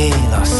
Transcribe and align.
legyél 0.00 0.32
a 0.32 0.59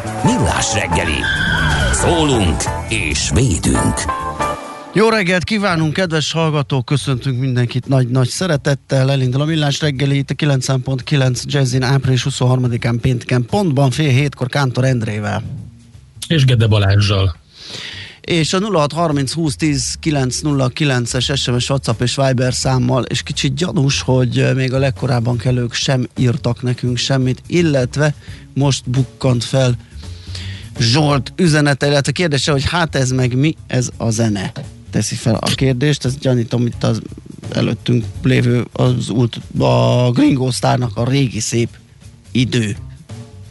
Millás 0.23 0.73
reggeli. 0.73 1.19
Szólunk 1.93 2.61
és 2.89 3.29
védünk. 3.33 3.93
Jó 4.93 5.09
reggelt 5.09 5.43
kívánunk, 5.43 5.93
kedves 5.93 6.31
hallgatók, 6.31 6.85
köszöntünk 6.85 7.39
mindenkit 7.39 7.87
nagy-nagy 7.87 8.27
szeretettel. 8.27 9.11
Elindul 9.11 9.41
a 9.41 9.45
Millás 9.45 9.79
reggeli 9.79 10.17
itt 10.17 10.29
a 10.29 10.33
9.9 10.33 11.43
Jazzin 11.43 11.83
április 11.83 12.25
23-án 12.29 12.97
pénteken 13.01 13.45
pontban 13.45 13.91
fél 13.91 14.09
hétkor 14.09 14.47
Kántor 14.47 14.83
Endrével. 14.83 15.43
És 16.27 16.45
Gede 16.45 16.67
Balázsjal. 16.67 17.35
És 18.21 18.53
a 18.53 18.59
0630 18.59 19.33
20 19.33 19.55
10 19.55 19.97
909-es 20.03 21.37
SMS, 21.37 21.69
WhatsApp 21.69 22.01
és 22.01 22.15
Viber 22.15 22.53
számmal, 22.53 23.03
és 23.03 23.21
kicsit 23.21 23.53
gyanús, 23.53 24.01
hogy 24.01 24.55
még 24.55 24.73
a 24.73 24.77
legkorábban 24.77 25.37
kellők 25.37 25.73
sem 25.73 26.07
írtak 26.17 26.61
nekünk 26.61 26.97
semmit, 26.97 27.41
illetve 27.47 28.13
most 28.53 28.89
bukkant 28.89 29.43
fel 29.43 29.75
Zsolt 30.79 31.33
üzenete, 31.35 31.87
illetve 31.87 32.11
kérdése, 32.11 32.51
hogy 32.51 32.63
hát 32.65 32.95
ez 32.95 33.11
meg 33.11 33.35
mi, 33.35 33.55
ez 33.67 33.89
a 33.97 34.09
zene 34.09 34.51
teszi 34.91 35.15
fel 35.15 35.35
a 35.35 35.45
kérdést, 35.55 36.05
ezt 36.05 36.19
gyanítom 36.19 36.65
itt 36.65 36.83
az 36.83 37.01
előttünk 37.53 38.05
lévő 38.23 38.65
az 38.71 39.09
ult, 39.09 39.39
a 39.57 40.11
Gringo 40.11 40.51
Starnak 40.51 40.97
a 40.97 41.09
régi 41.09 41.39
szép 41.39 41.69
idő 42.31 42.75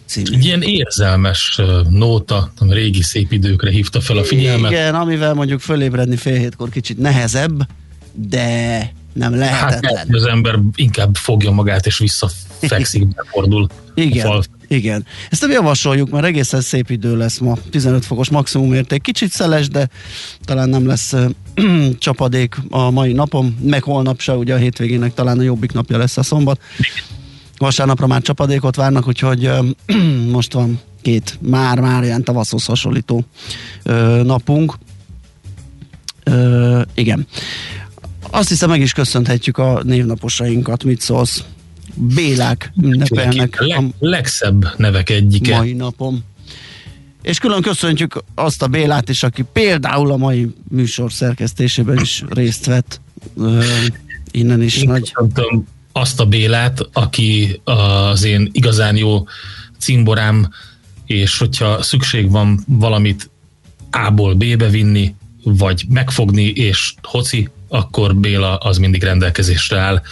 című. 0.07 0.37
Egy 0.37 0.45
ilyen 0.45 0.63
érzelmes 0.63 1.61
nóta, 1.89 2.53
a 2.59 2.73
régi 2.73 3.03
szép 3.03 3.33
időkre 3.33 3.71
hívta 3.71 4.01
fel 4.01 4.17
a 4.17 4.25
figyelmet. 4.25 4.71
Igen, 4.71 4.95
amivel 4.95 5.35
mondjuk 5.35 5.61
fölébredni 5.61 6.17
fél 6.17 6.39
hétkor 6.39 6.69
kicsit 6.69 6.99
nehezebb, 6.99 7.69
de 8.13 8.93
nem 9.13 9.35
lehetetlen. 9.35 9.97
Hát 9.97 10.07
az 10.11 10.25
ember 10.25 10.59
inkább 10.75 11.15
fogja 11.15 11.51
magát 11.51 11.87
és 11.87 11.99
visszafekszik, 11.99 13.09
befordul 13.09 13.67
Igen. 13.95 14.27
Fal. 14.27 14.43
Igen. 14.69 15.07
Ezt 15.31 15.41
nem 15.41 15.51
javasoljuk, 15.51 16.11
mert 16.11 16.25
egészen 16.25 16.61
szép 16.61 16.91
idő 16.91 17.17
lesz 17.17 17.39
ma. 17.39 17.57
15 17.71 18.05
fokos 18.05 18.29
maximum 18.29 18.73
érték. 18.73 19.03
Kicsit 19.03 19.31
szeles, 19.31 19.69
de 19.69 19.89
talán 20.45 20.69
nem 20.69 20.87
lesz 20.87 21.15
csapadék 21.99 22.57
a 22.69 22.91
mai 22.91 23.13
napon, 23.13 23.57
meg 23.63 23.83
holnap 23.83 24.21
se, 24.21 24.37
ugye 24.37 24.55
a 24.55 24.59
hétvégének 24.59 25.15
talán 25.15 25.39
a 25.39 25.43
jobbik 25.43 25.73
napja 25.73 25.99
lesz 25.99 26.17
a 26.17 26.23
szombat. 26.23 26.61
Vasárnapra 27.59 28.07
már 28.07 28.23
csapadékot 28.23 28.77
várnak, 28.77 29.09
úgyhogy 29.09 29.51
most 30.37 30.53
van 30.53 30.81
két 31.03 31.39
már-már 31.41 32.03
ilyen 32.03 32.25
tavaszhoz 32.25 32.65
hasonlító 32.65 33.25
napunk. 34.23 34.75
Igen. 36.95 37.27
Azt 38.31 38.49
hiszem 38.49 38.69
meg 38.69 38.81
is 38.81 38.93
köszönhetjük 38.93 39.59
a 39.59 39.83
névnaposainkat, 39.83 40.85
mit 40.85 41.01
szólsz? 41.01 41.45
Bélák 41.95 42.73
ünnepelnek. 42.83 43.61
Leg, 43.61 43.85
legszebb 43.99 44.75
nevek 44.77 45.11
egyike. 45.11 45.57
Mai 45.57 45.73
napom. 45.73 46.25
És 47.23 47.39
külön 47.39 47.63
köszöntjük 47.63 48.25
azt 48.35 48.63
a 48.63 48.67
Bélát 48.67 49.09
is, 49.09 49.23
aki 49.23 49.45
például 49.53 50.11
a 50.13 50.17
mai 50.17 50.55
műsor 50.69 51.13
szerkesztésében 51.13 51.99
is 51.99 52.25
részt 52.29 52.67
vett. 52.67 53.01
Uh, 53.35 53.65
innen 54.31 54.63
is 54.63 54.77
Én 54.77 54.89
nagy... 54.89 55.15
azt 55.93 56.21
a 56.21 56.27
Bélát, 56.27 56.89
aki 56.93 57.61
az 57.65 58.25
én 58.25 58.49
igazán 58.53 58.97
jó 58.97 59.27
cimborám, 59.79 60.51
és 61.07 61.39
hogyha 61.39 61.83
szükség 61.83 62.31
van 62.31 62.65
valamit 62.67 63.31
A-ból 63.91 64.35
B-be 64.35 64.69
vinni, 64.69 65.15
vagy 65.43 65.85
megfogni, 65.89 66.45
és 66.45 66.95
hoci, 67.03 67.49
akkor 67.71 68.17
Béla 68.17 68.57
az 68.57 68.79
mindig 68.79 69.03
rendelkezésre 69.03 69.79
áll 69.79 70.03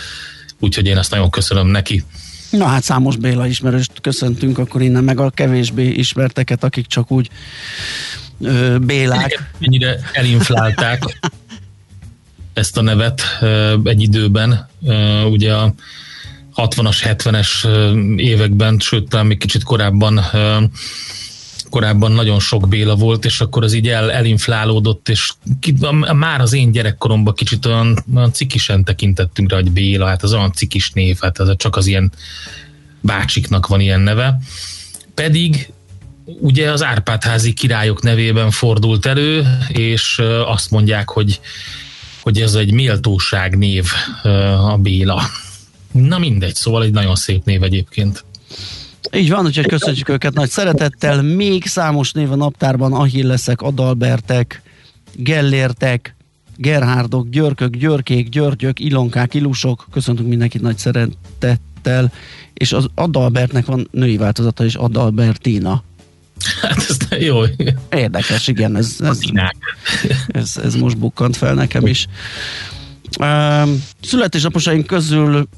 úgyhogy 0.59 0.87
én 0.87 0.97
ezt 0.97 1.11
nagyon 1.11 1.31
köszönöm 1.31 1.67
neki. 1.67 2.05
Na 2.51 2.67
hát 2.67 2.83
számos 2.83 3.17
Béla 3.17 3.47
ismerőst 3.47 3.93
köszöntünk, 4.01 4.59
akkor 4.59 4.83
innen 4.83 5.05
meg 5.05 5.21
a 5.21 5.31
kevésbé 5.31 5.89
ismerteket, 5.89 6.65
akik 6.65 6.87
csak 6.87 7.11
úgy 7.11 7.31
ö, 8.41 8.79
Bélák. 8.79 9.51
Mennyire 9.59 10.01
elinflálták 10.13 11.03
ezt 12.55 12.77
a 12.77 12.83
nevet 12.83 13.23
ö, 13.41 13.77
egy 13.85 14.03
időben. 14.03 14.69
Ö, 14.87 15.23
ugye 15.23 15.55
a 15.55 15.75
60-as, 16.55 16.99
70-es 17.05 17.67
években, 18.17 18.79
sőt 18.79 19.09
talán 19.09 19.27
még 19.27 19.39
kicsit 19.39 19.63
korábban 19.63 20.21
korábban 21.71 22.13
nagyon 22.13 22.41
sok 22.41 22.69
Béla 22.69 22.95
volt, 22.95 23.25
és 23.25 23.41
akkor 23.41 23.65
az 23.65 23.73
így 23.73 23.89
el, 23.89 24.13
elinflálódott, 24.13 25.09
és 25.09 25.33
ki, 25.61 25.75
már 26.15 26.41
az 26.41 26.53
én 26.53 26.71
gyerekkoromban 26.71 27.35
kicsit 27.35 27.67
olyan, 27.67 28.05
olyan 28.15 28.33
cikisen 28.33 28.85
tekintettünk 28.85 29.51
rá, 29.51 29.57
hogy 29.57 29.71
Béla, 29.71 30.07
hát 30.07 30.23
az 30.23 30.33
olyan 30.33 30.53
cikis 30.53 30.91
név, 30.91 31.19
hát 31.21 31.39
az 31.39 31.55
csak 31.57 31.77
az 31.77 31.87
ilyen 31.87 32.13
bácsiknak 33.01 33.67
van 33.67 33.81
ilyen 33.81 34.01
neve. 34.01 34.41
Pedig 35.15 35.73
ugye 36.25 36.71
az 36.71 36.83
Árpádházi 36.83 37.53
királyok 37.53 38.03
nevében 38.03 38.51
fordult 38.51 39.07
elő, 39.07 39.59
és 39.69 40.23
azt 40.47 40.71
mondják, 40.71 41.09
hogy, 41.09 41.41
hogy 42.23 42.41
ez 42.41 42.55
egy 42.55 42.73
méltóság 42.73 43.59
név 43.59 43.85
a 44.71 44.77
Béla. 44.77 45.23
Na 45.93 46.19
mindegy, 46.19 46.55
szóval 46.55 46.83
egy 46.83 46.93
nagyon 46.93 47.17
szép 47.17 47.45
név 47.45 47.63
egyébként. 47.63 48.25
Így 49.13 49.31
van, 49.31 49.45
úgyhogy 49.45 49.67
köszönjük 49.67 50.09
őket 50.09 50.35
nagy 50.35 50.49
szeretettel. 50.49 51.23
Még 51.23 51.67
számos 51.67 52.13
név 52.13 52.33
a 52.33 52.37
naptárban, 52.37 52.93
Ahilleszek, 52.93 53.63
Adalbertek, 53.63 54.63
Gellértek, 55.15 56.17
Gerhárdok, 56.57 57.29
Györkök, 57.29 57.77
Györkék, 57.77 58.29
Györgyök, 58.29 58.81
Ilonkák, 58.81 59.35
Ilusok. 59.35 59.87
Köszöntünk 59.91 60.29
mindenkit 60.29 60.63
nagy 60.63 60.79
szeretettel. 60.79 62.13
És 62.55 62.73
az 62.73 62.87
Adalbertnek 62.95 63.67
van 63.67 63.89
női 63.91 64.17
változata 64.17 64.65
is, 64.65 64.75
Adalbertina. 64.75 65.83
Hát 66.63 66.87
ez 66.89 67.21
jó. 67.21 67.41
Érdekes, 67.91 68.49
igen, 68.49 68.77
ez, 68.77 68.97
ez, 68.99 69.19
ez, 70.27 70.57
ez 70.65 70.75
most 70.75 70.99
bukkant 70.99 71.37
fel 71.37 71.55
nekem 71.55 71.87
is. 71.87 72.07
Um, 73.21 73.83
születésnaposaink 74.03 74.87
közül 74.87 75.49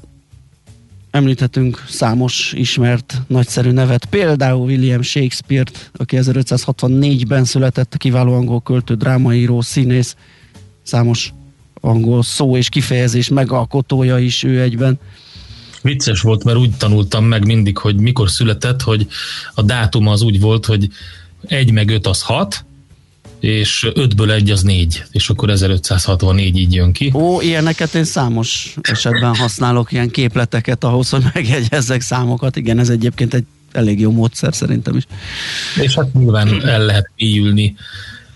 említhetünk 1.11 1.83
számos 1.87 2.53
ismert, 2.55 3.21
nagyszerű 3.27 3.71
nevet, 3.71 4.05
például 4.05 4.65
William 4.65 5.01
Shakespeare-t, 5.01 5.91
aki 5.93 6.17
1564-ben 6.19 7.43
született, 7.43 7.97
kiváló 7.97 8.33
angol 8.33 8.61
költő, 8.61 8.95
drámaíró, 8.95 9.61
színész, 9.61 10.15
számos 10.83 11.33
angol 11.81 12.23
szó 12.23 12.57
és 12.57 12.69
kifejezés 12.69 13.29
megalkotója 13.29 14.17
is 14.17 14.43
ő 14.43 14.61
egyben. 14.61 14.99
Vicces 15.81 16.21
volt, 16.21 16.43
mert 16.43 16.57
úgy 16.57 16.77
tanultam 16.77 17.25
meg 17.25 17.45
mindig, 17.45 17.77
hogy 17.77 17.95
mikor 17.95 18.29
született, 18.29 18.81
hogy 18.81 19.07
a 19.53 19.61
dátum 19.61 20.07
az 20.07 20.21
úgy 20.21 20.39
volt, 20.39 20.65
hogy 20.65 20.87
egy 21.47 21.71
meg 21.71 21.89
öt 21.89 22.07
az 22.07 22.21
hat, 22.21 22.65
és 23.41 23.89
ötből 23.93 24.31
egy 24.31 24.51
az 24.51 24.61
négy, 24.61 25.03
és 25.11 25.29
akkor 25.29 25.49
1564 25.49 26.57
így 26.57 26.73
jön 26.73 26.91
ki. 26.91 27.11
Ó, 27.13 27.41
ilyeneket 27.41 27.93
én 27.93 28.03
számos 28.03 28.75
esetben 28.81 29.35
használok, 29.35 29.91
ilyen 29.91 30.09
képleteket 30.09 30.83
ahhoz, 30.83 31.09
hogy 31.09 31.23
megjegyezzek 31.33 32.01
számokat. 32.01 32.55
Igen, 32.55 32.79
ez 32.79 32.89
egyébként 32.89 33.33
egy 33.33 33.45
elég 33.71 33.99
jó 33.99 34.11
módszer 34.11 34.53
szerintem 34.53 34.95
is. 34.95 35.03
És 35.81 35.95
hát 35.95 36.13
nyilván 36.13 36.67
el 36.67 36.85
lehet 36.85 37.11
mélyülni 37.15 37.75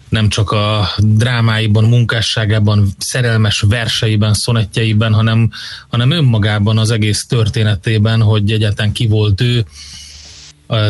nem 0.10 0.30
csak 0.30 0.52
a 0.52 0.90
drámáiban, 0.98 1.84
munkásságában, 1.84 2.88
szerelmes 2.98 3.62
verseiben, 3.62 4.34
szonettjeiben, 4.34 5.13
hanem, 5.13 5.52
hanem 5.88 6.12
önmagában 6.12 6.78
az 6.78 6.92
egész 6.92 7.25
történetében, 7.25 8.22
hogy 8.22 8.52
egyáltalán 8.52 8.92
ki 8.92 9.07
volt 9.07 9.42
ő, 9.42 9.66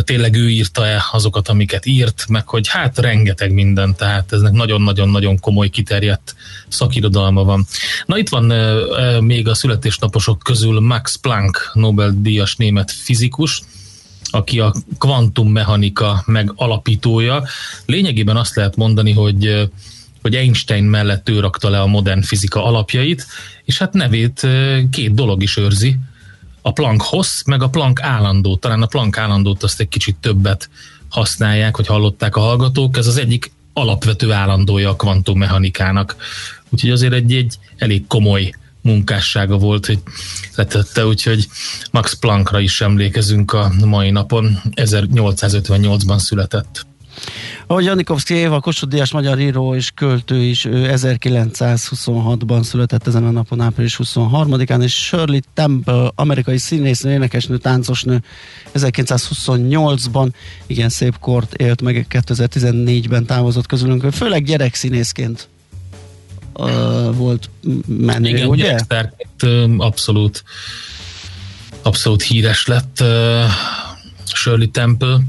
tényleg 0.04 0.36
ő 0.36 0.50
írta-e 0.50 1.04
azokat, 1.12 1.48
amiket 1.48 1.86
írt, 1.86 2.26
meg 2.30 2.48
hogy 2.48 2.68
hát 2.68 2.98
rengeteg 2.98 3.52
minden, 3.52 3.96
tehát 3.96 4.34
eznek 4.34 4.52
nagyon-nagyon-nagyon 4.52 5.40
komoly 5.40 5.70
kiterjedt 5.70 6.36
szakirodalma 6.68 7.44
van. 7.44 7.66
Na 8.06 8.18
itt 8.18 8.30
van 8.30 8.44
még 9.24 9.48
a 9.48 9.54
születésnaposok 9.56 10.40
közül 10.40 10.80
Max 10.80 11.16
Planck, 11.16 11.72
Nobel-díjas 11.74 12.56
német 12.56 12.92
fizikus, 12.92 13.62
aki 14.30 14.60
a 14.60 14.74
kvantummechanika 14.98 16.24
meg 16.26 16.52
alapítója. 16.56 17.44
Lényegében 17.86 18.38
azt 18.38 18.56
lehet 18.56 18.76
mondani, 18.76 19.12
hogy 19.12 19.70
hogy 20.22 20.36
Einstein 20.36 20.84
mellett 20.84 21.30
ő 21.30 21.40
rakta 21.40 21.70
le 21.70 21.82
a 21.82 21.86
modern 21.86 22.22
fizika 22.22 22.66
alapjait, 22.66 23.26
és 23.64 23.78
hát 23.78 23.94
nevét 23.94 24.48
két 24.92 25.14
dolog 25.14 25.42
is 25.42 25.58
őrzi, 25.58 25.98
a 26.66 26.72
Planck 26.72 27.02
hossz, 27.02 27.44
meg 27.44 27.62
a 27.62 27.70
Planck 27.70 28.02
állandó. 28.02 28.56
Talán 28.56 28.82
a 28.82 28.86
Planck 28.86 29.18
állandót 29.18 29.64
azt 29.64 29.80
egy 29.80 29.88
kicsit 29.88 30.16
többet 30.16 30.70
használják, 31.10 31.76
hogy 31.76 31.88
hallották 31.88 32.36
a 32.36 32.40
hallgatók. 32.40 32.98
Ez 32.98 33.08
az 33.08 33.18
egyik 33.18 33.52
alapvető 33.74 34.32
állandója 34.32 34.90
a 34.90 34.96
kvantummechanikának. 34.96 36.16
Úgyhogy 36.70 36.90
azért 36.90 37.14
egy, 37.14 37.34
egy 37.34 37.56
elég 37.78 38.08
komoly 38.08 38.54
munkássága 38.82 39.58
volt, 39.58 39.86
hogy 39.86 40.00
letette, 40.56 41.06
úgyhogy 41.06 41.48
Max 41.92 42.14
Planckra 42.14 42.60
is 42.60 42.82
emlékezünk 42.82 43.54
a 43.54 43.72
mai 43.86 44.10
napon. 44.10 44.62
1858-ban 44.76 46.18
született. 46.18 46.86
Ahogy 47.68 47.84
Janikovszki 47.84 48.34
Éva, 48.34 48.60
Kossuth 48.60 49.12
magyar 49.14 49.40
író 49.40 49.76
és 49.76 49.92
költő 49.96 50.44
is, 50.44 50.66
ő 50.66 50.92
1926-ban 50.96 52.64
született 52.64 53.08
ezen 53.08 53.26
a 53.26 53.32
napon, 53.32 53.62
április 53.62 54.00
23-án, 54.04 54.84
és 54.84 54.94
Shirley 54.94 55.40
Temple, 55.54 56.12
amerikai 56.16 56.58
színésznő, 56.58 57.12
énekesnő, 57.12 57.58
táncosnő 57.58 58.22
1928-ban, 58.74 60.30
igen 60.66 60.90
szép 60.90 61.20
kort 61.20 61.54
élt 61.54 61.82
meg, 61.82 62.06
2014-ben 62.10 63.26
távozott 63.26 63.66
közülünk, 63.66 64.12
főleg 64.12 64.44
gyerekszínészként 64.44 65.48
uh, 66.54 67.16
volt 67.16 67.50
menő, 67.88 68.30
igen, 68.30 68.48
ugye? 68.48 68.78
Igen, 69.40 69.76
abszolút 69.78 70.44
abszolút 71.82 72.22
híres 72.22 72.66
lett 72.66 72.98
uh, 73.02 73.08
Shirley 74.34 74.72
Temple 74.72 75.20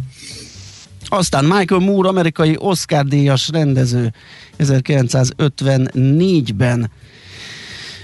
aztán 1.08 1.44
Michael 1.44 1.80
Moore, 1.80 2.08
amerikai 2.08 2.56
Oscar-díjas 2.58 3.48
rendező 3.48 4.12
1954-ben 4.58 6.90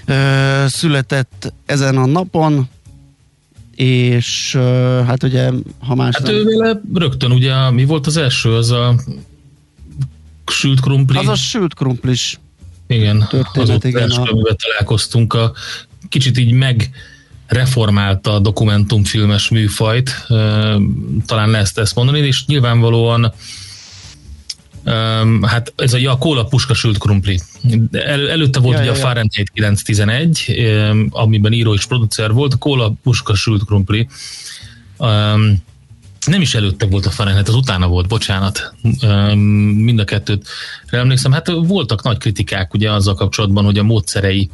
ö, 0.05 0.63
született 0.67 1.53
ezen 1.65 1.97
a 1.97 2.05
napon, 2.05 2.69
és 3.75 4.53
ö, 4.55 5.01
hát 5.05 5.23
ugye, 5.23 5.51
ha 5.79 5.95
más 5.95 6.15
Hát 6.15 6.25
nem... 6.25 6.35
ő 6.35 6.43
vele 6.43 6.81
rögtön 6.93 7.31
ugye, 7.31 7.69
mi 7.69 7.85
volt 7.85 8.07
az 8.07 8.17
első, 8.17 8.53
az 8.53 8.71
a 8.71 8.95
sült 10.51 10.79
krumpli? 10.79 11.17
Az 11.17 11.27
a 11.27 11.35
sült 11.35 11.73
krumplis 11.73 12.39
igen, 12.87 13.27
történet, 13.29 13.83
igen. 13.83 14.11
A... 14.11 14.55
találkoztunk, 14.55 15.33
a 15.33 15.53
kicsit 16.09 16.37
így 16.37 16.51
meg 16.51 16.89
reformálta 17.53 18.33
a 18.33 18.39
dokumentumfilmes 18.39 19.49
műfajt, 19.49 20.25
talán 21.25 21.49
lehet 21.49 21.77
ezt 21.77 21.95
mondani, 21.95 22.19
és 22.19 22.45
nyilvánvalóan 22.45 23.33
hát 25.41 25.73
ez 25.75 25.93
a, 25.93 26.11
a 26.11 26.17
kóla 26.17 26.45
puska 26.45 26.73
sült 26.73 26.97
krumpli. 26.97 27.39
El, 27.91 28.29
előtte 28.29 28.59
volt 28.59 28.75
ja, 28.75 28.81
ugye 28.81 28.91
ja, 28.91 28.97
a 28.97 28.99
Fahrenheit 28.99 29.49
911, 29.53 30.55
amiben 31.09 31.53
író 31.53 31.73
és 31.73 31.85
producer 31.85 32.31
volt, 32.31 32.53
a 32.53 32.57
kóla 32.57 32.93
puska 33.03 33.35
sült 33.35 33.65
krumpli. 33.65 34.07
Nem 36.25 36.41
is 36.41 36.55
előtte 36.55 36.85
volt 36.85 37.05
a 37.05 37.09
Fahrenheit, 37.09 37.47
az 37.47 37.55
utána 37.55 37.87
volt, 37.87 38.07
bocsánat. 38.07 38.73
Mind 39.75 39.99
a 39.99 40.03
kettőt 40.03 40.47
emlékszem. 40.89 41.31
Hát 41.31 41.47
voltak 41.47 42.03
nagy 42.03 42.17
kritikák 42.17 42.73
ugye 42.73 42.91
azzal 42.91 43.15
kapcsolatban, 43.15 43.65
hogy 43.65 43.77
a 43.77 43.83
módszerei 43.83 44.49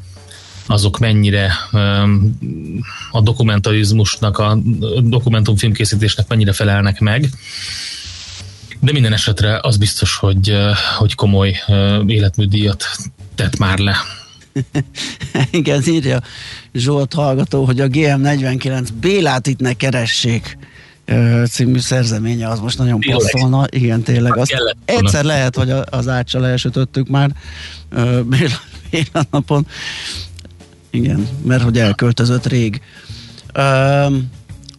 azok 0.70 1.00
mennyire 1.00 1.52
a 3.12 3.22
dokumentarizmusnak, 3.22 4.38
a 4.38 4.58
dokumentumfilmkészítésnek 5.02 6.28
mennyire 6.28 6.54
felelnek 6.54 7.00
meg. 7.00 7.30
De 8.80 8.92
minden 8.92 9.14
esetre 9.14 9.60
az 9.62 9.78
biztos, 9.78 10.16
hogy, 10.16 10.58
hogy 10.98 11.16
komoly 11.16 11.56
életműdíjat 12.06 12.86
tett 13.36 13.58
már 13.58 13.78
le. 13.78 13.96
Igen, 15.52 15.84
írja 15.88 16.22
Zsolt 16.74 17.14
hallgató, 17.14 17.66
hogy 17.66 17.80
a 17.80 17.88
GM49 17.88 18.88
Bélát 19.00 19.48
itt 19.48 19.60
ne 19.60 19.74
keressék 19.74 20.58
című 21.50 21.80
szerzeménye 21.80 22.48
az 22.48 22.60
most 22.60 22.78
nagyon 22.78 23.00
tényleg. 23.00 23.20
passzolna. 23.22 23.66
Igen, 23.70 24.02
tényleg. 24.02 24.38
Azt 24.38 24.56
egyszer 24.86 25.24
lehet, 25.24 25.56
hogy 25.56 25.74
az 25.90 26.08
átsal 26.08 26.48
elsütöttük 26.48 27.08
már 27.08 27.32
Béla, 28.24 28.60
Béla 28.90 29.26
napon. 29.32 29.68
Igen, 30.90 31.28
mert 31.46 31.64
hogy 31.64 31.78
elköltözött 31.78 32.46
rég. 32.46 32.82
Um, 33.58 34.30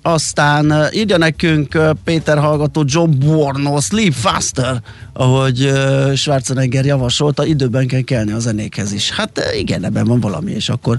aztán 0.02 0.74
írja 0.92 1.16
nekünk 1.16 1.78
Péter 2.04 2.38
hallgató 2.38 2.84
Job 2.86 3.24
Borno, 3.24 3.80
Sleep 3.80 4.12
Faster, 4.12 4.82
ahogy 5.12 5.64
uh, 5.64 6.14
Schwarzenegger 6.14 6.84
javasolta, 6.84 7.46
időben 7.46 7.86
kell 7.86 8.00
kelni 8.00 8.32
a 8.32 8.38
zenékhez 8.38 8.92
is. 8.92 9.10
Hát 9.10 9.40
igen, 9.58 9.84
ebben 9.84 10.04
van 10.04 10.20
valami, 10.20 10.52
és 10.52 10.68
akkor, 10.68 10.98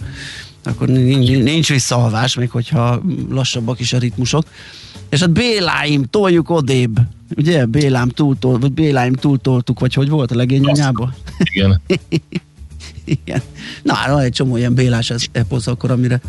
akkor 0.64 0.88
nincs, 0.88 1.30
nincs 1.30 1.70
visszaalvás, 1.70 2.36
még 2.36 2.50
hogyha 2.50 3.02
lassabbak 3.30 3.80
is 3.80 3.94
a 3.94 3.98
ritmusok. 3.98 4.44
És 5.10 5.20
hát 5.20 5.32
Béláim, 5.32 6.04
toljuk 6.04 6.50
odébb. 6.50 7.00
Ugye, 7.38 7.66
Bélám 7.66 8.10
túltol, 8.10 8.60
vagy 8.60 8.72
Béláim 8.72 9.14
túltoltuk, 9.14 9.80
vagy 9.80 9.94
hogy 9.94 10.10
volt 10.10 10.32
a 10.32 10.36
legény 10.36 10.66
anyába? 10.66 11.14
Igen. 11.38 11.82
Igen. 13.04 13.42
Na, 13.82 13.96
van 14.08 14.20
egy 14.20 14.32
csomó 14.32 14.58
ilyen 14.58 14.74
Bélás 14.74 15.14
eposz 15.32 15.68
akkor, 15.68 15.92
amire 15.92 16.22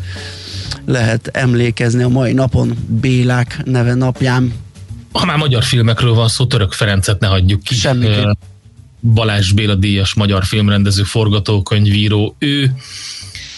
lehet 0.87 1.27
emlékezni 1.33 2.03
a 2.03 2.09
mai 2.09 2.33
napon 2.33 2.77
Bélák 2.89 3.61
neve 3.65 3.95
napján. 3.95 4.53
Ha 5.13 5.25
már 5.25 5.37
magyar 5.37 5.63
filmekről 5.63 6.15
van 6.15 6.29
szó, 6.29 6.47
Török 6.47 6.73
Ferencet 6.73 7.21
ne 7.21 7.27
hagyjuk 7.27 7.63
ki. 7.63 7.75
Semmiképp. 7.75 8.31
Balázs 9.01 9.53
Béla 9.53 9.75
díjas 9.75 10.15
magyar 10.15 10.45
filmrendező, 10.45 11.03
forgatókönyvíró, 11.03 12.37
ő, 12.39 12.75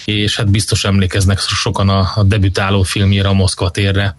és 0.05 0.37
hát 0.37 0.51
biztos 0.51 0.85
emlékeznek 0.85 1.39
sokan 1.39 1.89
a, 1.89 2.13
a 2.15 2.23
debütáló 2.23 2.83
filmjére, 2.83 3.29
a 3.29 3.33
Moszkva 3.33 3.71
térre, 3.71 4.17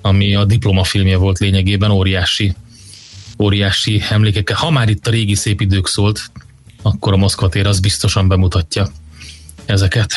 ami 0.00 0.34
a 0.34 0.44
diplomafilmje 0.44 1.16
volt 1.16 1.38
lényegében, 1.38 1.90
óriási 1.90 2.54
óriási 3.38 4.02
emlékekkel. 4.10 4.56
Ha 4.56 4.70
már 4.70 4.88
itt 4.88 5.06
a 5.06 5.10
régi 5.10 5.34
szép 5.34 5.60
idők 5.60 5.86
szólt, 5.86 6.30
akkor 6.86 7.12
a 7.12 7.16
Moszkva 7.16 7.48
tér 7.48 7.66
az 7.66 7.80
biztosan 7.80 8.28
bemutatja 8.28 8.88
ezeket. 9.64 10.12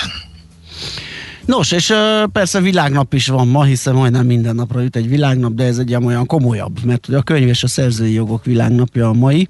Nos, 1.46 1.72
és 1.72 1.94
persze 2.32 2.62
világnap 2.62 3.14
is 3.14 3.28
van 3.28 3.48
ma, 3.48 3.64
hiszen 3.64 3.94
majdnem 3.94 4.26
minden 4.26 4.56
napra 4.56 4.82
jut 4.82 4.96
egy 4.96 5.10
világnap, 5.10 5.54
de 5.54 5.64
ez 5.64 5.78
egy 5.78 5.96
olyan 5.96 6.26
komolyabb, 6.26 6.84
mert 6.84 7.08
ugye 7.08 7.18
a 7.18 7.22
könyv 7.22 7.48
és 7.48 7.64
a 7.64 7.68
szerzői 7.68 8.14
jogok 8.14 8.46
világnapja 8.46 9.10
a 9.10 9.14
mai, 9.14 9.48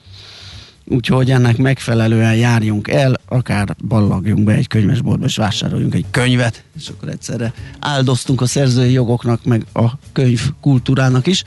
úgyhogy 0.85 1.31
ennek 1.31 1.57
megfelelően 1.57 2.35
járjunk 2.35 2.87
el, 2.87 3.13
akár 3.27 3.75
ballagjunk 3.87 4.43
be 4.43 4.53
egy 4.53 4.67
könyvesboltba, 4.67 5.25
és 5.25 5.35
vásároljunk 5.35 5.93
egy 5.93 6.05
könyvet, 6.11 6.63
és 6.77 6.87
akkor 6.87 7.09
egyszerre 7.09 7.53
áldoztunk 7.79 8.41
a 8.41 8.45
szerzői 8.45 8.91
jogoknak, 8.91 9.43
meg 9.43 9.65
a 9.73 9.85
könyv 10.11 10.41
kultúrának 10.61 11.27
is. 11.27 11.43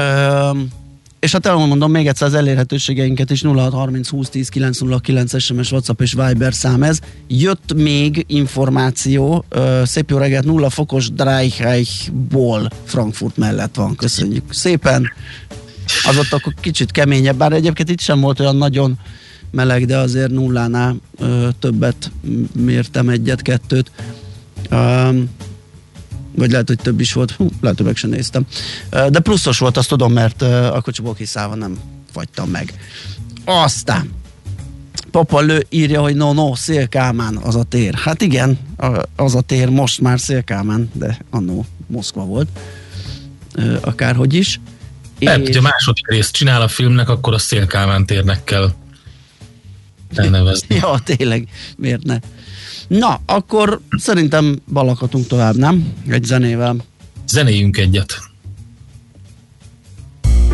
Üm, 0.00 0.68
és 1.20 1.32
hát 1.32 1.46
elmondom 1.46 1.90
még 1.90 2.06
egyszer 2.06 2.26
az 2.26 2.34
elérhetőségeinket 2.34 3.30
is 3.30 3.42
0630 3.42 4.08
20 4.08 4.28
10 4.28 4.48
909 4.48 5.40
SMS, 5.40 5.72
WhatsApp 5.72 6.00
és 6.00 6.12
Viber 6.12 6.54
szám 6.54 6.82
ez. 6.82 6.98
Jött 7.26 7.74
még 7.74 8.24
információ, 8.26 9.44
szép 9.84 10.10
jó 10.10 10.18
reggelt, 10.18 10.44
nulla 10.44 10.70
fokos 10.70 11.10
Dreicheichból 11.12 12.70
Frankfurt 12.84 13.36
mellett 13.36 13.74
van. 13.74 13.96
Köszönjük 13.96 14.52
szépen. 14.52 15.12
Az 16.04 16.16
ott 16.16 16.32
akkor 16.32 16.54
kicsit 16.60 16.90
keményebb, 16.90 17.36
bár 17.36 17.52
egyébként 17.52 17.90
itt 17.90 18.00
sem 18.00 18.20
volt 18.20 18.40
olyan 18.40 18.56
nagyon 18.56 18.98
meleg, 19.50 19.86
de 19.86 19.96
azért 19.96 20.30
nullánál 20.30 20.96
uh, 21.18 21.48
többet 21.58 22.10
mértem 22.52 23.08
egyet-kettőt. 23.08 23.90
Um, 24.70 25.28
vagy 26.38 26.50
lehet, 26.50 26.68
hogy 26.68 26.78
több 26.78 27.00
is 27.00 27.12
volt, 27.12 27.30
Hú, 27.30 27.50
lehet, 27.60 27.76
hogy 27.76 27.86
meg 27.86 27.96
sem 27.96 28.10
néztem. 28.10 28.46
De 28.90 29.20
pluszos 29.20 29.58
volt, 29.58 29.76
azt 29.76 29.88
tudom, 29.88 30.12
mert 30.12 30.42
a 30.42 30.80
kocsiból 30.82 31.14
kiszállva 31.14 31.54
nem 31.54 31.78
fagytam 32.12 32.50
meg. 32.50 32.74
Aztán 33.44 34.10
Papa 35.10 35.40
Lő 35.40 35.66
írja, 35.68 36.00
hogy 36.00 36.16
no, 36.16 36.32
no, 36.32 36.54
Szélkámán 36.54 37.36
az 37.36 37.56
a 37.56 37.62
tér. 37.62 37.94
Hát 37.94 38.22
igen, 38.22 38.58
az 39.16 39.34
a 39.34 39.40
tér 39.40 39.68
most 39.68 40.00
már 40.00 40.20
Szélkámán, 40.20 40.90
de 40.92 41.18
annó 41.30 41.66
Moszkva 41.86 42.24
volt. 42.24 42.48
Akárhogy 43.80 44.34
is. 44.34 44.60
Hát, 45.24 45.38
és... 45.38 45.44
hogyha 45.44 45.62
második 45.62 46.08
részt 46.08 46.32
csinál 46.32 46.62
a 46.62 46.68
filmnek, 46.68 47.08
akkor 47.08 47.34
a 47.34 47.38
Szélkámán 47.38 48.06
térnek 48.06 48.44
kell 48.44 48.72
elnevezni. 50.14 50.74
ja, 50.82 50.98
tényleg, 51.04 51.48
miért 51.76 52.02
ne? 52.02 52.18
Na, 52.88 53.20
akkor 53.26 53.80
szerintem 53.98 54.58
balakatunk 54.72 55.26
tovább, 55.26 55.56
nem? 55.56 55.92
Egy 56.08 56.24
zenével. 56.24 56.76
Zenéjünk 57.26 57.76
egyet. 57.76 58.14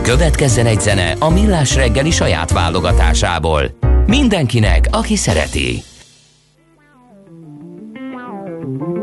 Következzen 0.02 0.66
egy 0.66 0.80
zene 0.80 1.16
a 1.18 1.30
Millás 1.30 1.74
reggeli 1.74 2.10
saját 2.10 2.52
válogatásából. 2.52 3.78
Mindenkinek, 4.06 4.88
aki 4.90 5.16
szereti. 5.16 5.82
Ezt 8.82 8.93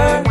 a 0.00 0.29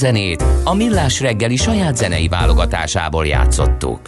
zenét 0.00 0.44
a 0.64 0.74
Millás 0.74 1.20
reggeli 1.20 1.56
saját 1.56 1.96
zenei 1.96 2.28
válogatásából 2.28 3.26
játszottuk. 3.26 4.00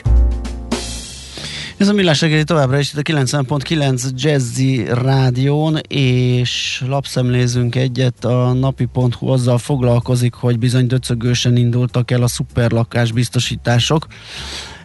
Ez 1.76 1.88
a 1.88 1.92
Millás 1.92 2.20
reggeli 2.20 2.44
továbbra 2.44 2.78
is 2.78 2.92
itt 2.92 2.98
a 2.98 3.02
90.9 3.02 4.10
Jazzy 4.14 4.84
rádión, 4.84 5.78
és 5.88 6.82
lapszemlézünk 6.86 7.74
egyet, 7.74 8.24
a 8.24 8.52
napi.hu 8.52 9.28
azzal 9.28 9.58
foglalkozik, 9.58 10.34
hogy 10.34 10.58
bizony 10.58 10.86
döcögősen 10.86 11.56
indultak 11.56 12.10
el 12.10 12.22
a 12.22 12.26
szuperlakás 12.26 13.12
biztosítások. 13.12 14.06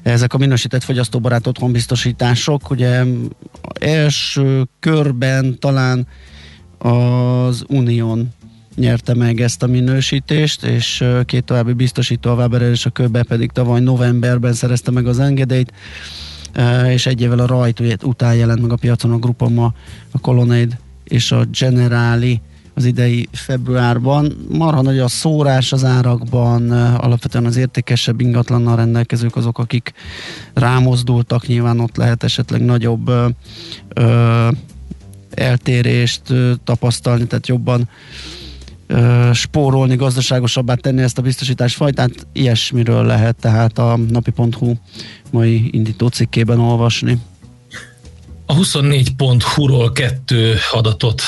Ezek 0.03 0.33
a 0.33 0.37
minősített 0.37 0.83
fogyasztóbarát 0.83 1.47
otthonbiztosítások, 1.47 2.69
ugye 2.69 3.03
első 3.79 4.67
körben 4.79 5.59
talán 5.59 6.07
az 6.77 7.63
Unión 7.67 8.35
nyerte 8.77 9.13
meg 9.13 9.41
ezt 9.41 9.63
a 9.63 9.67
minősítést, 9.67 10.63
és 10.63 11.03
két 11.25 11.43
további 11.43 11.73
biztosító, 11.73 12.31
a 12.31 12.35
Weber 12.35 12.61
és 12.61 12.85
a 12.85 12.89
Köbe 12.89 13.23
pedig 13.23 13.51
tavaly 13.51 13.79
novemberben 13.79 14.53
szerezte 14.53 14.91
meg 14.91 15.07
az 15.07 15.19
engedélyt, 15.19 15.71
és 16.87 17.05
egy 17.05 17.21
évvel 17.21 17.39
a 17.39 17.45
rajt 17.45 18.03
után 18.03 18.35
jelent 18.35 18.61
meg 18.61 18.71
a 18.71 18.75
piacon 18.75 19.11
a 19.11 19.17
Grupama, 19.17 19.73
a 20.11 20.19
Colonnade 20.19 20.79
és 21.03 21.31
a 21.31 21.45
Generali 21.59 22.41
az 22.73 22.85
idei 22.85 23.27
februárban. 23.31 24.45
Marha 24.49 24.81
nagy 24.81 24.99
a 24.99 25.07
szórás 25.07 25.73
az 25.73 25.83
árakban, 25.83 26.71
alapvetően 26.71 27.45
az 27.45 27.57
értékesebb 27.57 28.21
ingatlannal 28.21 28.75
rendelkezők 28.75 29.35
azok, 29.35 29.59
akik 29.59 29.93
rámozdultak, 30.53 31.47
nyilván 31.47 31.79
ott 31.79 31.95
lehet 31.95 32.23
esetleg 32.23 32.61
nagyobb 32.65 33.11
ö, 33.93 34.49
eltérést 35.31 36.29
ö, 36.29 36.51
tapasztalni, 36.63 37.27
tehát 37.27 37.47
jobban 37.47 37.89
spórolni, 39.33 39.95
gazdaságosabbá 39.95 40.75
tenni 40.75 41.01
ezt 41.01 41.17
a 41.17 41.21
biztosítás 41.21 41.75
fajtát. 41.75 42.27
Ilyesmiről 42.33 43.05
lehet 43.05 43.35
tehát 43.35 43.77
a 43.77 43.97
napi.hu 44.09 44.73
mai 45.31 45.69
indító 45.71 46.07
cikkében 46.07 46.59
olvasni. 46.59 47.19
A 48.45 48.55
24.hu-ról 48.55 49.91
kettő 49.91 50.55
adatot 50.71 51.21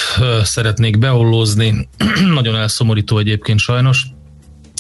szeretnék 0.44 0.98
beollózni. 0.98 1.90
Nagyon 2.34 2.56
elszomorító 2.56 3.18
egyébként 3.18 3.60
sajnos. 3.60 4.06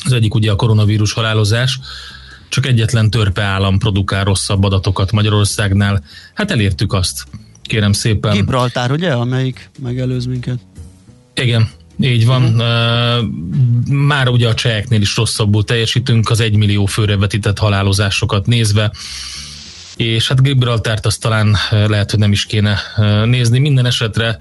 Az 0.05 0.12
egyik 0.12 0.33
ugye 0.33 0.51
a 0.51 0.55
koronavírus 0.55 1.13
halálozás. 1.13 1.79
Csak 2.50 2.65
egyetlen 2.65 3.09
törpe 3.09 3.41
állam 3.41 3.77
produkál 3.77 4.24
rosszabb 4.24 4.63
adatokat 4.63 5.12
Magyarországnál. 5.12 6.03
Hát 6.33 6.51
elértük 6.51 6.93
azt, 6.93 7.24
kérem 7.62 7.91
szépen. 7.91 8.31
Gibraltár, 8.31 8.91
ugye, 8.91 9.12
amelyik 9.12 9.69
megelőz 9.79 10.25
minket? 10.25 10.59
Igen, 11.33 11.69
így 11.99 12.25
van. 12.25 12.43
Uh-huh. 12.43 13.27
Már 13.89 14.27
ugye 14.27 14.47
a 14.47 14.53
cseheknél 14.53 15.01
is 15.01 15.15
rosszabbul 15.15 15.63
teljesítünk 15.63 16.29
az 16.29 16.39
egymillió 16.39 16.85
főre 16.85 17.17
vetített 17.17 17.57
halálozásokat 17.57 18.45
nézve 18.45 18.91
és 19.99 20.27
hát 20.27 20.41
Gibraltárt 20.41 21.05
azt 21.05 21.21
talán 21.21 21.55
lehet, 21.69 22.09
hogy 22.11 22.19
nem 22.19 22.31
is 22.31 22.45
kéne 22.45 22.79
nézni. 23.25 23.59
Minden 23.59 23.85
esetre 23.85 24.37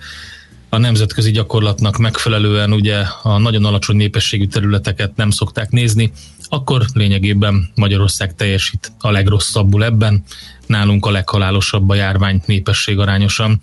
a 0.68 0.78
nemzetközi 0.78 1.30
gyakorlatnak 1.30 1.96
megfelelően 1.96 2.72
ugye 2.72 3.04
a 3.22 3.38
nagyon 3.38 3.64
alacsony 3.64 3.96
népességű 3.96 4.46
területeket 4.46 5.16
nem 5.16 5.30
szokták 5.30 5.70
nézni, 5.70 6.12
akkor 6.48 6.84
lényegében 6.92 7.70
Magyarország 7.74 8.34
teljesít 8.34 8.92
a 8.98 9.10
legrosszabbul 9.10 9.84
ebben, 9.84 10.24
nálunk 10.66 11.06
a 11.06 11.10
leghalálosabb 11.10 11.88
a 11.88 11.94
járvány 11.94 12.42
népesség 12.46 12.98
arányosan, 12.98 13.60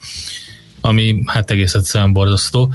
ami 0.82 1.24
hát 1.26 1.52
egész 1.52 1.74
egyszerűen 1.74 2.14
borzasztó. 2.14 2.74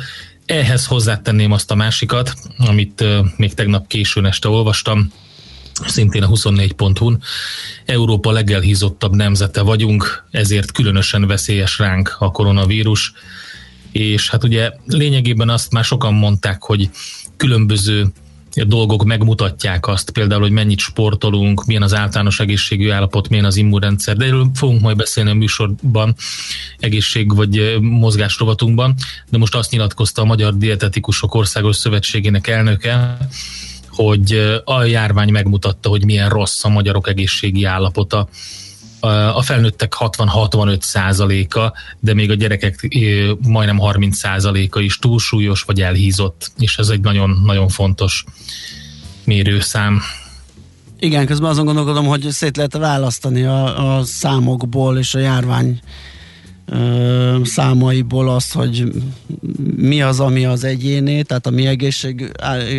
Ehhez 0.51 0.87
hozzátenném 0.87 1.53
azt 1.53 1.71
a 1.71 1.75
másikat, 1.75 2.35
amit 2.59 3.05
még 3.37 3.55
tegnap 3.55 3.87
későn 3.87 4.27
este 4.27 4.49
olvastam, 4.49 5.13
szintén 5.87 6.23
a 6.23 6.29
24.hu-n. 6.29 7.23
Európa 7.85 8.31
legelhízottabb 8.31 9.15
nemzete 9.15 9.61
vagyunk, 9.61 10.25
ezért 10.31 10.73
különösen 10.73 11.27
veszélyes 11.27 11.79
ránk 11.79 12.17
a 12.19 12.31
koronavírus. 12.31 13.13
És 13.93 14.31
hát 14.31 14.45
ugye 14.45 14.73
lényegében 14.87 15.49
azt 15.49 15.73
már 15.73 15.85
sokan 15.85 16.15
mondták, 16.15 16.63
hogy 16.63 16.91
különböző 17.37 18.07
dolgok 18.55 19.05
megmutatják 19.05 19.87
azt, 19.87 20.11
például, 20.11 20.41
hogy 20.41 20.51
mennyit 20.51 20.79
sportolunk, 20.79 21.65
milyen 21.65 21.83
az 21.83 21.95
általános 21.95 22.41
egészségű 22.41 22.91
állapot, 22.91 23.29
milyen 23.29 23.45
az 23.45 23.57
immunrendszer, 23.57 24.17
de 24.17 24.25
erről 24.25 24.51
fogunk 24.55 24.81
majd 24.81 24.97
beszélni 24.97 25.31
a 25.31 25.35
műsorban, 25.35 26.15
egészség 26.79 27.35
vagy 27.35 27.77
mozgásrovatunkban, 27.81 28.95
de 29.31 29.39
most 29.39 29.55
azt 29.55 29.71
nyilatkozta 29.71 30.23
a 30.23 30.25
Magyar 30.25 30.57
Dietetikusok 30.57 31.35
Országos 31.35 31.77
Szövetségének 31.77 32.47
elnöke, 32.47 33.17
hogy 33.89 34.61
a 34.65 34.85
járvány 34.85 35.31
megmutatta, 35.31 35.89
hogy 35.89 36.05
milyen 36.05 36.29
rossz 36.29 36.65
a 36.65 36.69
magyarok 36.69 37.09
egészségi 37.09 37.65
állapota. 37.65 38.29
A 39.35 39.43
felnőttek 39.43 39.95
60-65 39.99 40.81
százaléka, 40.81 41.73
de 41.99 42.15
még 42.15 42.31
a 42.31 42.35
gyerekek 42.35 42.89
majdnem 43.47 43.79
30 43.79 44.17
százaléka 44.17 44.81
is 44.81 44.99
túlsúlyos 44.99 45.63
vagy 45.63 45.81
elhízott, 45.81 46.53
és 46.59 46.77
ez 46.77 46.89
egy 46.89 47.01
nagyon-nagyon 47.01 47.69
fontos 47.69 48.25
mérőszám. 49.25 50.01
Igen, 50.99 51.27
közben 51.27 51.51
azon 51.51 51.65
gondolkodom, 51.65 52.07
hogy 52.07 52.29
szét 52.31 52.57
lehet 52.57 52.77
választani 52.77 53.45
a, 53.45 53.97
a 53.97 54.05
számokból 54.05 54.99
és 54.99 55.15
a 55.15 55.19
járvány 55.19 55.81
számaiból 57.45 58.29
azt, 58.29 58.55
hogy 58.55 58.93
mi 59.77 60.03
az, 60.03 60.21
ami 60.21 60.45
az 60.45 60.65
egyéné, 60.65 61.23
tehát 61.23 61.47
a 61.47 61.51
mi 61.51 61.67
egészség 61.67 62.33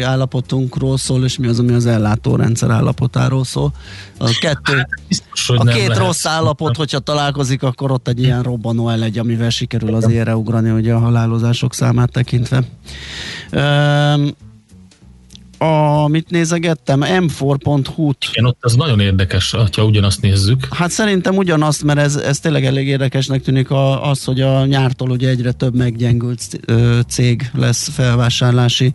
állapotunkról 0.04 0.98
szól, 0.98 1.24
és 1.24 1.38
mi 1.38 1.48
az, 1.48 1.60
ami 1.60 1.74
az 1.74 1.86
ellátórendszer 1.86 2.70
állapotáról 2.70 3.44
szól. 3.44 3.74
A 4.18 4.38
kettő, 4.40 4.76
hát, 4.76 4.90
biztos, 5.08 5.50
a 5.50 5.64
két 5.64 5.88
lehet. 5.88 5.98
rossz 5.98 6.26
állapot, 6.26 6.76
hogyha 6.76 7.00
találkozik, 7.00 7.64
akkor 7.64 7.92
ott 7.92 8.08
egy 8.08 8.22
ilyen 8.22 8.44
robbanó 8.44 8.90
elegy, 8.90 9.20
amivel 9.20 9.50
sikerül 9.50 9.96
az 9.96 10.10
ére 10.10 10.36
ugrani, 10.36 10.70
ugye 10.70 10.94
a 10.94 11.00
halálozások 11.00 11.74
számát 11.74 12.12
tekintve. 12.12 12.64
Amit 16.04 16.30
nézegettem, 16.30 17.02
m4.hu-t. 17.04 18.28
Igen, 18.32 18.46
ott 18.46 18.58
az 18.60 18.76
nagyon 18.76 19.00
érdekes, 19.00 19.56
ha 19.76 19.84
ugyanazt 19.84 20.22
nézzük. 20.22 20.68
Hát 20.74 20.92
szerintem 20.92 21.38
ugyanazt, 21.38 21.84
mert 21.84 22.00
ez, 22.00 22.16
ez 22.16 22.40
tényleg 22.40 22.66
elég 22.66 22.88
érdekesnek 22.88 23.42
tűnik 23.42 23.68
az, 24.02 24.24
hogy 24.24 24.42
a 24.42 24.66
nyártól 24.66 25.10
ugye 25.10 25.30
egyre 25.30 25.52
több 25.52 25.76
meggyengült 25.76 26.60
cég 27.08 27.50
lesz 27.54 27.90
felvásárlási 27.90 28.94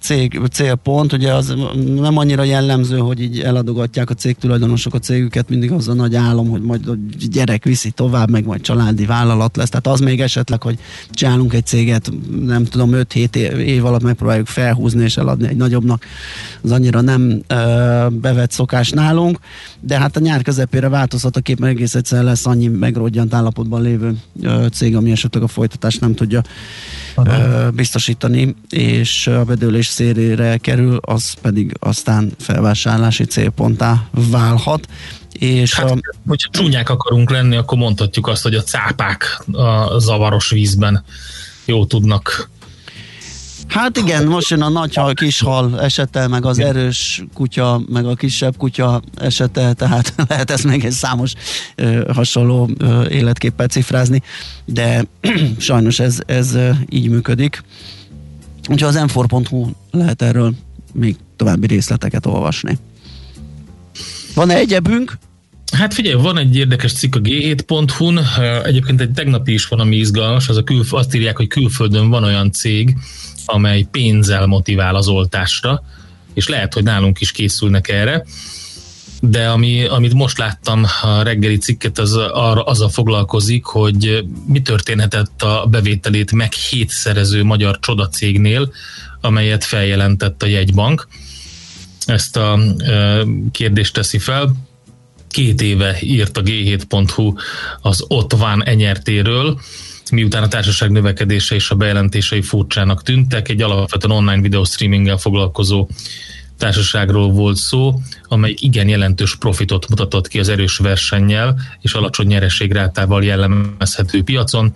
cég, 0.00 0.40
célpont, 0.52 1.12
ugye 1.12 1.32
az 1.32 1.54
nem 1.96 2.16
annyira 2.16 2.42
jellemző, 2.42 2.98
hogy 2.98 3.20
így 3.20 3.40
eladogatják 3.40 4.10
a 4.10 4.14
cégtulajdonosok 4.14 4.94
a 4.94 4.98
cégüket, 4.98 5.48
mindig 5.48 5.72
az 5.72 5.88
a 5.88 5.94
nagy 5.94 6.14
álom, 6.14 6.48
hogy 6.48 6.62
majd 6.62 6.88
a 6.88 6.96
gyerek 7.30 7.64
viszi 7.64 7.90
tovább, 7.90 8.30
meg 8.30 8.46
majd 8.46 8.60
családi 8.60 9.06
vállalat 9.06 9.56
lesz. 9.56 9.68
Tehát 9.68 9.86
az 9.86 10.00
még 10.00 10.20
esetleg, 10.20 10.62
hogy 10.62 10.78
csinálunk 11.10 11.52
egy 11.52 11.66
céget, 11.66 12.10
nem 12.44 12.64
tudom, 12.64 12.90
5-7 12.92 13.34
év 13.56 13.84
alatt 13.84 14.02
megpróbáljuk 14.02 14.46
felhúzni 14.46 15.02
és 15.02 15.16
eladni 15.16 15.48
egy 15.48 15.56
nagyobbnak, 15.56 16.04
az 16.62 16.70
annyira 16.70 17.00
nem 17.00 17.42
ö, 17.46 18.06
bevett 18.10 18.50
szokás 18.50 18.90
nálunk, 18.90 19.38
de 19.80 19.98
hát 19.98 20.16
a 20.16 20.20
nyár 20.20 20.42
közepére 20.42 20.88
változhat 20.88 21.36
a 21.36 21.40
kép, 21.40 21.58
mert 21.58 21.72
egész 21.72 21.94
egyszerűen 21.94 22.26
lesz 22.26 22.46
annyi 22.46 22.68
megrodjant 22.68 23.34
állapotban 23.34 23.82
lévő 23.82 24.16
ö, 24.42 24.66
cég, 24.72 24.96
ami 24.96 25.10
esetleg 25.10 25.42
a 25.42 25.48
folytatást 25.48 26.00
nem 26.00 26.14
tudja 26.14 26.42
ö, 27.16 27.68
biztosítani, 27.74 28.54
és 28.68 29.30
a 29.44 29.46
bedőlés 29.46 29.86
szélére 29.86 30.56
kerül, 30.56 30.98
az 31.00 31.32
pedig 31.42 31.74
aztán 31.80 32.32
felvásárlási 32.38 33.24
célponttá 33.24 34.08
válhat. 34.10 34.86
És 35.32 35.74
hát, 35.74 35.90
a... 35.90 35.98
hogyha 36.28 36.50
csúnyák 36.50 36.88
akarunk 36.88 37.30
lenni, 37.30 37.56
akkor 37.56 37.78
mondhatjuk 37.78 38.26
azt, 38.26 38.42
hogy 38.42 38.54
a 38.54 38.62
cápák 38.62 39.44
a 39.52 39.98
zavaros 39.98 40.50
vízben 40.50 41.04
jó 41.64 41.86
tudnak 41.86 42.48
Hát 43.68 43.96
igen, 43.96 44.26
most 44.26 44.50
jön 44.50 44.62
a 44.62 44.68
nagy 44.68 44.94
hal, 44.94 45.14
kis 45.14 45.40
hal 45.40 45.80
esete, 45.80 46.28
meg 46.28 46.44
az 46.44 46.58
erős 46.58 47.24
kutya, 47.34 47.80
meg 47.88 48.06
a 48.06 48.14
kisebb 48.14 48.56
kutya 48.56 49.02
esete, 49.16 49.72
tehát 49.72 50.14
lehet 50.28 50.50
ezt 50.50 50.64
még 50.64 50.84
egy 50.84 50.92
számos 50.92 51.32
ö, 51.74 52.10
hasonló 52.14 52.70
ö, 52.78 53.06
életképpel 53.08 53.66
cifrázni, 53.66 54.22
de 54.64 55.04
sajnos 55.58 55.98
ez, 55.98 56.18
ez 56.26 56.54
ö, 56.54 56.70
így 56.88 57.08
működik. 57.08 57.62
Úgyhogy 58.68 58.96
az 58.96 59.12
m 59.16 59.56
lehet 59.90 60.22
erről 60.22 60.54
még 60.92 61.16
további 61.36 61.66
részleteket 61.66 62.26
olvasni. 62.26 62.78
Van-e 64.34 64.54
egyebünk? 64.54 65.18
Hát 65.72 65.94
figyelj, 65.94 66.22
van 66.22 66.38
egy 66.38 66.56
érdekes 66.56 66.92
cikk 66.92 67.14
a 67.14 67.20
g7.hu-n, 67.20 68.20
egyébként 68.64 69.00
egy 69.00 69.12
tegnapi 69.12 69.52
is 69.52 69.66
van, 69.66 69.80
ami 69.80 69.96
izgalmas, 69.96 70.48
az 70.48 70.56
a 70.56 70.64
külf- 70.64 70.92
azt 70.92 71.14
írják, 71.14 71.36
hogy 71.36 71.46
külföldön 71.46 72.08
van 72.08 72.24
olyan 72.24 72.52
cég, 72.52 72.96
amely 73.46 73.86
pénzzel 73.90 74.46
motivál 74.46 74.94
az 74.94 75.08
oltásra, 75.08 75.82
és 76.34 76.48
lehet, 76.48 76.74
hogy 76.74 76.82
nálunk 76.82 77.20
is 77.20 77.32
készülnek 77.32 77.88
erre, 77.88 78.24
de 79.28 79.48
ami, 79.48 79.84
amit 79.84 80.14
most 80.14 80.38
láttam 80.38 80.86
a 81.02 81.22
reggeli 81.22 81.58
cikket, 81.58 81.98
az 81.98 82.16
arra, 82.16 82.62
azzal 82.62 82.88
foglalkozik, 82.88 83.64
hogy 83.64 84.24
mi 84.46 84.62
történhetett 84.62 85.42
a 85.42 85.66
bevételét 85.70 86.32
meg 86.32 86.52
hétszerező 86.52 87.44
magyar 87.44 87.78
csodacégnél, 87.78 88.72
amelyet 89.20 89.64
feljelentett 89.64 90.42
a 90.42 90.46
jegybank. 90.46 91.08
Ezt 92.06 92.36
a 92.36 92.58
kérdést 93.52 93.94
teszi 93.94 94.18
fel. 94.18 94.54
két 95.28 95.62
éve 95.62 95.96
írt 96.00 96.36
a 96.36 96.42
G7.hu 96.42 97.32
az 97.80 98.04
ott 98.08 98.32
van 98.32 98.64
enyertéről, 98.64 99.60
miután 100.10 100.42
a 100.42 100.48
társaság 100.48 100.90
növekedése 100.90 101.54
és 101.54 101.70
a 101.70 101.74
bejelentései 101.74 102.42
furcsának 102.42 103.02
tűntek, 103.02 103.48
egy 103.48 103.62
alapvetően 103.62 104.16
online 104.16 104.40
videó 104.40 104.64
streaminggel 104.64 105.16
foglalkozó 105.16 105.88
társaságról 106.58 107.30
volt 107.32 107.56
szó, 107.56 108.00
amely 108.28 108.54
igen 108.58 108.88
jelentős 108.88 109.36
profitot 109.36 109.88
mutatott 109.88 110.28
ki 110.28 110.38
az 110.38 110.48
erős 110.48 110.76
versennyel 110.76 111.56
és 111.80 111.92
alacsony 111.92 112.26
nyerességrátával 112.26 113.24
jellemezhető 113.24 114.22
piacon, 114.22 114.72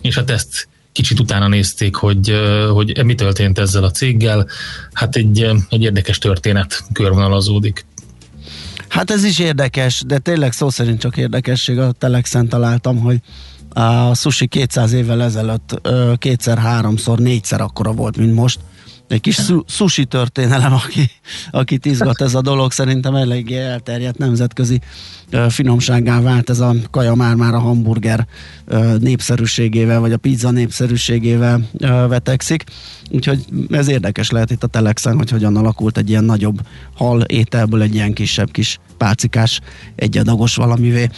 és 0.00 0.14
hát 0.14 0.30
ezt 0.30 0.68
kicsit 0.92 1.20
utána 1.20 1.48
nézték, 1.48 1.94
hogy, 1.94 2.34
hogy 2.72 3.04
mi 3.04 3.14
történt 3.14 3.58
ezzel 3.58 3.84
a 3.84 3.90
céggel. 3.90 4.46
Hát 4.92 5.16
egy, 5.16 5.50
egy 5.68 5.82
érdekes 5.82 6.18
történet 6.18 6.84
körvonalazódik. 6.92 7.84
Hát 8.88 9.10
ez 9.10 9.24
is 9.24 9.38
érdekes, 9.38 10.02
de 10.06 10.18
tényleg 10.18 10.52
szó 10.52 10.70
szerint 10.70 11.00
csak 11.00 11.16
érdekesség. 11.16 11.78
A 11.78 11.92
Telexen 11.92 12.48
találtam, 12.48 12.98
hogy 12.98 13.18
a 13.68 14.14
sushi 14.14 14.46
200 14.46 14.92
évvel 14.92 15.22
ezelőtt 15.22 15.88
kétszer, 16.18 16.58
háromszor, 16.58 17.18
négyszer 17.18 17.60
akkora 17.60 17.92
volt, 17.92 18.16
mint 18.16 18.34
most 18.34 18.58
egy 19.10 19.20
kis 19.20 19.38
sushi 19.66 20.04
történelem, 20.04 20.72
aki, 20.72 21.10
akit 21.50 21.86
izgat 21.86 22.20
ez 22.20 22.34
a 22.34 22.40
dolog, 22.40 22.72
szerintem 22.72 23.14
eléggé 23.14 23.56
elterjedt 23.56 24.18
nemzetközi 24.18 24.80
finomságá 25.48 26.20
vált 26.20 26.50
ez 26.50 26.60
a 26.60 26.74
kaja 26.90 27.14
már 27.14 27.34
már 27.34 27.54
a 27.54 27.58
hamburger 27.58 28.26
népszerűségével, 28.98 30.00
vagy 30.00 30.12
a 30.12 30.16
pizza 30.16 30.50
népszerűségével 30.50 31.60
vetekszik. 32.08 32.64
Úgyhogy 33.10 33.44
ez 33.70 33.88
érdekes 33.88 34.30
lehet 34.30 34.50
itt 34.50 34.62
a 34.62 34.66
Telexen, 34.66 35.16
hogy 35.16 35.30
hogyan 35.30 35.56
alakult 35.56 35.98
egy 35.98 36.08
ilyen 36.08 36.24
nagyobb 36.24 36.60
hal 36.94 37.20
ételből 37.20 37.82
egy 37.82 37.94
ilyen 37.94 38.12
kisebb 38.12 38.50
kis 38.50 38.78
pálcikás 38.96 39.60
egyadagos 39.94 40.56
valamivé. 40.56 41.08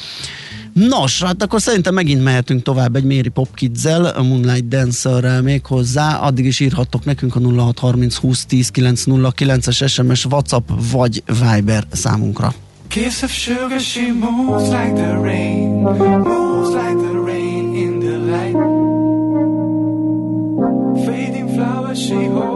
Nos, 0.74 1.22
hát 1.22 1.42
akkor 1.42 1.60
szerintem 1.60 1.94
megint 1.94 2.22
mehetünk 2.22 2.62
tovább 2.62 2.96
egy 2.96 3.04
Mary 3.04 3.28
Popkids-el, 3.28 4.04
a 4.04 4.22
Moonlight 4.22 4.68
Dancer-rel 4.68 5.42
még 5.42 5.66
hozzá. 5.66 6.16
Addig 6.16 6.44
is 6.44 6.60
írhattok 6.60 7.04
nekünk 7.04 7.36
a 7.36 7.40
0630 7.40 8.16
20 8.16 8.44
10 8.44 8.70
909-es 8.74 9.88
SMS, 9.88 10.24
WhatsApp 10.24 10.68
vagy 10.92 11.22
Viber 11.26 11.84
számunkra. 11.90 12.54
Kiss 12.88 13.22
of 13.22 13.32
sugar, 13.32 13.80
she 13.80 14.12
moves 14.12 14.68
like 14.68 14.92
the 14.92 15.18
rain, 15.22 15.68
moves 16.24 16.74
like 16.74 16.96
the 16.96 17.20
rain 17.24 17.74
in 17.74 17.98
the 17.98 18.16
light. 18.16 18.56
Fading 21.04 21.48
flowers, 21.48 21.98
she 21.98 22.26
holds 22.26 22.51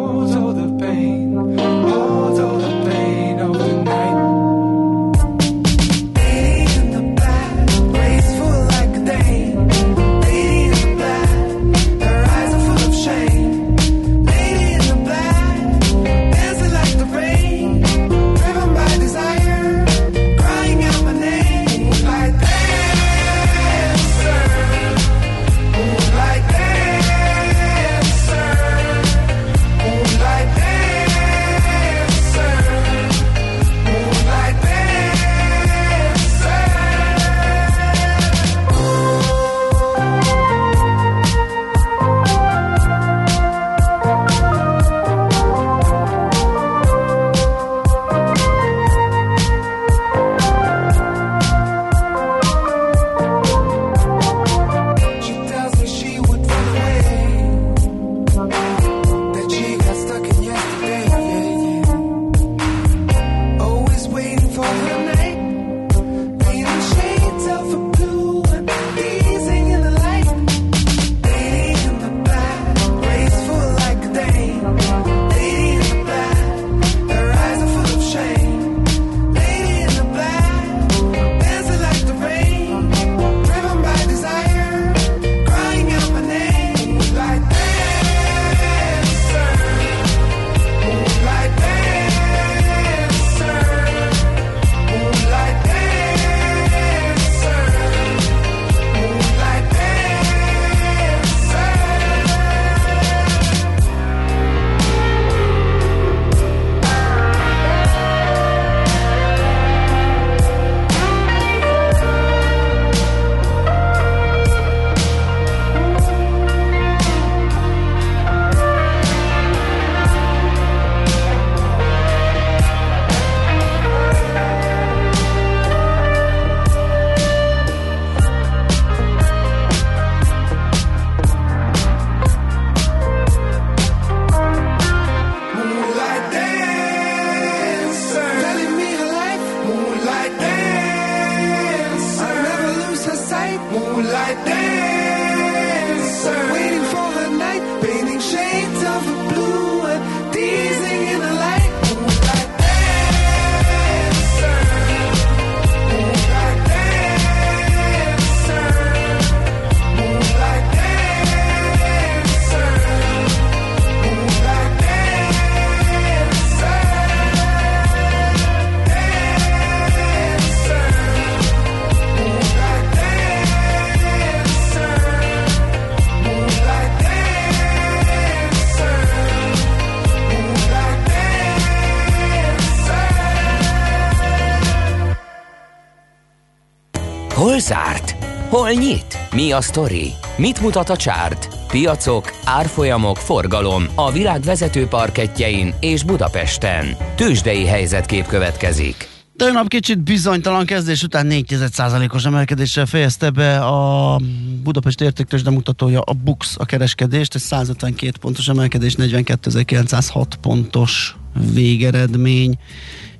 Hol 188.49 188.71
nyit? 188.71 189.19
Mi 189.35 189.53
a 189.53 189.61
sztori? 189.61 190.13
Mit 190.37 190.61
mutat 190.61 190.89
a 190.89 190.97
csárt? 190.97 191.49
Piacok, 191.69 192.33
árfolyamok, 192.45 193.17
forgalom 193.17 193.85
a 193.95 194.13
világ 194.13 194.41
vezető 194.41 194.87
parketjein 194.87 195.75
és 195.81 196.03
Budapesten. 196.03 196.97
Tősdei 197.17 197.67
helyzetkép 197.67 198.27
következik. 198.27 199.09
Tegnap 199.37 199.69
kicsit 199.69 200.03
bizonytalan 200.03 200.67
kezdés 200.67 201.03
után 201.03 201.27
4%-os 201.31 202.25
emelkedéssel 202.25 202.87
fejezte 202.87 203.31
be 203.31 203.59
a 203.59 204.21
Budapest 204.63 205.01
értéktős 205.01 205.43
mutatója 205.43 206.01
a 206.01 206.13
BUX 206.13 206.57
a 206.59 206.65
kereskedést, 206.65 207.35
ez 207.35 207.43
152 207.43 208.13
pontos 208.21 208.49
emelkedés, 208.49 208.95
42.906 208.99 210.27
pontos 210.41 211.17
végeredmény, 211.53 212.59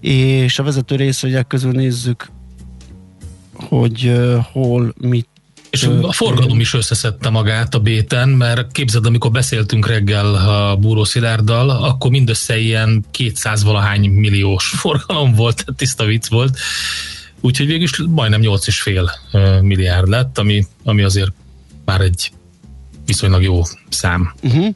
és 0.01 0.59
a 0.59 0.63
vezető 0.63 0.97
részvegyek 0.97 1.47
közül 1.47 1.73
nézzük 1.73 2.35
hogy 3.59 4.13
hol 4.53 4.95
mit 5.01 5.29
és 5.71 5.85
a 6.03 6.13
forgalom 6.13 6.61
is 6.61 6.75
összeszedte 6.75 7.29
magát 7.29 7.75
a 7.75 7.79
béten, 7.79 8.29
mert 8.29 8.73
képzeld, 8.73 9.07
amikor 9.07 9.31
beszéltünk 9.31 9.87
reggel 9.87 10.35
a 10.35 10.77
Búró 10.77 11.05
Szilárddal, 11.05 11.71
akkor 11.71 12.11
mindössze 12.11 12.59
ilyen 12.59 13.05
200 13.11 13.63
valahány 13.63 14.11
milliós 14.11 14.69
forgalom 14.77 15.35
volt, 15.35 15.65
tiszta 15.77 16.05
vicc 16.05 16.29
volt. 16.29 16.59
Úgyhogy 17.41 17.67
végül 17.67 17.83
is 17.83 18.03
majdnem 18.09 18.41
8,5 18.43 19.63
milliárd 19.63 20.09
lett, 20.09 20.39
ami, 20.39 20.67
ami 20.85 21.03
azért 21.03 21.33
már 21.85 22.01
egy 22.01 22.33
viszonylag 23.07 23.43
jó 23.43 23.63
szám. 23.89 24.35
Uh-huh. 24.43 24.75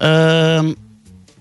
Um, 0.00 0.74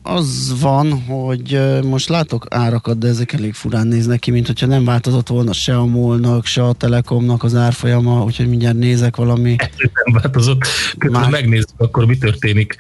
az 0.08 0.60
van, 0.60 1.04
hogy 1.04 1.60
most 1.84 2.10
látok 2.10 2.46
árakat, 2.50 2.98
de 2.98 3.08
ezek 3.08 3.34
elég 3.34 3.54
furán 3.54 3.88
néznek 3.88 4.20
ki, 4.20 4.32
mint 4.32 4.48
hogyha 4.48 4.66
nem 4.66 4.86
változott 4.86 5.28
volna 5.28 5.54
se 5.54 5.78
a 5.78 5.86
molnak, 5.86 6.46
se 6.46 6.64
a 6.64 6.74
Telekomnak 6.74 7.44
az 7.44 7.56
árfolyama, 7.56 8.24
úgyhogy 8.24 8.48
mindjárt 8.48 8.78
nézek 8.78 9.16
valami. 9.16 9.56
Nem 10.04 10.22
változott. 10.22 10.60
Már... 11.10 11.30
megnézzük 11.30 11.70
akkor, 11.78 12.06
mi 12.06 12.18
történik 12.18 12.76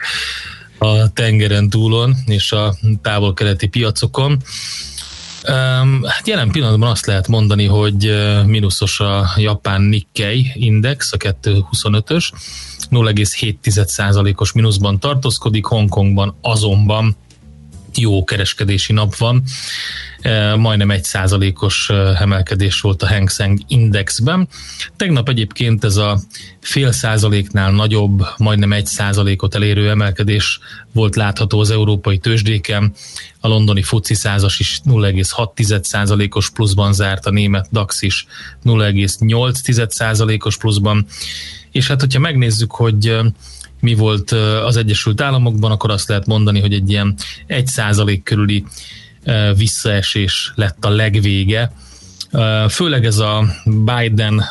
a 0.78 1.14
tengeren 1.14 1.70
túlon 1.70 2.16
és 2.26 2.52
a 2.52 2.76
távol-keleti 3.02 3.68
piacokon. 3.68 4.42
Hát 6.04 6.28
jelen 6.28 6.52
pillanatban 6.52 6.90
azt 6.90 7.06
lehet 7.06 7.28
mondani, 7.28 7.66
hogy 7.66 8.14
mínuszos 8.46 9.00
a 9.00 9.26
japán 9.38 9.82
Nikkei 9.82 10.52
index, 10.54 11.12
a 11.14 11.18
225-ös, 11.18 12.32
0,7%-os 12.90 14.52
mínuszban 14.52 15.00
tartózkodik, 15.00 15.66
Hongkongban 15.66 16.36
azonban 16.42 17.16
jó 17.98 18.24
kereskedési 18.24 18.94
nap 18.94 19.16
van, 19.16 19.44
majdnem 20.58 20.92
egy 20.92 21.04
százalékos 21.04 21.90
emelkedés 22.20 22.82
volt 22.82 23.04
a 23.04 23.08
Hang 23.08 23.30
Seng 23.30 23.60
Indexben. 23.68 24.48
Tegnap 24.96 25.30
egyébként 25.30 25.84
ez 25.84 25.96
a 25.96 26.20
fél 26.60 26.92
százaléknál 26.92 27.72
nagyobb, 27.72 28.28
majdnem 28.38 28.74
egy 28.74 28.86
százalékot 28.86 29.56
elérő 29.56 29.90
emelkedés 29.90 30.60
volt 30.92 31.16
látható 31.16 31.60
az 31.60 31.70
európai 31.70 32.18
tőzsdéken. 32.18 32.94
A 33.40 33.48
londoni 33.48 33.82
FUCI 33.82 34.14
százas 34.14 34.60
is 34.60 34.80
0,6 34.86 35.84
százalékos 35.84 36.50
pluszban 36.50 36.94
zárt, 36.94 37.26
a 37.26 37.30
német 37.30 37.68
DAX 37.72 38.02
is 38.02 38.26
0,8 38.66 39.90
százalékos 39.90 40.58
pluszban. 40.58 41.06
És 41.72 41.88
hát, 41.88 42.00
hogyha 42.00 42.20
megnézzük, 42.20 42.72
hogy 42.72 43.18
mi 43.80 43.94
volt 43.94 44.32
az 44.66 44.78
Egyesült 44.78 45.22
Államokban, 45.22 45.72
akkor 45.72 45.92
azt 45.92 46.08
lehet 46.08 46.26
mondani, 46.26 46.60
hogy 46.60 46.74
egy 46.74 46.90
ilyen 46.90 47.16
1 47.48 47.68
százalék 47.68 48.24
körüli 48.24 48.66
visszaesés 49.56 50.52
lett 50.56 50.86
a 50.86 50.90
legvége. 50.90 51.72
Főleg 52.70 53.06
ez 53.06 53.18
a 53.18 53.46
Biden 53.66 54.44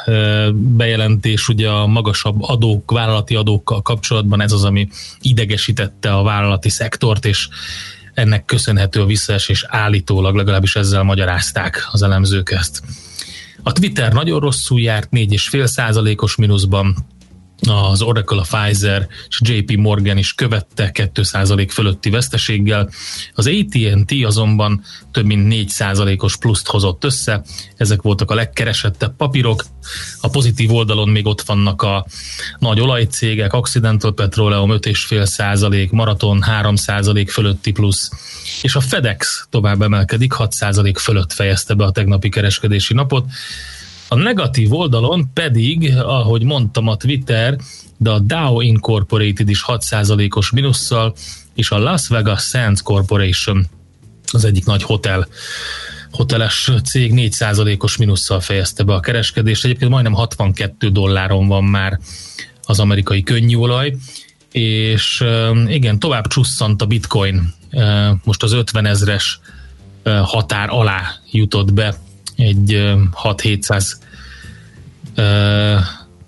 bejelentés 0.52 1.48
ugye 1.48 1.68
a 1.68 1.86
magasabb 1.86 2.42
adók, 2.42 2.90
vállalati 2.90 3.34
adókkal 3.34 3.82
kapcsolatban 3.82 4.40
ez 4.40 4.52
az, 4.52 4.64
ami 4.64 4.88
idegesítette 5.20 6.14
a 6.14 6.22
vállalati 6.22 6.68
szektort, 6.68 7.24
és 7.24 7.48
ennek 8.14 8.44
köszönhető 8.44 9.00
a 9.00 9.06
visszaesés 9.06 9.64
állítólag, 9.68 10.34
legalábbis 10.34 10.76
ezzel 10.76 11.02
magyarázták 11.02 11.88
az 11.92 12.02
elemzők 12.02 12.50
ezt. 12.50 12.82
A 13.62 13.72
Twitter 13.72 14.12
nagyon 14.12 14.40
rosszul 14.40 14.80
járt, 14.80 15.08
4,5 15.12 15.66
százalékos 15.66 16.36
mínuszban, 16.36 16.96
az 17.60 18.02
Oracle, 18.02 18.40
a 18.40 18.56
Pfizer 18.56 19.08
és 19.28 19.40
JP 19.40 19.76
Morgan 19.76 20.18
is 20.18 20.32
követte 20.32 20.90
2% 20.94 21.68
fölötti 21.70 22.10
veszteséggel. 22.10 22.90
Az 23.34 23.46
AT&T 23.46 24.12
azonban 24.24 24.82
több 25.12 25.24
mint 25.24 25.54
4%-os 25.78 26.36
pluszt 26.36 26.66
hozott 26.66 27.04
össze, 27.04 27.42
ezek 27.76 28.02
voltak 28.02 28.30
a 28.30 28.34
legkeresettebb 28.34 29.16
papírok. 29.16 29.64
A 30.20 30.28
pozitív 30.28 30.72
oldalon 30.72 31.08
még 31.08 31.26
ott 31.26 31.40
vannak 31.40 31.82
a 31.82 32.06
nagy 32.58 32.80
olajcégek, 32.80 33.52
Occidental 33.52 34.14
Petroleum 34.14 34.70
5,5%, 34.70 35.90
Marathon 35.90 36.44
3% 36.46 37.26
fölötti 37.30 37.72
plusz, 37.72 38.10
és 38.62 38.74
a 38.74 38.80
FedEx 38.80 39.46
tovább 39.50 39.82
emelkedik, 39.82 40.32
6% 40.38 40.94
fölött 40.98 41.32
fejezte 41.32 41.74
be 41.74 41.84
a 41.84 41.90
tegnapi 41.90 42.28
kereskedési 42.28 42.94
napot. 42.94 43.24
A 44.08 44.14
negatív 44.14 44.72
oldalon 44.72 45.30
pedig, 45.32 45.96
ahogy 45.96 46.42
mondtam, 46.42 46.88
a 46.88 46.96
Twitter, 46.96 47.58
de 47.96 48.10
a 48.10 48.18
Dow 48.18 48.60
Incorporated 48.60 49.48
is 49.48 49.64
6%-os 49.66 50.50
minusszal, 50.50 51.14
és 51.54 51.70
a 51.70 51.78
Las 51.78 52.08
Vegas 52.08 52.42
Sands 52.42 52.82
Corporation, 52.82 53.66
az 54.32 54.44
egyik 54.44 54.64
nagy 54.64 54.82
hotel, 54.82 55.28
hoteles 56.10 56.70
cég 56.84 57.12
4%-os 57.14 57.96
minusszal 57.96 58.40
fejezte 58.40 58.82
be 58.82 58.94
a 58.94 59.00
kereskedést. 59.00 59.64
Egyébként 59.64 59.90
majdnem 59.90 60.12
62 60.12 60.90
dolláron 60.90 61.48
van 61.48 61.64
már 61.64 62.00
az 62.62 62.80
amerikai 62.80 63.22
könnyűolaj, 63.22 63.96
és 64.52 65.24
igen, 65.66 65.98
tovább 65.98 66.26
csusszant 66.26 66.82
a 66.82 66.86
bitcoin. 66.86 67.54
Most 68.24 68.42
az 68.42 68.52
50 68.52 68.86
ezres 68.86 69.40
határ 70.04 70.68
alá 70.70 71.02
jutott 71.30 71.72
be 71.72 71.94
egy 72.36 72.94
6-700 73.22 73.96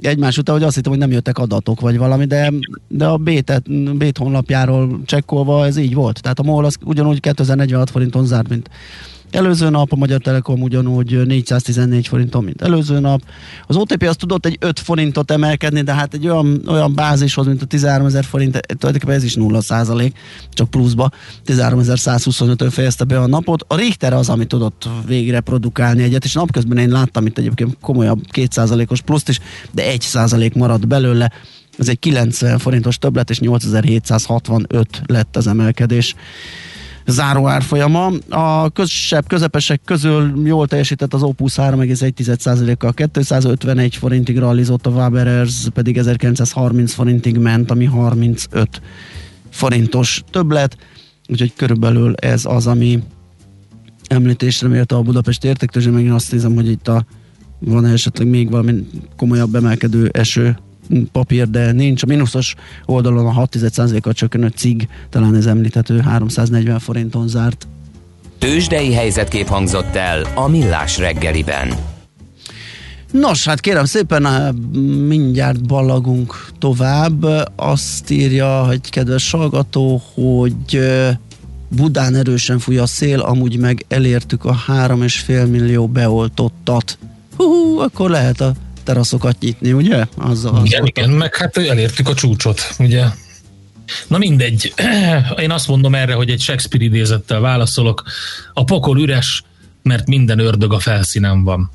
egymás 0.00 0.38
után, 0.38 0.54
hogy 0.54 0.64
azt 0.64 0.74
hittem, 0.74 0.90
hogy 0.90 1.00
nem 1.00 1.10
jöttek 1.10 1.38
adatok 1.38 1.80
vagy 1.80 1.98
valami, 1.98 2.24
de, 2.24 2.52
de 2.88 3.06
a 3.06 3.16
Bét, 3.16 3.62
Bét 3.96 4.18
honlapjáról 4.18 5.00
csekkolva 5.04 5.66
ez 5.66 5.76
így 5.76 5.94
volt. 5.94 6.22
Tehát 6.22 6.38
a 6.38 6.42
MOL 6.42 6.64
az 6.64 6.76
ugyanúgy 6.84 7.20
2046 7.20 7.90
forinton 7.90 8.26
zárt, 8.26 8.48
mint 8.48 8.70
Előző 9.30 9.68
nap 9.68 9.92
a 9.92 9.96
Magyar 9.96 10.20
Telekom 10.20 10.62
ugyanúgy 10.62 11.26
414 11.26 12.08
forinton, 12.08 12.44
mint 12.44 12.62
előző 12.62 12.98
nap. 12.98 13.22
Az 13.66 13.76
OTP 13.76 14.02
az 14.02 14.16
tudott 14.16 14.46
egy 14.46 14.56
5 14.60 14.78
forintot 14.78 15.30
emelkedni, 15.30 15.82
de 15.82 15.94
hát 15.94 16.14
egy 16.14 16.28
olyan, 16.28 16.62
olyan 16.66 16.94
bázishoz, 16.94 17.46
mint 17.46 17.62
a 17.62 17.66
13 17.66 18.06
ezer 18.06 18.24
forint, 18.24 18.60
tulajdonképpen 18.78 19.16
ez 19.16 19.24
is 19.24 19.34
0 19.34 19.60
százalék, 19.60 20.18
csak 20.50 20.70
pluszba. 20.70 21.10
13.125-ön 21.46 22.70
fejezte 22.70 23.04
be 23.04 23.20
a 23.20 23.26
napot. 23.26 23.64
A 23.68 23.76
Richter 23.76 24.12
az, 24.12 24.28
ami 24.28 24.46
tudott 24.46 24.88
végre 25.06 25.40
produkálni 25.40 26.02
egyet, 26.02 26.24
és 26.24 26.32
napközben 26.32 26.78
én 26.78 26.88
láttam 26.88 27.26
itt 27.26 27.38
egyébként 27.38 27.76
komolyabb 27.80 28.20
2% 28.32 28.90
os 28.90 29.00
pluszt 29.00 29.28
is, 29.28 29.40
de 29.70 29.86
1 29.86 30.00
százalék 30.00 30.54
maradt 30.54 30.88
belőle. 30.88 31.32
Ez 31.78 31.88
egy 31.88 31.98
90 31.98 32.58
forintos 32.58 32.98
többlet, 32.98 33.30
és 33.30 33.40
8765 33.40 35.02
lett 35.06 35.36
az 35.36 35.46
emelkedés 35.46 36.14
záró 37.08 37.48
árfolyama. 37.48 38.10
A 38.28 38.70
közsebb, 38.70 39.26
közepesek 39.26 39.80
közül 39.84 40.32
jól 40.44 40.66
teljesített 40.66 41.14
az 41.14 41.22
Opus 41.22 41.54
3,1%-kal 41.54 42.92
251 42.92 43.96
forintig 43.96 44.38
realizott, 44.38 44.86
a 44.86 44.90
Waberers 44.90 45.68
pedig 45.74 45.98
1930 45.98 46.92
forintig 46.92 47.38
ment, 47.38 47.70
ami 47.70 47.84
35 47.84 48.80
forintos 49.50 50.22
többlet, 50.30 50.76
úgyhogy 51.28 51.52
körülbelül 51.56 52.14
ez 52.14 52.44
az, 52.44 52.66
ami 52.66 53.02
említésre 54.08 54.68
méltó 54.68 54.96
a 54.96 55.02
Budapest 55.02 55.44
értéktőzsé, 55.44 55.90
meg 55.90 56.04
én 56.04 56.12
azt 56.12 56.32
nézem, 56.32 56.54
hogy 56.54 56.68
itt 56.70 56.88
a, 56.88 57.04
van 57.58 57.84
esetleg 57.84 58.28
még 58.28 58.50
valami 58.50 58.86
komolyabb 59.16 59.54
emelkedő 59.54 60.08
eső 60.12 60.58
papír, 61.12 61.50
de 61.50 61.72
nincs. 61.72 62.02
A 62.02 62.06
mínuszos 62.06 62.54
oldalon 62.84 63.26
a 63.26 63.46
6,1%-kal 63.46 64.12
csökkenő 64.12 64.48
cig, 64.54 64.88
talán 65.10 65.34
ez 65.34 65.46
említhető, 65.46 66.00
340 66.00 66.78
forinton 66.78 67.28
zárt. 67.28 67.66
Tőzsdei 68.38 68.92
helyzetkép 68.92 69.46
hangzott 69.46 69.94
el 69.94 70.26
a 70.34 70.48
Millás 70.48 70.98
reggeliben. 70.98 71.74
Nos, 73.10 73.44
hát 73.44 73.60
kérem 73.60 73.84
szépen, 73.84 74.26
eh, 74.26 74.52
mindjárt 75.06 75.66
ballagunk 75.66 76.50
tovább. 76.58 77.26
Azt 77.56 78.10
írja, 78.10 78.70
egy 78.70 78.90
kedves 78.90 79.30
hallgató, 79.30 80.02
hogy 80.14 80.76
eh, 80.76 81.16
Budán 81.68 82.14
erősen 82.14 82.58
fúj 82.58 82.78
a 82.78 82.86
szél, 82.86 83.20
amúgy 83.20 83.58
meg 83.58 83.84
elértük 83.88 84.44
a 84.44 84.56
3,5 84.66 85.50
millió 85.50 85.86
beoltottat. 85.86 86.98
Hú, 87.36 87.78
akkor 87.78 88.10
lehet 88.10 88.40
a 88.40 88.52
teraszokat 88.88 89.38
nyitni, 89.40 89.72
ugye? 89.72 90.06
Azzal, 90.16 90.54
az 90.54 90.64
igen, 90.64 90.86
igen, 90.86 91.10
meg 91.10 91.36
hát 91.36 91.56
elértük 91.56 92.08
a 92.08 92.14
csúcsot, 92.14 92.60
ugye? 92.78 93.04
Na 94.06 94.18
mindegy, 94.18 94.74
én 95.44 95.50
azt 95.50 95.68
mondom 95.68 95.94
erre, 95.94 96.14
hogy 96.14 96.30
egy 96.30 96.40
Shakespeare 96.40 96.84
idézettel 96.84 97.40
válaszolok. 97.40 98.02
A 98.52 98.64
pokol 98.64 98.98
üres, 99.00 99.42
mert 99.82 100.06
minden 100.06 100.38
ördög 100.38 100.72
a 100.72 100.78
felszínen 100.78 101.44
van. 101.44 101.70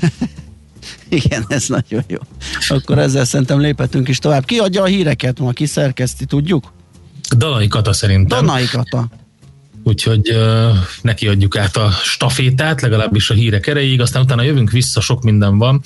Igen, 1.08 1.44
ez 1.48 1.68
nagyon 1.68 2.04
jó. 2.06 2.18
Akkor 2.68 2.98
ezzel 2.98 3.24
szerintem 3.24 3.60
léphetünk 3.60 4.08
is 4.08 4.18
tovább. 4.18 4.44
Ki 4.44 4.58
adja 4.58 4.82
a 4.82 4.86
híreket 4.86 5.38
ma, 5.38 5.50
ki 5.50 5.66
szerkeszti, 5.66 6.24
tudjuk? 6.24 6.72
Danai 7.36 7.68
Kata 7.68 7.92
szerintem. 7.92 8.46
Danai 8.46 8.66
Kata. 8.66 9.08
Úgyhogy 9.90 10.36
neki 11.02 11.28
adjuk 11.28 11.56
át 11.56 11.76
a 11.76 11.90
stafétát, 11.90 12.80
legalábbis 12.80 13.30
a 13.30 13.34
hírek 13.34 13.66
erejéig, 13.66 14.00
aztán 14.00 14.22
utána 14.22 14.42
jövünk 14.42 14.70
vissza, 14.70 15.00
sok 15.00 15.22
minden 15.22 15.58
van. 15.58 15.82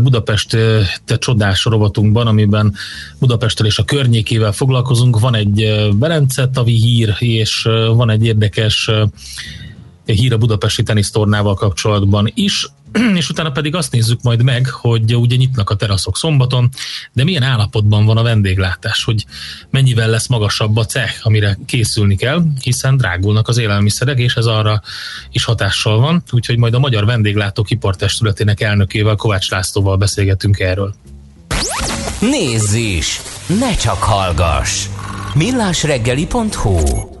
Budapest 0.00 0.56
te 1.04 1.18
csodás 1.18 1.64
rovatunkban, 1.64 2.26
amiben 2.26 2.74
Budapesttel 3.18 3.66
és 3.66 3.78
a 3.78 3.84
környékével 3.84 4.52
foglalkozunk. 4.52 5.20
Van 5.20 5.34
egy 5.34 5.88
Berence 5.94 6.48
tavi 6.48 6.72
hír, 6.72 7.14
és 7.18 7.62
van 7.94 8.10
egy 8.10 8.24
érdekes 8.24 8.90
hír 10.04 10.32
a 10.32 10.38
budapesti 10.38 10.82
tenisztornával 10.82 11.54
kapcsolatban 11.54 12.30
is. 12.34 12.68
és 13.20 13.28
utána 13.28 13.50
pedig 13.50 13.74
azt 13.74 13.92
nézzük 13.92 14.22
majd 14.22 14.42
meg, 14.42 14.66
hogy 14.66 15.16
ugye 15.16 15.36
nyitnak 15.36 15.70
a 15.70 15.74
teraszok 15.74 16.16
szombaton, 16.16 16.68
de 17.12 17.24
milyen 17.24 17.42
állapotban 17.42 18.04
van 18.04 18.16
a 18.16 18.22
vendéglátás, 18.22 19.04
hogy 19.04 19.24
mennyivel 19.70 20.08
lesz 20.08 20.26
magasabb 20.26 20.76
a 20.76 20.84
cech, 20.84 21.20
amire 21.22 21.58
készülni 21.66 22.16
kell, 22.16 22.42
hiszen 22.60 22.96
drágulnak 22.96 23.48
az 23.48 23.58
élelmiszerek, 23.58 24.18
és 24.18 24.34
ez 24.34 24.46
arra 24.46 24.82
is 25.30 25.44
hatással 25.44 25.98
van, 25.98 26.22
úgyhogy 26.30 26.58
majd 26.58 26.74
a 26.74 26.78
Magyar 26.78 27.04
Vendéglátók 27.04 27.70
Ipartestületének 27.70 28.60
elnökével, 28.60 29.16
Kovács 29.16 29.50
Lászlóval 29.50 29.96
beszélgetünk 29.96 30.58
erről. 30.58 30.94
Nézz 32.20 32.74
is! 32.74 33.20
Ne 33.46 33.76
csak 33.76 34.02
hallgass! 34.02 34.86
millásreggeli.hu 35.34 37.20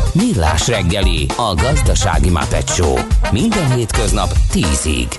Millás 0.13 0.67
reggeli, 0.67 1.25
a 1.37 1.53
gazdasági 1.55 2.29
Muppet 2.29 2.81
Minden 3.31 3.75
hétköznap 3.75 4.31
10-ig. 4.53 5.15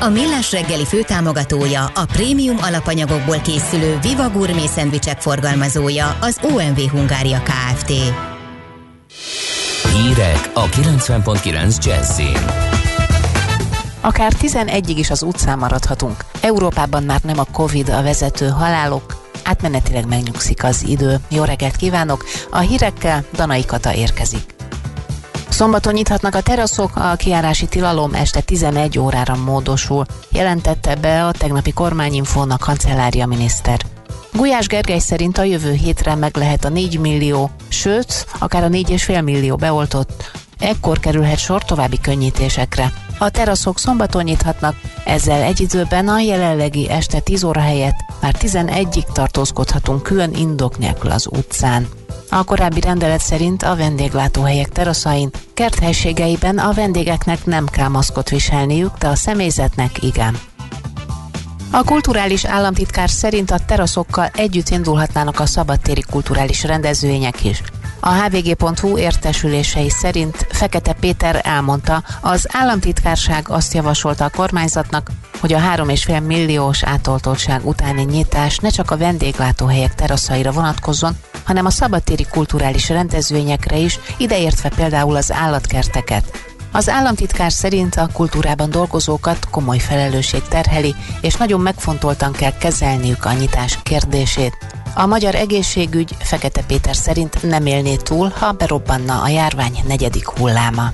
A 0.00 0.08
Millás 0.08 0.52
reggeli 0.52 0.84
főtámogatója, 0.84 1.84
a 1.94 2.04
prémium 2.04 2.56
alapanyagokból 2.60 3.38
készülő 3.38 3.98
Viva 4.02 4.30
Gourmet 4.30 4.68
szendvicsek 4.68 5.20
forgalmazója, 5.20 6.16
az 6.20 6.38
OMV 6.42 6.78
Hungária 6.90 7.42
Kft. 7.42 7.92
Hírek 9.94 10.50
a 10.54 10.64
90.9 10.66 11.84
Jazzin. 11.84 12.44
Akár 14.00 14.32
11-ig 14.42 14.94
is 14.96 15.10
az 15.10 15.22
utcán 15.22 15.58
maradhatunk. 15.58 16.24
Európában 16.40 17.02
már 17.02 17.20
nem 17.22 17.38
a 17.38 17.44
Covid 17.52 17.88
a 17.88 18.02
vezető 18.02 18.48
halálok, 18.48 19.29
átmenetileg 19.44 20.06
megnyugszik 20.06 20.64
az 20.64 20.84
idő. 20.86 21.20
Jó 21.28 21.44
reggelt 21.44 21.76
kívánok! 21.76 22.24
A 22.50 22.58
hírekkel 22.58 23.24
Danai 23.34 23.64
Kata 23.64 23.94
érkezik. 23.94 24.54
Szombaton 25.48 25.92
nyithatnak 25.92 26.34
a 26.34 26.40
teraszok, 26.40 26.96
a 26.96 27.14
kiárási 27.14 27.66
tilalom 27.66 28.14
este 28.14 28.40
11 28.40 28.98
órára 28.98 29.36
módosul, 29.36 30.06
jelentette 30.30 30.94
be 30.94 31.24
a 31.26 31.32
tegnapi 31.32 31.72
kormányinfón 31.72 32.50
a 32.50 32.58
kancellária 32.58 33.26
miniszter. 33.26 33.80
Gulyás 34.32 34.66
Gergely 34.66 34.98
szerint 34.98 35.38
a 35.38 35.42
jövő 35.42 35.72
hétre 35.72 36.14
meg 36.14 36.36
lehet 36.36 36.64
a 36.64 36.68
4 36.68 36.98
millió, 36.98 37.50
sőt, 37.68 38.26
akár 38.38 38.64
a 38.64 38.68
4,5 38.68 39.24
millió 39.24 39.56
beoltott, 39.56 40.30
ekkor 40.58 40.98
kerülhet 40.98 41.38
sor 41.38 41.64
további 41.64 41.98
könnyítésekre. 42.00 42.92
A 43.22 43.30
teraszok 43.30 43.78
szombaton 43.78 44.22
nyithatnak, 44.22 44.74
ezzel 45.04 45.42
egy 45.42 45.60
időben 45.60 46.08
a 46.08 46.20
jelenlegi 46.20 46.88
este 46.88 47.20
10 47.20 47.44
óra 47.44 47.60
helyett 47.60 48.04
már 48.20 48.34
11-ig 48.38 49.12
tartózkodhatunk 49.12 50.02
külön 50.02 50.34
indok 50.34 50.78
nélkül 50.78 51.10
az 51.10 51.26
utcán. 51.30 51.88
A 52.30 52.44
korábbi 52.44 52.80
rendelet 52.80 53.20
szerint 53.20 53.62
a 53.62 53.76
vendéglátóhelyek 53.76 54.68
teraszain, 54.68 55.30
kerthelységeiben 55.54 56.58
a 56.58 56.72
vendégeknek 56.72 57.44
nem 57.44 57.66
kell 57.66 57.88
maszkot 57.88 58.28
viselniük, 58.28 58.98
de 58.98 59.08
a 59.08 59.14
személyzetnek 59.14 60.02
igen. 60.02 60.38
A 61.70 61.84
kulturális 61.84 62.44
államtitkár 62.44 63.10
szerint 63.10 63.50
a 63.50 63.64
teraszokkal 63.66 64.30
együtt 64.34 64.68
indulhatnának 64.68 65.40
a 65.40 65.46
szabadtéri 65.46 66.04
kulturális 66.10 66.62
rendezvények 66.62 67.44
is. 67.44 67.62
A 68.00 68.12
hvg.hu 68.12 68.98
értesülései 68.98 69.90
szerint 69.90 70.46
Fekete 70.50 70.92
Péter 70.92 71.40
elmondta, 71.44 72.02
az 72.20 72.46
államtitkárság 72.52 73.48
azt 73.48 73.74
javasolta 73.74 74.24
a 74.24 74.30
kormányzatnak, 74.30 75.10
hogy 75.40 75.52
a 75.52 75.58
3,5 75.58 76.26
milliós 76.26 76.84
átoltottság 76.84 77.66
utáni 77.66 78.02
nyitás 78.02 78.56
ne 78.56 78.68
csak 78.68 78.90
a 78.90 78.96
vendéglátóhelyek 78.96 79.94
teraszaira 79.94 80.52
vonatkozzon, 80.52 81.16
hanem 81.44 81.66
a 81.66 81.70
szabadtéri 81.70 82.26
kulturális 82.30 82.88
rendezvényekre 82.88 83.76
is, 83.76 83.98
ideértve 84.16 84.68
például 84.68 85.16
az 85.16 85.32
állatkerteket. 85.32 86.49
Az 86.72 86.88
államtitkár 86.88 87.52
szerint 87.52 87.94
a 87.94 88.08
kultúrában 88.12 88.70
dolgozókat 88.70 89.50
komoly 89.50 89.78
felelősség 89.78 90.42
terheli, 90.48 90.94
és 91.20 91.34
nagyon 91.34 91.60
megfontoltan 91.60 92.32
kell 92.32 92.56
kezelniük 92.58 93.24
a 93.24 93.32
nyitás 93.32 93.78
kérdését. 93.82 94.56
A 94.94 95.06
magyar 95.06 95.34
egészségügy 95.34 96.14
Fekete 96.18 96.62
Péter 96.62 96.96
szerint 96.96 97.42
nem 97.42 97.66
élné 97.66 97.96
túl, 97.96 98.32
ha 98.38 98.52
berobbanna 98.52 99.22
a 99.22 99.28
járvány 99.28 99.78
negyedik 99.86 100.28
hulláma. 100.28 100.92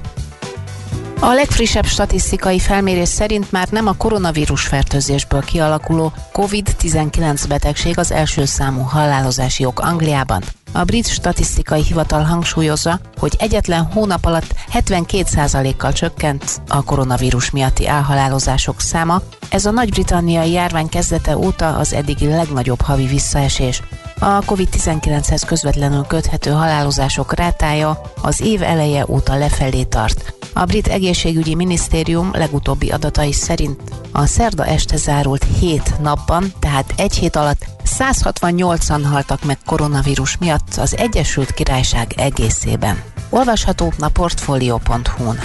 A 1.21 1.33
legfrissebb 1.33 1.85
statisztikai 1.85 2.59
felmérés 2.59 3.09
szerint 3.09 3.53
már 3.53 3.69
nem 3.69 3.87
a 3.87 3.97
koronavírus 3.97 4.63
fertőzésből 4.63 5.45
kialakuló 5.45 6.13
COVID-19 6.33 7.45
betegség 7.49 7.99
az 7.99 8.13
első 8.13 8.45
számú 8.45 8.81
halálozási 8.81 9.65
ok 9.65 9.81
Angliában. 9.81 10.43
A 10.77 10.85
brit 10.85 11.07
statisztikai 11.07 11.83
hivatal 11.83 12.23
hangsúlyozza, 12.23 13.01
hogy 13.19 13.37
egyetlen 13.39 13.85
hónap 13.85 14.25
alatt 14.25 14.55
72%-kal 14.73 15.93
csökkent 15.93 16.61
a 16.69 16.85
koronavírus 16.85 17.51
miatti 17.51 17.87
elhalálozások 17.87 18.81
száma. 18.81 19.23
Ez 19.51 19.67
a 19.67 19.71
nagy-britanniai 19.71 20.51
járvány 20.51 20.89
kezdete 20.89 21.37
óta 21.37 21.77
az 21.77 21.93
eddigi 21.93 22.27
legnagyobb 22.27 22.81
havi 22.81 23.07
visszaesés. 23.07 23.83
A 24.19 24.45
COVID-19-hez 24.45 25.43
közvetlenül 25.47 26.03
köthető 26.03 26.51
halálozások 26.51 27.35
rátája 27.35 28.01
az 28.23 28.41
év 28.41 28.63
eleje 28.63 29.05
óta 29.09 29.35
lefelé 29.39 29.83
tart. 29.83 30.35
A 30.53 30.65
brit 30.65 30.87
egészségügyi 30.87 31.55
minisztérium 31.55 32.31
legutóbbi 32.33 32.91
adatai 32.91 33.33
szerint 33.33 33.81
a 34.13 34.27
szerda 34.27 34.67
este 34.67 34.97
zárult 34.97 35.47
7 35.59 36.01
napban, 36.01 36.53
tehát 36.59 36.93
egy 36.97 37.15
hét 37.15 37.37
alatt 37.37 37.67
168-an 37.99 39.01
haltak 39.11 39.45
meg 39.45 39.59
koronavírus 39.67 40.37
miatt 40.37 40.75
az 40.77 40.97
Egyesült 40.97 41.53
Királyság 41.55 42.13
egészében. 42.17 43.03
Olvasható 43.31 43.93
a 43.99 44.09
portfolio.hu-n. 44.09 45.41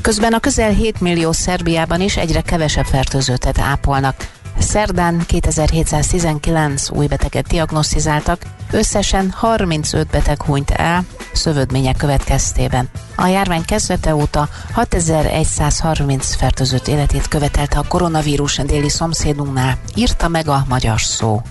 Közben 0.00 0.32
a 0.32 0.40
közel 0.40 0.70
7 0.70 1.00
millió 1.00 1.32
Szerbiában 1.32 2.00
is 2.00 2.16
egyre 2.16 2.40
kevesebb 2.40 2.84
fertőzöttet 2.84 3.58
ápolnak. 3.58 4.28
Szerdán 4.58 5.24
2719 5.26 6.90
új 6.90 7.06
beteget 7.06 7.46
diagnosztizáltak, 7.46 8.42
összesen 8.70 9.30
35 9.30 10.06
beteg 10.06 10.42
hunyt 10.42 10.70
el 10.70 11.04
szövődmények 11.32 11.96
következtében. 11.96 12.88
A 13.16 13.26
járvány 13.26 13.64
kezdete 13.64 14.14
óta 14.14 14.48
6130 14.72 16.34
fertőzött 16.34 16.88
életét 16.88 17.28
követelte 17.28 17.78
a 17.78 17.88
koronavírus 17.88 18.56
déli 18.56 18.88
szomszédunknál, 18.88 19.78
írta 19.94 20.28
meg 20.28 20.48
a 20.48 20.64
magyar 20.68 21.00
szó. 21.00 21.42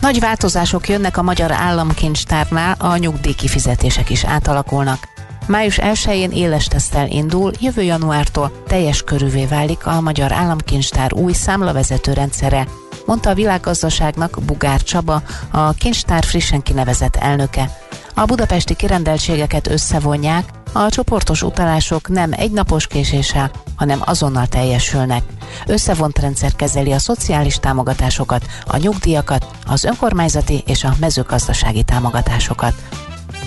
Nagy 0.00 0.20
változások 0.20 0.88
jönnek 0.88 1.16
a 1.16 1.22
magyar 1.22 1.52
államkincstárnál, 1.52 2.74
a 2.78 2.96
nyugdíjkifizetések 2.96 4.10
is 4.10 4.24
átalakulnak. 4.24 5.13
Május 5.46 5.78
1-én 5.82 6.30
éles 6.30 6.66
tesztel 6.66 7.08
indul, 7.08 7.52
jövő 7.60 7.82
januártól 7.82 8.62
teljes 8.66 9.02
körűvé 9.02 9.46
válik 9.46 9.86
a 9.86 10.00
Magyar 10.00 10.32
Államkincstár 10.32 11.12
új 11.12 11.32
számlavezető 11.32 12.12
rendszere, 12.12 12.66
mondta 13.06 13.30
a 13.30 13.34
világgazdaságnak 13.34 14.38
Bugár 14.46 14.82
Csaba, 14.82 15.22
a 15.50 15.72
kincstár 15.72 16.24
frissen 16.24 16.62
kinevezett 16.62 17.16
elnöke. 17.16 17.70
A 18.14 18.24
budapesti 18.24 18.74
kirendeltségeket 18.74 19.70
összevonják, 19.70 20.48
a 20.72 20.88
csoportos 20.88 21.42
utalások 21.42 22.08
nem 22.08 22.32
egynapos 22.32 22.86
késéssel, 22.86 23.50
hanem 23.76 24.02
azonnal 24.04 24.46
teljesülnek. 24.46 25.22
Összevont 25.66 26.18
rendszer 26.18 26.52
kezeli 26.52 26.92
a 26.92 26.98
szociális 26.98 27.56
támogatásokat, 27.56 28.46
a 28.66 28.76
nyugdíjakat, 28.76 29.46
az 29.66 29.84
önkormányzati 29.84 30.62
és 30.66 30.84
a 30.84 30.94
mezőgazdasági 31.00 31.82
támogatásokat. 31.82 32.74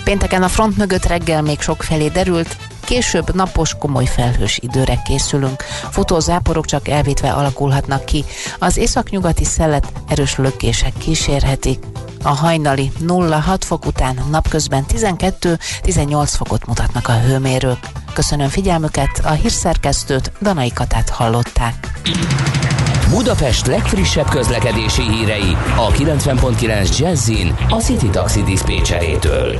Pénteken 0.08 0.42
a 0.42 0.48
front 0.48 0.76
mögött 0.76 1.04
reggel 1.04 1.42
még 1.42 1.60
sok 1.60 1.82
felé 1.82 2.08
derült, 2.08 2.56
Később 2.84 3.34
napos, 3.34 3.74
komoly 3.78 4.04
felhős 4.04 4.58
időre 4.62 5.02
készülünk. 5.04 5.62
Futózáporok 5.90 6.66
csak 6.66 6.88
elvétve 6.88 7.32
alakulhatnak 7.32 8.04
ki. 8.04 8.24
Az 8.58 8.76
északnyugati 8.76 9.44
szelet 9.44 9.92
erős 10.08 10.36
lökések 10.36 10.92
kísérhetik. 10.98 11.84
A 12.22 12.28
hajnali 12.28 12.92
0-6 13.00 13.58
fok 13.60 13.86
után 13.86 14.18
napközben 14.30 14.84
12-18 14.94 16.32
fokot 16.36 16.66
mutatnak 16.66 17.08
a 17.08 17.20
hőmérők. 17.20 17.86
Köszönöm 18.14 18.48
figyelmüket, 18.48 19.20
a 19.24 19.30
hírszerkesztőt 19.30 20.32
Danai 20.40 20.72
Katát 20.72 21.08
hallották. 21.08 22.00
Budapest 23.10 23.66
legfrissebb 23.66 24.28
közlekedési 24.28 25.02
hírei 25.02 25.56
a 25.76 25.92
90.9 25.92 26.98
Jazzin 26.98 27.54
a 27.68 27.74
City 27.74 28.08
Taxi 28.08 28.42
Dispécsejétől. 28.42 29.58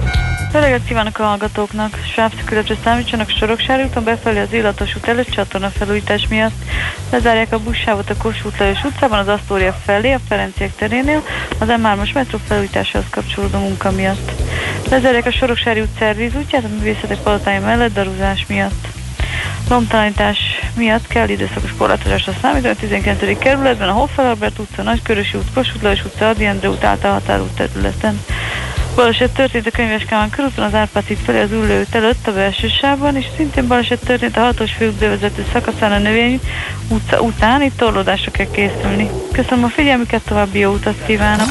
Öreget 0.52 0.84
kívánok 0.84 1.18
a 1.18 1.22
hallgatóknak! 1.22 1.98
Sávszükületre 2.14 2.76
számítsanak 2.84 3.30
Soroksári 3.30 3.82
úton 3.82 4.04
befelé 4.04 4.38
az 4.38 4.52
Illatos 4.52 4.96
út 4.96 5.06
előtt 5.06 5.30
csatorna 5.30 5.68
felújítás 5.68 6.28
miatt. 6.28 6.54
Lezárják 7.10 7.52
a 7.52 7.58
buszsávot 7.58 8.10
a 8.10 8.16
Kossuth 8.16 8.60
Lajos 8.60 8.84
utcában, 8.84 9.18
az 9.18 9.28
Asztória 9.28 9.72
felé, 9.72 10.12
a 10.12 10.20
Ferenciek 10.28 10.74
terénél, 10.74 11.22
az 11.58 11.68
M3-as 11.70 12.14
metró 12.14 12.38
felújításához 12.46 13.08
kapcsolódó 13.10 13.58
munka 13.58 13.90
miatt. 13.90 14.32
Lezárják 14.90 15.26
a 15.26 15.32
Soroksári 15.32 15.80
út 15.80 15.98
szervízútját 15.98 16.64
a 16.64 16.68
művészetek 16.68 17.18
palotája 17.18 17.60
mellett 17.60 17.92
darúzás 17.92 18.46
miatt. 18.48 18.97
Lomtalanítás 19.68 20.38
miatt 20.74 21.06
kell 21.06 21.28
időszakos 21.28 21.74
korlátozásra 21.78 22.32
számítani 22.42 22.72
a 22.72 22.76
19. 22.76 23.38
kerületben, 23.38 23.88
a 23.88 23.92
Hoffelarbert 23.92 24.58
utca, 24.58 24.82
Nagykörösi 24.82 25.36
út, 25.36 25.52
Kossuth 25.54 25.82
Lajos 25.82 26.04
utca, 26.04 26.28
Adi 26.28 26.44
Endre 26.44 26.68
út 26.68 26.84
által 26.84 27.12
határút 27.12 27.54
területen. 27.54 28.20
Baleset 28.98 29.30
történt 29.30 29.66
a 29.66 29.70
Könyves 29.70 30.04
Kálmán 30.04 30.30
körúton 30.30 30.64
az 30.64 30.74
Árpád 30.74 31.04
híd 31.04 31.16
felé 31.16 31.40
az 31.40 31.52
út 31.52 31.94
előtt 31.94 32.26
a 32.26 32.32
belső 32.32 32.68
sávban, 32.68 33.16
és 33.16 33.26
szintén 33.36 33.66
baleset 33.66 34.04
történt 34.04 34.36
a 34.36 34.40
hatos 34.40 34.72
főútbevezető 34.72 35.44
szakaszán 35.52 35.92
a 35.92 35.98
növény 35.98 36.40
utca 36.88 37.20
után, 37.20 37.62
itt 37.62 37.76
torlódásra 37.76 38.30
kell 38.30 38.50
készülni. 38.50 39.10
Köszönöm 39.32 39.64
a 39.64 39.68
figyelmüket, 39.68 40.22
további 40.24 40.58
jó 40.58 40.72
utat 40.72 40.94
kívánok! 41.06 41.48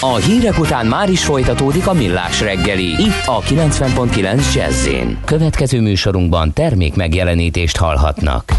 A 0.00 0.16
hírek 0.16 0.58
után 0.58 0.86
már 0.86 1.10
is 1.10 1.24
folytatódik 1.24 1.86
a 1.86 1.92
millás 1.92 2.40
reggeli, 2.40 2.88
itt 2.88 3.26
a 3.26 3.40
90.9 3.40 4.54
jazz 4.54 4.88
Következő 5.24 5.80
műsorunkban 5.80 6.52
termék 6.52 6.94
megjelenítést 6.94 7.76
hallhatnak. 7.76 8.52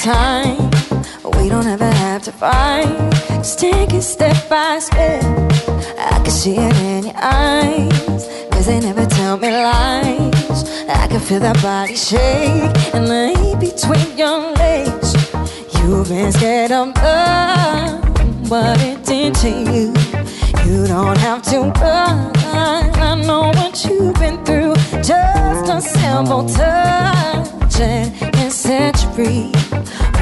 Time. 0.00 0.70
We 1.36 1.50
don't 1.50 1.66
ever 1.66 1.90
have 1.90 2.22
to 2.22 2.32
fight. 2.32 2.88
Just 3.38 3.58
take 3.58 3.92
it 3.92 4.02
step 4.02 4.48
by 4.48 4.78
step. 4.78 5.22
I 5.98 6.20
can 6.24 6.30
see 6.30 6.56
it 6.56 6.76
in 6.76 7.04
your 7.04 7.16
eyes. 7.16 8.26
Cause 8.50 8.66
they 8.66 8.80
never 8.80 9.04
tell 9.04 9.36
me 9.36 9.50
lies. 9.50 10.64
I 10.88 11.06
can 11.08 11.20
feel 11.20 11.40
that 11.40 11.60
body 11.60 11.96
shake. 11.96 12.94
And 12.94 13.08
lay 13.08 13.54
between 13.56 14.16
your 14.16 14.52
legs. 14.54 15.14
You've 15.74 16.08
been 16.08 16.32
scared 16.32 16.72
of 16.72 16.96
love. 16.96 18.50
What 18.50 18.80
it 18.80 19.04
did 19.04 19.34
to 19.36 19.50
you. 19.50 19.92
You 20.64 20.86
don't 20.86 21.18
have 21.18 21.42
to 21.50 21.58
run. 21.82 22.32
I 22.54 23.22
know 23.26 23.52
what 23.60 23.84
you've 23.84 24.14
been 24.14 24.42
through. 24.46 24.74
Just 25.02 25.68
a 25.68 25.80
simple 25.80 26.48
touch 26.48 27.80
and 27.80 28.14
can 28.32 28.50
set 28.50 29.02
you 29.02 29.10
free. 29.12 29.69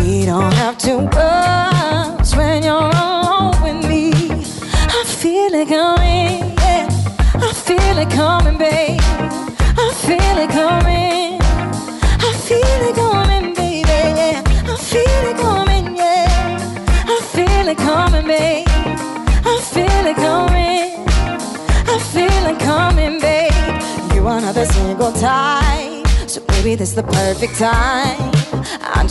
We 0.08 0.24
don't 0.24 0.54
have 0.54 0.78
to 0.78 1.00
rush 1.00 2.34
when 2.34 2.62
you're 2.62 2.72
alone 2.72 3.62
with 3.62 3.86
me. 3.86 4.10
I 4.14 5.04
feel 5.04 5.52
it 5.52 5.68
coming, 5.68 6.56
yeah. 6.56 6.88
I 7.34 7.52
feel 7.52 7.98
it 7.98 8.08
coming, 8.08 8.56
babe. 8.56 8.98
I 9.02 9.92
feel 10.06 10.38
it 10.44 10.48
coming. 10.48 11.38
I 12.26 12.32
feel 12.48 12.80
it 12.88 12.94
coming, 12.94 13.52
baby. 13.52 13.86
Yeah. 13.86 14.42
I 14.46 14.76
feel 14.78 15.24
it 15.30 15.36
coming, 15.36 15.94
yeah. 15.94 17.04
I 17.06 17.20
feel 17.34 17.68
it 17.68 17.76
coming, 17.76 18.26
babe. 18.26 18.66
I 18.66 19.60
feel 19.60 20.06
it 20.06 20.16
coming. 20.16 21.04
I 21.86 21.98
feel 22.14 22.46
it 22.46 22.58
coming, 22.60 23.20
babe. 23.20 24.14
You 24.14 24.26
another 24.26 24.64
single 24.64 25.12
time, 25.12 26.06
so 26.26 26.42
maybe 26.48 26.76
this 26.76 26.88
is 26.90 26.94
the 26.94 27.02
perfect 27.02 27.56
time 27.58 28.37
I'm 28.37 28.37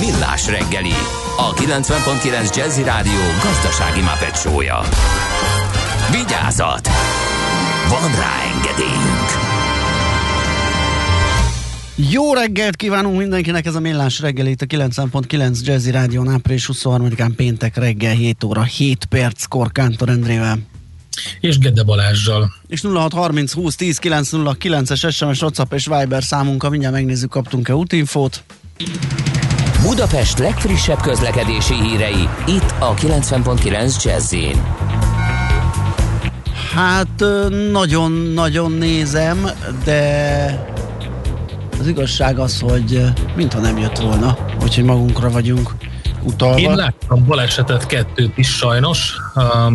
Millás 0.00 0.46
reggeli, 0.46 0.92
a 1.36 1.54
90.9 1.54 2.56
Jazzy 2.56 2.82
Rádió 2.82 3.20
gazdasági 3.42 4.00
mapetsója. 4.00 4.80
Vigyázat! 6.10 6.88
Van 7.88 8.10
rá 8.10 8.34
engedélyünk! 8.54 9.30
Jó 12.10 12.34
reggelt 12.34 12.76
kívánunk 12.76 13.18
mindenkinek, 13.18 13.66
ez 13.66 13.74
a 13.74 13.80
Millás 13.80 14.20
reggel 14.20 14.46
itt 14.46 14.62
a 14.62 14.66
90.9 14.66 15.60
Jazzy 15.64 15.90
Rádió 15.90 16.30
április 16.30 16.68
23-án 16.72 17.32
péntek 17.36 17.76
reggel 17.76 18.14
7 18.14 18.44
óra 18.44 18.62
7 18.62 19.04
perc 19.04 19.44
Kántor 19.72 20.08
Endrével. 20.08 20.58
És 21.40 21.58
Gede 21.58 21.82
Balázsjal. 21.82 22.52
És 22.68 22.82
0630 22.82 23.52
20 23.52 23.76
10 23.76 23.98
909-es 24.02 25.14
SMS, 25.14 25.42
WhatsApp 25.42 25.72
és 25.72 25.86
Viber 25.86 26.22
számunkkal 26.22 26.70
mindjárt 26.70 26.94
megnézzük, 26.94 27.30
kaptunk-e 27.30 27.74
útinfót. 27.74 28.42
Budapest 29.82 30.38
legfrissebb 30.38 31.00
közlekedési 31.00 31.74
hírei, 31.74 32.28
itt 32.46 32.74
a 32.78 32.94
90.9 32.94 34.04
jazz 34.04 34.34
Hát 36.74 37.24
nagyon-nagyon 37.72 38.72
nézem, 38.72 39.50
de 39.84 40.74
az 41.80 41.86
igazság 41.86 42.38
az, 42.38 42.60
hogy 42.60 43.04
mintha 43.36 43.60
nem 43.60 43.78
jött 43.78 43.98
volna, 43.98 44.36
úgyhogy 44.62 44.84
magunkra 44.84 45.30
vagyunk 45.30 45.70
utalva. 46.22 46.58
Én 46.58 46.74
láttam 46.74 47.26
balesetet 47.26 47.86
kettőt 47.86 48.38
is 48.38 48.48
sajnos. 48.48 49.16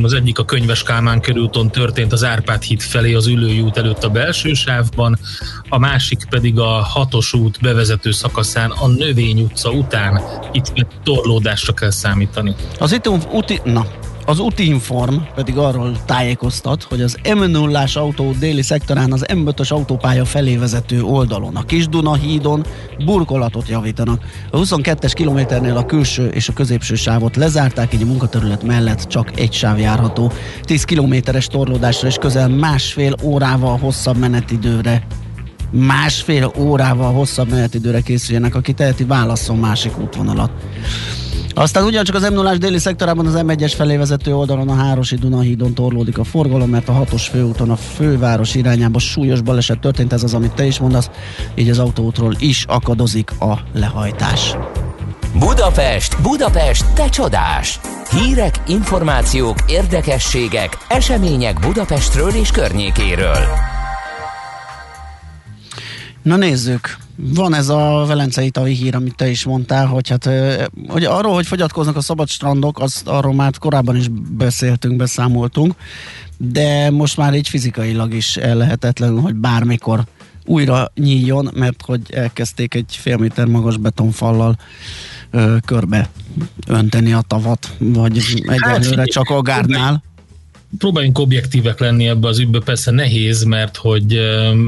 Az 0.01 0.13
egyik 0.13 0.39
a 0.39 0.45
Könyves 0.45 0.83
Kálmán 0.83 1.21
körúton 1.21 1.71
történt 1.71 2.13
az 2.13 2.23
Árpád 2.23 2.61
híd 2.61 2.81
felé 2.81 3.13
az 3.13 3.27
ülői 3.27 3.61
út 3.61 3.77
előtt 3.77 4.03
a 4.03 4.09
belső 4.09 4.53
sávban, 4.53 5.19
a 5.69 5.77
másik 5.77 6.25
pedig 6.29 6.59
a 6.59 6.67
hatos 6.67 7.33
út 7.33 7.61
bevezető 7.61 8.11
szakaszán 8.11 8.71
a 8.71 8.87
Növény 8.87 9.41
utca 9.41 9.69
után. 9.69 10.21
Itt 10.51 10.87
torlódásra 11.03 11.73
kell 11.73 11.91
számítani. 11.91 12.55
Az 12.79 12.91
itt 12.91 13.07
úti, 13.31 13.59
na, 13.63 13.85
az 14.29 14.39
Utinform 14.39 15.15
pedig 15.35 15.57
arról 15.57 15.91
tájékoztat, 16.05 16.83
hogy 16.83 17.01
az 17.01 17.17
m 17.35 17.43
0 17.51 17.83
autó 17.93 18.31
déli 18.39 18.61
szektorán 18.61 19.11
az 19.11 19.25
M5-ös 19.27 19.71
autópálya 19.71 20.25
felé 20.25 20.55
vezető 20.55 21.01
oldalon, 21.01 21.55
a 21.55 21.63
Kisduna 21.63 22.13
hídon 22.13 22.65
burkolatot 23.05 23.67
javítanak. 23.67 24.23
A 24.51 24.57
22-es 24.57 25.11
kilométernél 25.13 25.77
a 25.77 25.85
külső 25.85 26.27
és 26.27 26.49
a 26.49 26.53
középső 26.53 26.95
sávot 26.95 27.35
lezárták, 27.35 27.93
így 27.93 28.01
a 28.01 28.05
munkaterület 28.05 28.63
mellett 28.63 29.01
csak 29.01 29.39
egy 29.39 29.53
sáv 29.53 29.79
járható. 29.79 30.31
10 30.61 30.83
kilométeres 30.83 31.47
torlódásra 31.47 32.07
és 32.07 32.15
közel 32.15 32.49
másfél 32.49 33.15
órával 33.23 33.77
hosszabb 33.77 34.17
menetidőre 34.17 35.07
másfél 35.71 36.51
órával 36.57 37.13
hosszabb 37.13 37.49
menetidőre 37.49 38.01
készüljenek, 38.01 38.55
aki 38.55 38.73
teheti, 38.73 39.03
válaszol 39.03 39.55
másik 39.55 39.99
útvonalat. 39.99 40.51
Aztán 41.57 41.83
ugyancsak 41.83 42.15
az 42.15 42.29
m 42.29 42.33
0 42.33 42.55
déli 42.55 42.77
szektorában 42.77 43.25
az 43.25 43.33
M1-es 43.37 43.73
felé 43.75 43.95
vezető 43.95 44.35
oldalon 44.35 44.69
a 44.69 44.75
Hárosi 44.75 45.15
Dunahídon 45.15 45.73
torlódik 45.73 46.17
a 46.17 46.23
forgalom, 46.23 46.69
mert 46.69 46.89
a 46.89 46.91
hatos 46.91 47.27
főúton 47.27 47.69
a 47.69 47.75
főváros 47.75 48.55
irányába 48.55 48.99
súlyos 48.99 49.41
baleset 49.41 49.79
történt, 49.79 50.13
ez 50.13 50.23
az, 50.23 50.33
amit 50.33 50.53
te 50.53 50.65
is 50.65 50.79
mondasz, 50.79 51.09
így 51.55 51.69
az 51.69 51.79
autóútról 51.79 52.35
is 52.39 52.65
akadozik 52.67 53.31
a 53.39 53.59
lehajtás. 53.73 54.55
Budapest, 55.39 56.21
Budapest, 56.21 56.93
te 56.93 57.09
csodás! 57.09 57.79
Hírek, 58.09 58.61
információk, 58.67 59.57
érdekességek, 59.67 60.77
események 60.87 61.59
Budapestről 61.59 62.29
és 62.29 62.51
környékéről. 62.51 63.45
Na 66.21 66.35
nézzük, 66.35 66.97
van 67.19 67.53
ez 67.53 67.69
a 67.69 68.03
velencei 68.07 68.49
tavi 68.49 68.73
hír, 68.73 68.95
amit 68.95 69.15
te 69.15 69.29
is 69.29 69.45
mondtál, 69.45 69.85
hogy 69.85 70.09
hát 70.09 70.29
hogy 70.87 71.03
arról, 71.03 71.33
hogy 71.33 71.47
fogyatkoznak 71.47 71.95
a 71.95 72.01
szabad 72.01 72.27
strandok, 72.27 72.79
az 72.79 73.01
arról 73.05 73.33
már 73.33 73.57
korábban 73.57 73.95
is 73.95 74.07
beszéltünk, 74.37 74.95
beszámoltunk, 74.95 75.73
de 76.37 76.89
most 76.89 77.17
már 77.17 77.33
így 77.33 77.47
fizikailag 77.47 78.13
is 78.13 78.35
lehetetlen, 78.35 79.19
hogy 79.19 79.33
bármikor 79.33 80.03
újra 80.45 80.91
nyíljon, 80.95 81.49
mert 81.53 81.81
hogy 81.81 82.01
elkezdték 82.09 82.73
egy 82.73 82.85
fél 82.89 83.17
méter 83.17 83.45
magas 83.45 83.77
betonfallal 83.77 84.57
ö, 85.31 85.55
körbe 85.65 86.09
önteni 86.67 87.13
a 87.13 87.21
tavat, 87.27 87.75
vagy 87.77 88.17
egyelőre 88.41 88.97
hát, 88.97 89.07
csak 89.07 89.29
a 89.29 89.41
gárdnál. 89.41 90.03
Próbáljunk 90.77 91.19
objektívek 91.19 91.79
lenni 91.79 92.07
ebbe 92.07 92.27
az 92.27 92.39
ügybe, 92.39 92.59
persze 92.59 92.91
nehéz, 92.91 93.43
mert 93.43 93.77
hogy 93.77 94.13
ö, 94.13 94.65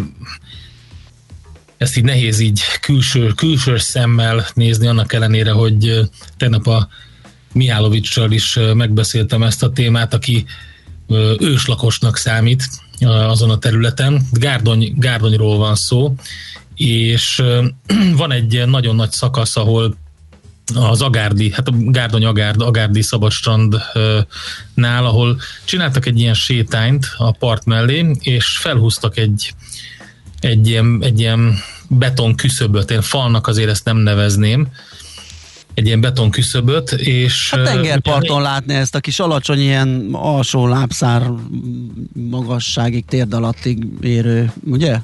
ezt 1.80 1.98
így 1.98 2.04
nehéz 2.04 2.40
így 2.40 2.62
külső, 2.82 3.28
külső 3.28 3.78
szemmel 3.78 4.46
nézni, 4.54 4.88
annak 4.88 5.14
ellenére, 5.14 5.52
hogy 5.52 6.00
tegnap 6.38 6.68
a 6.68 6.88
Mihálovicsal 7.54 8.32
is 8.32 8.60
megbeszéltem 8.74 9.44
ezt 9.44 9.64
a 9.64 9.72
témát, 9.72 10.14
aki 10.14 10.46
őslakosnak 11.40 12.18
számít 12.18 12.70
azon 13.06 13.50
a 13.50 13.58
területen. 13.58 14.22
Gárdony, 14.32 14.94
Gárdonyról 14.98 15.58
van 15.58 15.76
szó, 15.76 16.16
és 16.76 17.44
van 18.22 18.32
egy 18.32 18.64
nagyon 18.66 18.96
nagy 18.96 19.12
szakasz, 19.12 19.58
ahol 19.58 19.98
az 20.76 21.02
Agárdi, 21.02 21.52
hát 21.52 21.68
a 21.68 21.74
Gárdony 21.76 22.26
Agárd, 22.26 22.62
Agárdi 22.62 23.02
szabadstrandnál, 23.02 25.06
ahol 25.06 25.40
csináltak 25.66 26.06
egy 26.06 26.20
ilyen 26.20 26.34
sétányt 26.34 27.06
a 27.18 27.32
part 27.32 27.66
mellé, 27.66 28.16
és 28.20 28.58
felhúztak 28.58 29.18
egy 29.18 29.54
egy 30.40 30.68
ilyen, 30.68 31.00
egy 31.02 31.20
ilyen 31.20 31.58
beton 31.88 32.36
küszöböt, 32.36 32.92
én 32.92 33.02
falnak 33.02 33.48
azért 33.48 33.70
ezt 33.70 33.86
nem 33.86 33.98
nevezném, 33.98 34.68
egy 35.74 35.86
ilyen 35.86 36.02
beton 36.02 36.30
küszöböt, 36.30 36.92
és... 36.92 37.52
A 37.54 37.62
tengerparton 37.62 38.40
ugye, 38.40 38.50
látni 38.50 38.74
ezt 38.74 38.96
a 38.96 39.00
kis 39.00 39.20
alacsony 39.20 39.60
ilyen 39.60 40.10
alsó 40.12 40.68
lábszár 40.68 41.32
magasságig, 42.14 43.06
térd 43.06 43.34
alattig 43.34 43.86
érő, 44.02 44.52
ugye? 44.66 45.00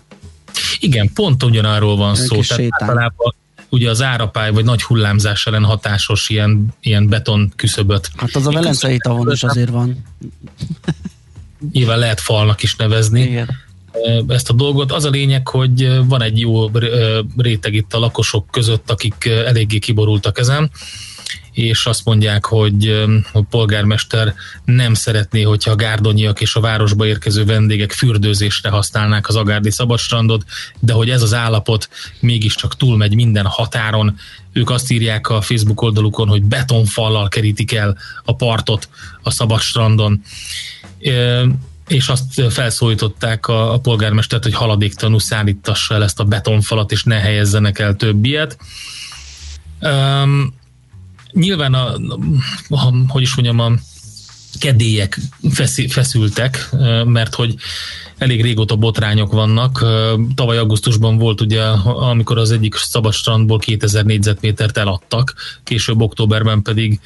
Igen, 0.79 1.13
pont 1.13 1.43
ugyanarról 1.43 1.95
van 1.95 2.15
szó. 2.15 2.41
Tehát 2.41 2.67
általában 2.69 3.36
ugye 3.69 3.89
az 3.89 4.01
árapály 4.01 4.51
vagy 4.51 4.63
nagy 4.63 4.83
hullámzás 4.83 5.47
ellen 5.47 5.63
hatásos 5.63 6.29
ilyen, 6.29 6.67
ilyen 6.81 7.09
beton 7.09 7.53
küszöböt. 7.55 8.09
Hát 8.15 8.36
az 8.36 8.47
a 8.47 8.51
velencei 8.51 8.97
tavon 8.97 9.31
is 9.31 9.43
azért 9.43 9.69
van. 9.69 10.05
Nyilván 11.71 11.99
lehet 11.99 12.19
falnak 12.19 12.63
is 12.63 12.75
nevezni. 12.75 13.21
Igen 13.21 13.64
ezt 14.27 14.49
a 14.49 14.53
dolgot. 14.53 14.91
Az 14.91 15.05
a 15.05 15.09
lényeg, 15.09 15.47
hogy 15.47 15.99
van 16.07 16.21
egy 16.21 16.39
jó 16.39 16.69
réteg 17.37 17.73
itt 17.73 17.93
a 17.93 17.99
lakosok 17.99 18.47
között, 18.51 18.91
akik 18.91 19.25
eléggé 19.25 19.79
kiborultak 19.79 20.39
ezen, 20.39 20.71
és 21.51 21.85
azt 21.85 22.05
mondják, 22.05 22.45
hogy 22.45 23.05
a 23.33 23.41
polgármester 23.41 24.33
nem 24.65 24.93
szeretné, 24.93 25.41
hogyha 25.41 25.71
a 25.71 25.75
gárdonyiak 25.75 26.41
és 26.41 26.55
a 26.55 26.59
városba 26.59 27.05
érkező 27.05 27.45
vendégek 27.45 27.91
fürdőzésre 27.91 28.69
használnák 28.69 29.27
az 29.27 29.35
Agárdi 29.35 29.71
szabadstrandot, 29.71 30.43
de 30.79 30.93
hogy 30.93 31.09
ez 31.09 31.21
az 31.21 31.33
állapot 31.33 31.89
mégiscsak 32.19 32.75
túlmegy 32.75 33.15
minden 33.15 33.45
határon. 33.45 34.15
Ők 34.53 34.69
azt 34.69 34.91
írják 34.91 35.29
a 35.29 35.41
Facebook 35.41 35.81
oldalukon, 35.81 36.27
hogy 36.27 36.43
betonfallal 36.43 37.27
kerítik 37.27 37.73
el 37.73 37.97
a 38.25 38.35
partot 38.35 38.89
a 39.21 39.31
szabadstrandon 39.31 40.21
és 41.88 42.07
azt 42.07 42.41
felszólították 42.49 43.47
a, 43.47 43.73
a 43.73 43.79
polgármestert, 43.79 44.43
hogy 44.43 44.53
haladéktanú 44.53 45.17
szállítassa 45.17 45.93
el 45.93 46.03
ezt 46.03 46.19
a 46.19 46.23
betonfalat, 46.23 46.91
és 46.91 47.03
ne 47.03 47.19
helyezzenek 47.19 47.79
el 47.79 47.95
több. 47.95 48.25
Um, 49.81 50.53
nyilván 51.31 51.73
a, 51.73 51.93
a, 52.69 52.93
hogy 53.07 53.21
is 53.21 53.36
mondjam, 53.36 53.59
a 53.59 53.71
kedélyek 54.59 55.19
feszültek, 55.88 56.69
mert 57.05 57.36
hogy 57.36 57.55
elég 58.17 58.41
régóta 58.41 58.75
botrányok 58.75 59.31
vannak. 59.31 59.86
Tavaly 60.36 60.57
augusztusban 60.57 61.17
volt 61.17 61.41
ugye, 61.41 61.63
amikor 61.83 62.38
az 62.38 62.51
egyik 62.51 62.75
szabadstrandból 62.75 63.59
2000 63.59 64.05
négyzetmétert 64.05 64.77
eladtak, 64.77 65.33
később 65.63 66.01
októberben 66.01 66.61
pedig 66.61 66.99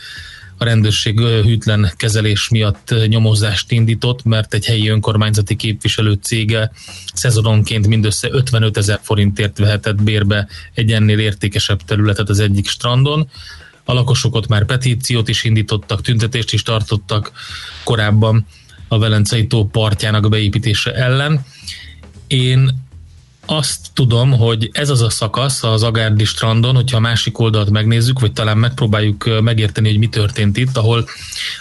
a 0.62 0.66
rendőrség 0.66 1.20
hűtlen 1.20 1.91
kezelés 1.97 2.49
miatt 2.49 2.93
nyomozást 3.07 3.72
indított, 3.72 4.24
mert 4.24 4.53
egy 4.53 4.66
helyi 4.66 4.88
önkormányzati 4.88 5.55
képviselő 5.55 6.14
cége 6.14 6.72
szezononként 7.14 7.88
mindössze 7.88 8.28
55 8.32 8.78
ezer 8.78 8.99
forintért 9.01 9.57
vehetett 9.57 10.03
bérbe 10.03 10.47
egy 10.74 10.91
ennél 10.91 11.20
értékesebb 11.20 11.82
területet 11.82 12.30
az 12.30 12.39
egyik 12.39 12.68
strandon. 12.68 13.30
A 13.84 13.93
lakosok 13.93 14.36
ott 14.36 14.47
már 14.47 14.66
petíciót 14.66 15.28
is 15.30 15.43
indítottak, 15.43 16.01
tüntetést 16.01 16.53
is 16.53 16.64
tartottak 16.64 17.32
korábban 17.84 18.45
a 18.88 18.99
Velencei 18.99 19.47
tó 19.47 19.66
partjának 19.66 20.30
beépítése 20.30 20.93
ellen. 20.93 21.45
Én 22.28 22.88
azt 23.51 23.87
tudom, 23.93 24.31
hogy 24.31 24.69
ez 24.73 24.89
az 24.89 25.01
a 25.01 25.09
szakasz 25.09 25.63
az 25.63 25.83
Agárdi 25.83 26.25
strandon, 26.25 26.75
hogyha 26.75 26.97
a 26.97 26.99
másik 26.99 27.39
oldalt 27.39 27.69
megnézzük, 27.69 28.19
vagy 28.19 28.33
talán 28.33 28.57
megpróbáljuk 28.57 29.41
megérteni, 29.41 29.89
hogy 29.89 29.97
mi 29.97 30.07
történt 30.07 30.57
itt, 30.57 30.77
ahol, 30.77 31.07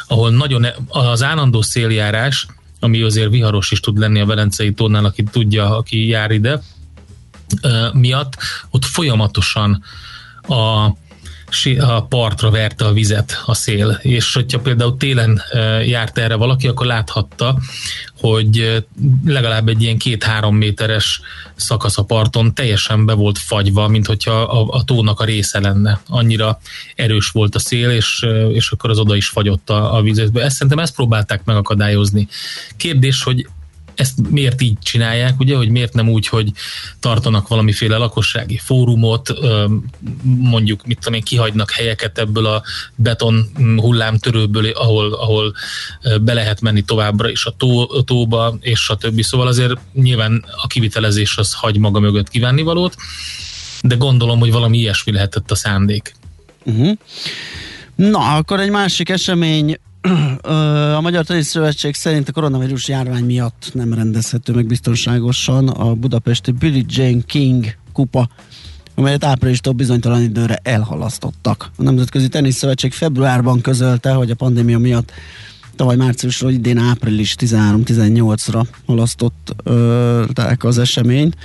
ahol 0.06 0.30
nagyon 0.30 0.64
e- 0.64 0.74
az 0.88 1.22
állandó 1.22 1.62
széljárás, 1.62 2.46
ami 2.80 3.02
azért 3.02 3.30
viharos 3.30 3.70
is 3.70 3.80
tud 3.80 3.98
lenni 3.98 4.20
a 4.20 4.26
Velencei 4.26 4.72
tónál, 4.72 5.04
aki 5.04 5.22
tudja, 5.22 5.76
aki 5.76 6.08
jár 6.08 6.30
ide, 6.30 6.62
miatt 7.92 8.36
ott 8.70 8.84
folyamatosan 8.84 9.82
a 10.42 10.88
a 11.78 12.02
partra 12.02 12.50
verte 12.50 12.84
a 12.84 12.92
vizet 12.92 13.42
a 13.46 13.54
szél, 13.54 13.98
és 14.02 14.34
hogyha 14.34 14.58
például 14.58 14.96
télen 14.96 15.42
járt 15.86 16.18
erre 16.18 16.34
valaki, 16.34 16.68
akkor 16.68 16.86
láthatta, 16.86 17.58
hogy 18.20 18.84
legalább 19.24 19.68
egy 19.68 19.82
ilyen 19.82 19.98
két-három 19.98 20.56
méteres 20.56 21.20
szakasz 21.54 21.98
a 21.98 22.04
parton 22.04 22.54
teljesen 22.54 23.06
be 23.06 23.12
volt 23.12 23.38
fagyva, 23.38 23.88
mint 23.88 24.06
hogyha 24.06 24.40
a, 24.40 24.68
a 24.70 24.84
tónak 24.84 25.20
a 25.20 25.24
része 25.24 25.60
lenne. 25.60 26.00
Annyira 26.06 26.60
erős 26.94 27.28
volt 27.28 27.54
a 27.54 27.58
szél, 27.58 27.90
és, 27.90 28.26
és 28.52 28.70
akkor 28.70 28.90
az 28.90 28.98
oda 28.98 29.16
is 29.16 29.28
fagyott 29.28 29.70
a, 29.70 29.96
a 29.96 30.02
vízbe. 30.02 30.42
Ezt 30.42 30.54
szerintem 30.54 30.78
ezt 30.78 30.94
próbálták 30.94 31.44
megakadályozni. 31.44 32.28
Kérdés, 32.76 33.22
hogy 33.22 33.46
ezt 33.98 34.30
miért 34.30 34.60
így 34.60 34.78
csinálják, 34.82 35.40
ugye, 35.40 35.56
hogy 35.56 35.68
miért 35.68 35.94
nem 35.94 36.08
úgy, 36.08 36.26
hogy 36.26 36.52
tartanak 37.00 37.48
valamiféle 37.48 37.96
lakossági 37.96 38.60
fórumot, 38.64 39.34
mondjuk, 40.22 40.86
mit 40.86 40.98
tudom 40.98 41.14
én, 41.14 41.22
kihagynak 41.22 41.70
helyeket 41.70 42.18
ebből 42.18 42.46
a 42.46 42.62
beton 42.94 43.50
hullámtörőből, 43.76 44.70
ahol, 44.70 45.12
ahol 45.12 45.54
be 46.20 46.34
lehet 46.34 46.60
menni 46.60 46.82
továbbra 46.82 47.30
is 47.30 47.44
a, 47.44 47.50
tó, 47.50 47.80
a 47.80 48.02
tóba, 48.02 48.56
és 48.60 48.92
többi. 48.98 49.22
Szóval 49.22 49.46
azért 49.46 49.78
nyilván 49.92 50.44
a 50.62 50.66
kivitelezés 50.66 51.36
az 51.36 51.52
hagy 51.52 51.78
maga 51.78 52.00
mögött 52.00 52.28
kívánnivalót, 52.28 52.96
de 53.80 53.94
gondolom, 53.94 54.38
hogy 54.38 54.52
valami 54.52 54.78
ilyesmi 54.78 55.12
lehetett 55.12 55.50
a 55.50 55.54
szándék. 55.54 56.14
Uh-huh. 56.64 56.96
Na, 57.94 58.36
akkor 58.36 58.60
egy 58.60 58.70
másik 58.70 59.08
esemény 59.08 59.78
a 60.94 61.00
Magyar 61.00 61.24
Tenis 61.24 61.46
Szövetség 61.46 61.94
szerint 61.94 62.28
a 62.28 62.32
koronavírus 62.32 62.88
járvány 62.88 63.24
miatt 63.24 63.70
nem 63.72 63.94
rendezhető 63.94 64.52
meg 64.52 64.66
biztonságosan 64.66 65.68
a 65.68 65.94
budapesti 65.94 66.50
Billie 66.50 66.84
Jane 66.88 67.20
King 67.26 67.64
kupa, 67.92 68.28
amelyet 68.94 69.24
áprilistól 69.24 69.72
bizonytalan 69.72 70.22
időre 70.22 70.58
elhalasztottak. 70.62 71.70
A 71.76 71.82
Nemzetközi 71.82 72.28
Tenisz 72.28 72.56
Szövetség 72.56 72.92
februárban 72.92 73.60
közölte, 73.60 74.12
hogy 74.12 74.30
a 74.30 74.34
pandémia 74.34 74.78
miatt 74.78 75.12
tavaly 75.76 75.96
márciusról 75.96 76.50
idén 76.50 76.78
április 76.78 77.34
13-18-ra 77.38 78.66
halasztották 78.86 80.64
az 80.64 80.78
eseményt 80.78 81.36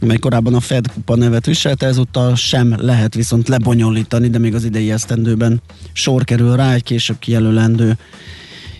amely 0.00 0.16
korábban 0.16 0.54
a 0.54 0.60
Fed 0.60 0.92
kupa 0.92 1.16
nevet 1.16 1.46
viselte, 1.46 1.86
ezúttal 1.86 2.36
sem 2.36 2.74
lehet 2.78 3.14
viszont 3.14 3.48
lebonyolítani, 3.48 4.28
de 4.28 4.38
még 4.38 4.54
az 4.54 4.64
idei 4.64 4.90
esztendőben 4.90 5.62
sor 5.92 6.24
kerül 6.24 6.56
rá 6.56 6.74
egy 6.74 6.82
később 6.82 7.18
kijelölendő 7.18 7.98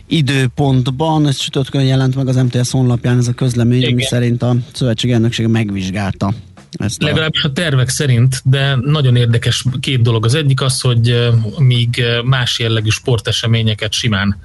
időpontban. 0.07 1.27
Ez 1.27 1.37
csütörtökön 1.37 1.85
jelent 1.85 2.14
meg 2.14 2.29
az 2.29 2.37
MTS 2.37 2.71
honlapján 2.71 3.18
ez 3.18 3.29
a 3.29 3.33
közlemény, 3.33 3.87
ami 3.87 4.03
szerint 4.03 4.43
a 4.43 4.57
szövetség 4.73 5.11
elnöksége 5.11 5.49
megvizsgálta 5.49 6.35
ezt 6.71 7.03
a... 7.03 7.07
Legalábbis 7.07 7.43
a 7.43 7.53
tervek 7.53 7.89
szerint, 7.89 8.41
de 8.45 8.77
nagyon 8.77 9.16
érdekes 9.16 9.64
két 9.81 10.03
dolog. 10.03 10.25
Az 10.25 10.35
egyik 10.35 10.61
az, 10.61 10.81
hogy 10.81 11.31
míg 11.59 12.03
más 12.25 12.59
jellegű 12.59 12.89
sporteseményeket 12.89 13.93
simán 13.93 14.37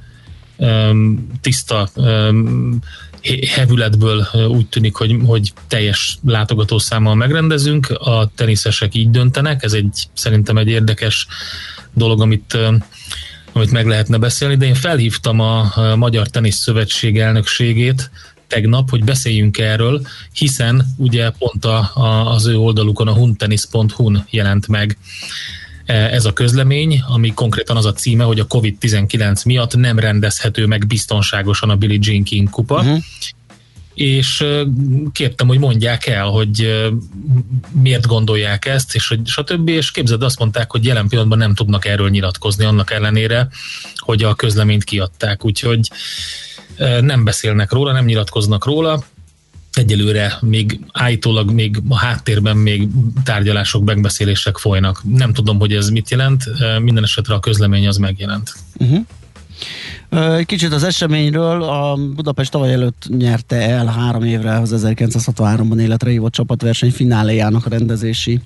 tiszta 1.41 1.89
hevületből 3.47 4.27
úgy 4.47 4.67
tűnik, 4.67 4.95
hogy, 4.95 5.15
hogy 5.25 5.53
teljes 5.67 6.17
látogatószámmal 6.25 7.15
megrendezünk. 7.15 7.89
A 7.89 8.31
teniszesek 8.35 8.95
így 8.95 9.09
döntenek, 9.09 9.63
ez 9.63 9.73
egy 9.73 10.07
szerintem 10.13 10.57
egy 10.57 10.67
érdekes 10.67 11.27
dolog, 11.93 12.21
amit 12.21 12.57
amit 13.53 13.71
meg 13.71 13.85
lehetne 13.87 14.17
beszélni, 14.17 14.55
de 14.55 14.65
én 14.65 14.73
felhívtam 14.73 15.39
a 15.39 15.73
Magyar 15.95 16.27
Tenisz 16.27 16.57
Szövetség 16.57 17.19
elnökségét 17.19 18.11
tegnap, 18.47 18.89
hogy 18.89 19.03
beszéljünk 19.03 19.57
erről, 19.57 20.01
hiszen 20.33 20.85
ugye 20.97 21.29
pont 21.29 21.65
a, 21.65 21.91
a, 21.93 22.31
az 22.31 22.45
ő 22.45 22.57
oldalukon 22.57 23.07
a 23.07 23.13
huntenis.hu-n 23.13 24.25
jelent 24.29 24.67
meg 24.67 24.97
ez 25.85 26.25
a 26.25 26.33
közlemény, 26.33 27.03
ami 27.07 27.33
konkrétan 27.33 27.77
az 27.77 27.85
a 27.85 27.93
címe, 27.93 28.23
hogy 28.23 28.39
a 28.39 28.47
COVID-19 28.47 29.45
miatt 29.45 29.75
nem 29.75 29.99
rendezhető 29.99 30.65
meg 30.65 30.87
biztonságosan 30.87 31.69
a 31.69 31.75
Billie 31.75 31.99
Jean 32.01 32.23
King 32.23 32.49
kupa. 32.49 32.79
Uh-huh 32.79 32.97
és 33.95 34.45
kértem, 35.11 35.47
hogy 35.47 35.59
mondják 35.59 36.07
el, 36.07 36.25
hogy 36.25 36.83
miért 37.81 38.07
gondolják 38.07 38.65
ezt, 38.65 38.95
és 38.95 39.07
hogy 39.07 39.19
stb. 39.25 39.67
És 39.67 39.91
képzeld, 39.91 40.23
azt 40.23 40.39
mondták, 40.39 40.71
hogy 40.71 40.85
jelen 40.85 41.07
pillanatban 41.07 41.37
nem 41.37 41.53
tudnak 41.53 41.85
erről 41.85 42.09
nyilatkozni, 42.09 42.65
annak 42.65 42.91
ellenére, 42.91 43.47
hogy 43.95 44.23
a 44.23 44.35
közleményt 44.35 44.83
kiadták. 44.83 45.45
Úgyhogy 45.45 45.89
nem 47.01 47.23
beszélnek 47.23 47.71
róla, 47.71 47.91
nem 47.91 48.05
nyilatkoznak 48.05 48.65
róla, 48.65 49.03
egyelőre 49.77 50.37
még 50.41 50.79
állítólag 50.91 51.51
még 51.51 51.81
a 51.87 51.97
háttérben 51.97 52.57
még 52.57 52.87
tárgyalások, 53.23 53.83
megbeszélések 53.83 54.57
folynak. 54.57 55.01
Nem 55.03 55.33
tudom, 55.33 55.59
hogy 55.59 55.73
ez 55.73 55.89
mit 55.89 56.09
jelent, 56.09 56.43
minden 56.81 57.03
esetre 57.03 57.33
a 57.33 57.39
közlemény 57.39 57.87
az 57.87 57.97
megjelent. 57.97 58.53
Uh-huh. 58.77 59.05
Kicsit 60.45 60.73
az 60.73 60.83
eseményről, 60.83 61.63
a 61.63 61.97
Budapest 62.15 62.51
tavaly 62.51 62.73
előtt 62.73 63.05
nyerte 63.17 63.55
el 63.55 63.85
három 63.85 64.23
évre 64.23 64.59
az 64.59 64.73
1963-ban 64.75 65.79
életre 65.79 66.09
hívott 66.09 66.31
csapatverseny 66.31 66.91
fináléjának 66.91 67.65
a 67.65 67.69
rendezési 67.69 68.39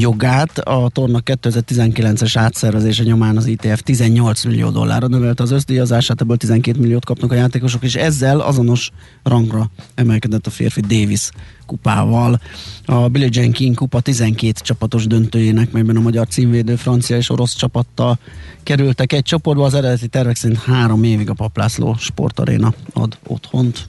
jogát. 0.00 0.58
A 0.58 0.88
torna 0.92 1.20
2019-es 1.24 2.32
átszervezése 2.34 3.02
nyomán 3.02 3.36
az 3.36 3.46
ITF 3.46 3.82
18 3.82 4.44
millió 4.44 4.70
dollárra 4.70 5.06
növelte 5.06 5.42
az 5.42 5.50
összdíjazását, 5.50 6.20
ebből 6.20 6.36
12 6.36 6.80
milliót 6.80 7.04
kapnak 7.04 7.32
a 7.32 7.34
játékosok, 7.34 7.82
és 7.82 7.94
ezzel 7.94 8.40
azonos 8.40 8.90
rangra 9.22 9.70
emelkedett 9.94 10.46
a 10.46 10.50
férfi 10.50 10.80
Davis 10.80 11.28
kupával. 11.66 12.40
A 12.84 13.08
Billie 13.08 13.28
Jean 13.32 13.52
King 13.52 13.74
kupa 13.74 14.00
12 14.00 14.52
csapatos 14.52 15.06
döntőjének, 15.06 15.70
melyben 15.72 15.96
a 15.96 16.00
magyar 16.00 16.26
címvédő 16.26 16.76
francia 16.76 17.16
és 17.16 17.30
orosz 17.30 17.54
csapattal 17.54 18.18
kerültek 18.62 19.12
egy 19.12 19.22
csoportba. 19.22 19.64
Az 19.64 19.74
eredeti 19.74 20.08
tervek 20.08 20.36
szerint 20.36 20.62
három 20.62 21.02
évig 21.02 21.30
a 21.30 21.34
Paplászló 21.34 21.96
sportaréna 21.98 22.74
ad 22.92 23.18
otthont. 23.26 23.88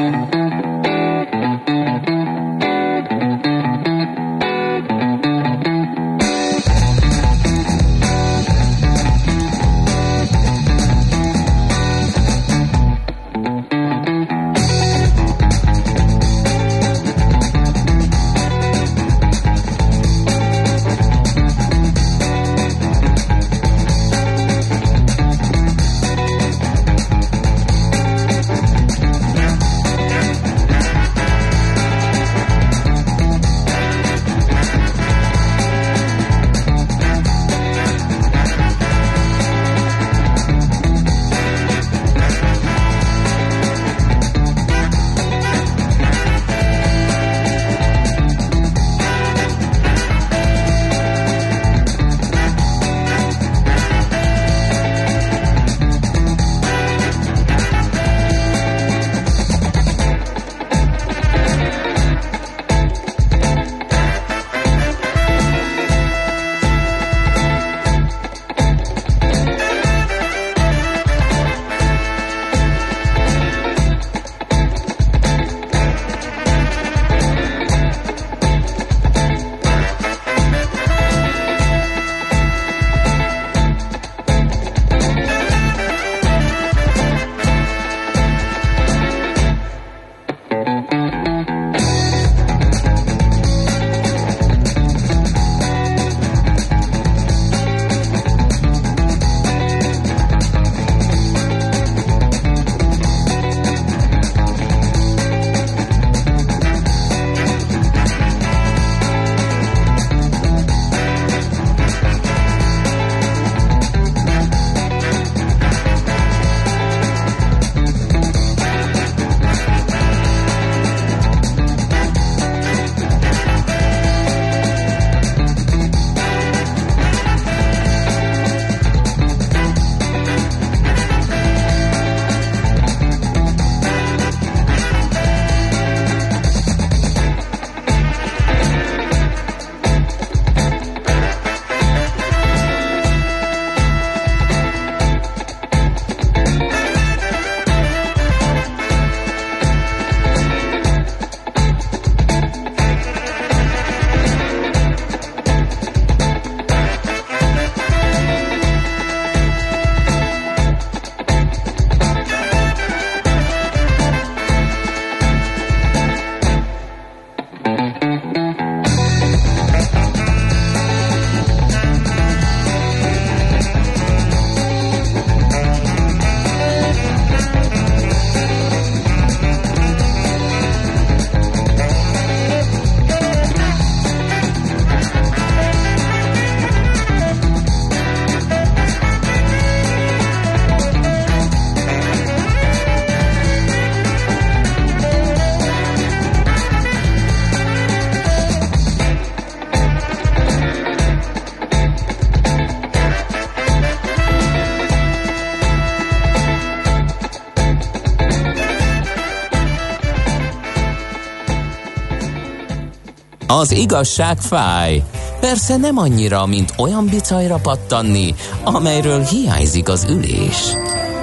Az 213.61 213.71
igazság 213.71 214.37
fáj. 214.37 215.03
Persze 215.39 215.77
nem 215.77 215.97
annyira, 215.97 216.45
mint 216.45 216.73
olyan 216.77 217.05
bicajra 217.05 217.55
pattanni, 217.55 218.33
amelyről 218.63 219.23
hiányzik 219.23 219.89
az 219.89 220.05
ülés. 220.09 220.73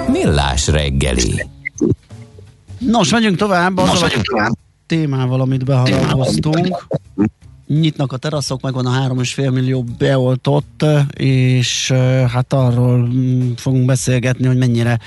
Millás 0.07 0.67
reggeli. 0.67 1.47
Nos, 2.77 3.11
megyünk 3.11 3.37
tovább. 3.37 3.75
Nos, 3.75 3.99
megyünk 3.99 4.25
tovább. 4.25 4.51
témával, 4.87 5.41
amit 5.41 5.65
beharangoztunk. 5.65 6.87
Nyitnak 7.67 8.11
a 8.11 8.17
teraszok, 8.17 8.61
megvan 8.61 8.85
a 8.85 9.07
3,5 9.07 9.53
millió 9.53 9.83
beoltott, 9.97 10.85
és 11.13 11.91
hát 12.31 12.53
arról 12.53 12.97
mm, 12.97 13.51
fogunk 13.55 13.85
beszélgetni, 13.85 14.47
hogy 14.47 14.57
mennyire 14.57 14.99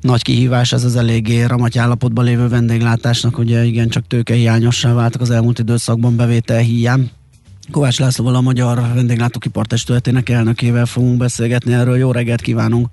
nagy 0.00 0.22
kihívás 0.22 0.72
ez 0.72 0.84
az 0.84 0.96
eléggé 0.96 1.42
ramaty 1.42 1.78
állapotban 1.78 2.24
lévő 2.24 2.48
vendéglátásnak, 2.48 3.38
ugye 3.38 3.64
igen, 3.64 3.88
csak 3.88 4.06
tőkehiányossá 4.06 4.92
váltak 4.92 5.20
az 5.20 5.30
elmúlt 5.30 5.58
időszakban 5.58 6.16
bevétel 6.16 6.58
hiány. 6.58 7.10
Kovács 7.70 7.98
Lászlóval 7.98 8.34
a 8.34 8.40
Magyar 8.40 8.78
Vendéglátókipar 8.94 9.66
Testületének 9.66 10.28
elnökével 10.28 10.86
fogunk 10.86 11.16
beszélgetni 11.16 11.72
erről. 11.72 11.96
Jó 11.96 12.12
reggelt 12.12 12.40
kívánunk! 12.40 12.88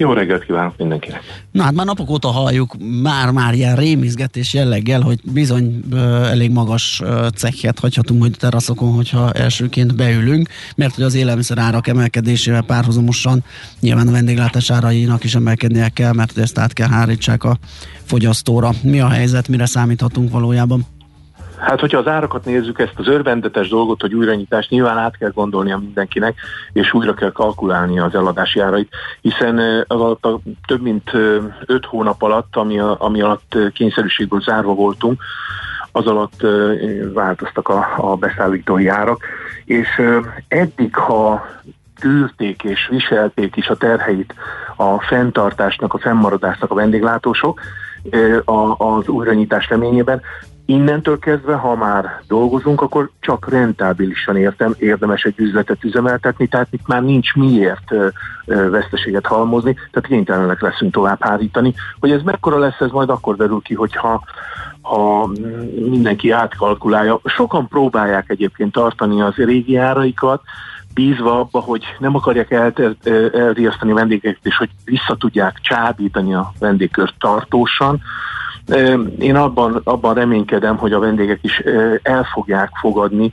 Jó 0.00 0.12
reggelt 0.12 0.44
kívánok 0.44 0.76
mindenkinek! 0.76 1.20
Na 1.50 1.62
hát 1.62 1.74
már 1.74 1.86
napok 1.86 2.10
óta 2.10 2.28
halljuk 2.28 2.76
már-már 3.02 3.54
ilyen 3.54 3.76
rémizgetés 3.76 4.54
jelleggel, 4.54 5.00
hogy 5.00 5.20
bizony 5.32 5.80
ö, 5.92 5.96
elég 6.24 6.50
magas 6.50 7.00
ö, 7.04 7.26
cekhet 7.34 7.78
hagyhatunk 7.78 8.22
hogy 8.22 8.36
teraszokon, 8.38 8.92
hogyha 8.92 9.32
elsőként 9.32 9.96
beülünk, 9.96 10.48
mert 10.76 10.94
hogy 10.94 11.04
az 11.04 11.14
élelmiszer 11.14 11.58
árak 11.58 11.86
emelkedésével 11.86 12.62
párhuzamosan 12.62 13.44
nyilván 13.80 14.08
a 14.08 14.10
vendéglátás 14.10 14.70
árainak 14.70 15.24
is 15.24 15.34
emelkednie 15.34 15.88
kell, 15.88 16.12
mert 16.12 16.38
ezt 16.38 16.58
át 16.58 16.72
kell 16.72 16.88
hárítsák 16.88 17.44
a 17.44 17.58
fogyasztóra. 18.04 18.70
Mi 18.82 19.00
a 19.00 19.08
helyzet, 19.08 19.48
mire 19.48 19.66
számíthatunk 19.66 20.30
valójában? 20.30 20.86
Hát, 21.60 21.80
hogyha 21.80 21.98
az 21.98 22.06
árakat 22.06 22.44
nézzük, 22.44 22.78
ezt 22.78 22.98
az 22.98 23.08
örvendetes 23.08 23.68
dolgot, 23.68 24.00
hogy 24.00 24.14
újranyitást 24.14 24.70
nyilván 24.70 24.98
át 24.98 25.16
kell 25.16 25.30
gondolnia 25.30 25.78
mindenkinek, 25.78 26.38
és 26.72 26.92
újra 26.94 27.14
kell 27.14 27.32
kalkulálni 27.32 27.98
az 27.98 28.14
eladási 28.14 28.60
árait, 28.60 28.92
hiszen 29.20 29.58
az 29.86 30.00
alatt 30.00 30.24
a 30.24 30.40
több 30.66 30.82
mint 30.82 31.10
öt 31.66 31.84
hónap 31.84 32.22
alatt, 32.22 32.56
ami, 32.56 32.78
a, 32.78 32.96
ami 32.98 33.20
alatt 33.20 33.56
kényszerűségből 33.72 34.40
zárva 34.40 34.74
voltunk, 34.74 35.22
az 35.92 36.06
alatt 36.06 36.46
változtak 37.12 37.68
a, 37.68 37.86
a 37.96 38.16
beszállítói 38.16 38.88
árak, 38.88 39.24
és 39.64 40.02
eddig, 40.48 40.94
ha 40.94 41.46
tűrték 42.00 42.62
és 42.62 42.88
viselték 42.90 43.56
is 43.56 43.68
a 43.68 43.76
terheit 43.76 44.34
a 44.76 45.00
fenntartásnak, 45.00 45.94
a 45.94 45.98
fennmaradásnak 45.98 46.70
a 46.70 46.74
vendéglátósok, 46.74 47.60
az 48.76 49.08
újranyitás 49.08 49.68
reményében, 49.68 50.20
Innentől 50.70 51.18
kezdve, 51.18 51.54
ha 51.54 51.74
már 51.74 52.22
dolgozunk, 52.26 52.80
akkor 52.80 53.10
csak 53.20 53.48
rentábilisan 53.48 54.36
értem, 54.36 54.74
érdemes 54.78 55.22
egy 55.22 55.34
üzletet 55.36 55.84
üzemeltetni, 55.84 56.46
tehát 56.46 56.66
itt 56.70 56.86
már 56.86 57.02
nincs 57.02 57.34
miért 57.34 57.94
veszteséget 58.44 59.26
halmozni, 59.26 59.74
tehát 59.74 60.08
kénytelenek 60.08 60.60
leszünk 60.60 60.92
tovább 60.92 61.22
hárítani. 61.22 61.74
Hogy 62.00 62.10
ez 62.10 62.22
mekkora 62.22 62.58
lesz, 62.58 62.80
ez 62.80 62.90
majd 62.90 63.10
akkor 63.10 63.36
derül 63.36 63.60
ki, 63.60 63.74
hogyha 63.74 64.24
ha 64.82 65.30
mindenki 65.90 66.30
átkalkulálja. 66.30 67.20
Sokan 67.24 67.68
próbálják 67.68 68.30
egyébként 68.30 68.72
tartani 68.72 69.20
az 69.20 69.34
régi 69.34 69.76
áraikat, 69.76 70.42
bízva 70.94 71.38
abba, 71.38 71.60
hogy 71.60 71.84
nem 71.98 72.16
akarják 72.16 72.50
elriasztani 73.32 73.90
a 73.90 73.94
vendégeket, 73.94 74.40
és 74.42 74.56
hogy 74.56 74.70
vissza 74.84 75.16
tudják 75.18 75.58
csábítani 75.60 76.34
a 76.34 76.52
vendégkört 76.58 77.14
tartósan, 77.18 78.00
én 79.18 79.36
abban, 79.36 79.80
abban 79.84 80.14
reménykedem, 80.14 80.76
hogy 80.76 80.92
a 80.92 80.98
vendégek 80.98 81.38
is 81.42 81.62
el 82.02 82.24
fogják 82.24 82.70
fogadni 82.80 83.32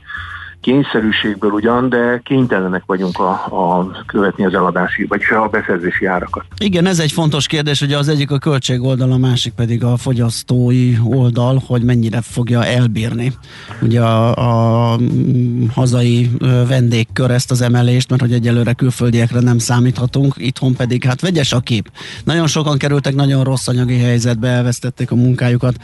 kényszerűségből 0.60 1.50
ugyan, 1.50 1.88
de 1.88 2.20
kénytelenek 2.24 2.82
vagyunk 2.86 3.18
a, 3.18 3.30
a 3.30 3.90
követni 4.06 4.44
az 4.44 4.54
eladási, 4.54 5.04
vagy 5.04 5.22
a 5.44 5.48
beszerzési 5.48 6.06
árakat. 6.06 6.44
Igen, 6.58 6.86
ez 6.86 6.98
egy 6.98 7.12
fontos 7.12 7.46
kérdés, 7.46 7.80
hogy 7.80 7.92
az 7.92 8.08
egyik 8.08 8.30
a 8.30 8.38
költség 8.38 8.82
oldal, 8.82 9.12
a 9.12 9.16
másik 9.16 9.52
pedig 9.52 9.84
a 9.84 9.96
fogyasztói 9.96 10.94
oldal, 11.04 11.62
hogy 11.66 11.82
mennyire 11.82 12.20
fogja 12.20 12.64
elbírni 12.64 13.32
ugye 13.82 14.00
a, 14.00 14.92
a 14.92 14.98
hazai 15.74 16.30
vendégkör 16.68 17.30
ezt 17.30 17.50
az 17.50 17.60
emelést, 17.60 18.10
mert 18.10 18.22
hogy 18.22 18.32
egyelőre 18.32 18.72
külföldiekre 18.72 19.40
nem 19.40 19.58
számíthatunk, 19.58 20.34
itthon 20.36 20.74
pedig 20.74 21.04
hát 21.04 21.20
vegyes 21.20 21.52
a 21.52 21.60
kép. 21.60 21.90
Nagyon 22.24 22.46
sokan 22.46 22.78
kerültek 22.78 23.14
nagyon 23.14 23.44
rossz 23.44 23.68
anyagi 23.68 23.98
helyzetbe, 23.98 24.48
elvesztették 24.48 25.10
a 25.10 25.14
munkájukat, 25.14 25.76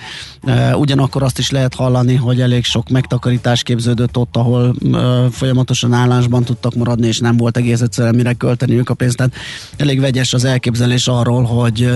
ugyanakkor 0.75 1.22
azt 1.22 1.39
is 1.39 1.51
lehet 1.51 1.75
hallani, 1.75 2.14
hogy 2.14 2.41
elég 2.41 2.64
sok 2.64 2.89
megtakarítás 2.89 3.62
képződött 3.62 4.16
ott, 4.16 4.37
ahol 4.37 4.64
ahol 4.65 5.31
folyamatosan 5.31 5.93
állásban 5.93 6.45
tudtak 6.45 6.75
maradni, 6.75 7.07
és 7.07 7.19
nem 7.19 7.37
volt 7.37 7.57
egész 7.57 7.81
egyszerűen 7.81 8.15
mire 8.15 8.33
költeni 8.33 8.77
ők 8.77 8.91
a 8.91 8.95
pénzt. 8.95 9.17
Tehát 9.17 9.35
elég 9.77 10.01
vegyes 10.01 10.33
az 10.33 10.45
elképzelés 10.45 11.07
arról, 11.07 11.43
hogy, 11.43 11.91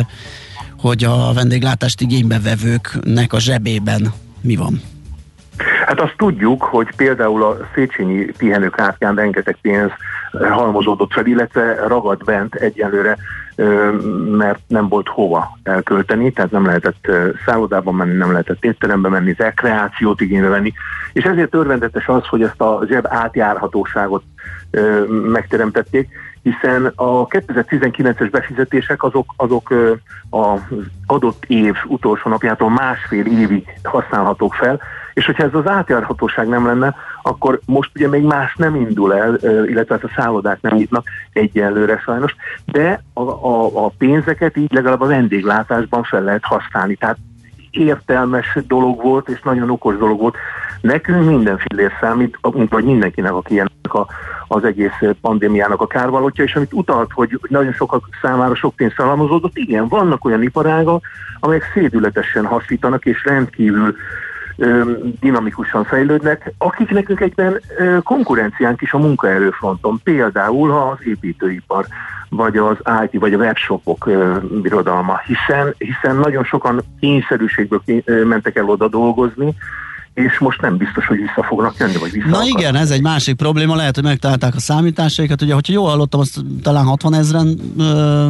hogy 0.78 1.04
a 1.04 1.32
vendéglátást 1.32 2.00
igénybevevőknek 2.00 3.32
a 3.32 3.40
zsebében 3.40 4.12
mi 4.40 4.56
van. 4.56 4.80
Hát 5.86 6.00
azt 6.00 6.14
tudjuk, 6.16 6.62
hogy 6.62 6.88
például 6.96 7.42
a 7.42 7.56
Széchenyi 7.74 8.24
pihenőkártyán 8.38 9.14
rengeteg 9.14 9.56
pénz 9.62 9.90
halmozódott 10.32 11.12
fel, 11.12 11.26
illetve 11.26 11.86
ragad 11.86 12.24
bent 12.24 12.54
egyelőre, 12.54 13.16
mert 14.30 14.58
nem 14.66 14.88
volt 14.88 15.08
hova 15.08 15.58
elkölteni, 15.62 16.32
tehát 16.32 16.50
nem 16.50 16.66
lehetett 16.66 17.10
szállodában 17.46 17.94
menni, 17.94 18.16
nem 18.16 18.30
lehetett 18.30 18.64
étterembe 18.64 19.08
menni, 19.08 19.34
rekreációt 19.38 20.20
igénybe 20.20 20.48
venni, 20.48 20.72
és 21.12 21.24
ezért 21.24 21.54
örvendetes 21.54 22.06
az, 22.06 22.26
hogy 22.26 22.42
ezt 22.42 22.60
a 22.60 22.80
zseb 22.88 23.06
átjárhatóságot 23.08 24.22
megteremtették, 25.08 26.08
hiszen 26.42 26.92
a 26.94 27.26
2019-es 27.26 28.28
befizetések 28.30 29.02
azok, 29.02 29.34
azok 29.36 29.74
az 30.30 30.60
adott 31.06 31.44
év 31.46 31.74
utolsó 31.86 32.30
napjától 32.30 32.70
másfél 32.70 33.26
évig 33.26 33.64
használhatók 33.82 34.54
fel, 34.54 34.80
és 35.18 35.26
hogyha 35.26 35.44
ez 35.44 35.54
az 35.54 35.68
átjárhatóság 35.68 36.48
nem 36.48 36.66
lenne, 36.66 36.94
akkor 37.22 37.60
most 37.64 37.90
ugye 37.94 38.08
még 38.08 38.22
más 38.22 38.54
nem 38.56 38.74
indul 38.74 39.14
el, 39.14 39.34
illetve 39.66 39.94
hát 39.94 40.04
a 40.04 40.12
szállodák 40.16 40.60
nem 40.60 40.76
nyitnak 40.76 41.06
egyelőre 41.32 42.00
sajnos, 42.04 42.36
de 42.64 43.02
a, 43.12 43.20
a, 43.22 43.84
a 43.84 43.92
pénzeket 43.98 44.56
így 44.56 44.72
legalább 44.72 45.00
a 45.00 45.06
vendéglátásban 45.06 46.02
fel 46.02 46.22
lehet 46.22 46.44
használni. 46.44 46.94
Tehát 46.94 47.16
értelmes 47.70 48.58
dolog 48.66 49.02
volt, 49.02 49.28
és 49.28 49.40
nagyon 49.42 49.70
okos 49.70 49.96
dolog 49.96 50.20
volt. 50.20 50.36
Nekünk 50.80 51.24
minden 51.26 51.58
fillér 51.58 51.92
számít, 52.00 52.38
vagy 52.68 52.84
mindenkinek, 52.84 53.32
aki 53.32 53.58
ennek 53.58 53.94
a, 53.94 54.06
az 54.48 54.64
egész 54.64 55.00
pandémiának 55.20 55.80
a 55.80 55.86
kárvalótja, 55.86 56.44
és 56.44 56.54
amit 56.54 56.72
utalt, 56.72 57.12
hogy 57.12 57.40
nagyon 57.48 57.72
sokak 57.72 58.08
számára 58.22 58.54
sok 58.54 58.76
pénz 58.76 58.92
szalmazódott, 58.96 59.56
igen, 59.56 59.88
vannak 59.88 60.24
olyan 60.24 60.42
iparágak, 60.42 61.04
amelyek 61.40 61.70
szédületesen 61.74 62.46
hasítanak, 62.46 63.06
és 63.06 63.24
rendkívül 63.24 63.94
dinamikusan 65.20 65.84
fejlődnek, 65.84 66.52
akik 66.58 66.90
nekünk 66.90 67.20
egyben 67.20 67.60
konkurenciánk 68.02 68.80
is 68.82 68.92
a 68.92 68.98
munkaerőfronton, 68.98 70.00
például 70.04 70.70
ha 70.70 70.88
az 70.88 71.06
építőipar, 71.06 71.86
vagy 72.28 72.56
az 72.56 72.76
IT, 73.04 73.20
vagy 73.20 73.34
a 73.34 73.36
webshopok 73.36 74.10
birodalma, 74.62 75.20
hiszen, 75.26 75.74
hiszen 75.78 76.16
nagyon 76.16 76.44
sokan 76.44 76.80
kényszerűségből 77.00 77.82
mentek 78.04 78.56
el 78.56 78.68
oda 78.68 78.88
dolgozni, 78.88 79.54
és 80.24 80.38
most 80.38 80.60
nem 80.60 80.76
biztos, 80.76 81.06
hogy 81.06 81.18
vissza 81.18 81.42
fognak 81.48 81.74
jönni, 81.78 81.96
vagy 81.96 82.10
vissza 82.10 82.28
Na 82.28 82.36
akar. 82.36 82.48
igen, 82.48 82.74
ez 82.74 82.90
egy 82.90 83.02
másik 83.02 83.36
probléma, 83.36 83.74
lehet, 83.76 83.94
hogy 83.94 84.04
megtalálták 84.04 84.54
a 84.54 84.60
számításaikat, 84.60 85.42
ugye, 85.42 85.54
hogyha 85.54 85.72
jól 85.72 85.88
hallottam, 85.88 86.20
azt 86.20 86.40
talán 86.62 86.84
60 86.84 87.14
ezeren 87.14 87.58
ö, 87.78 88.26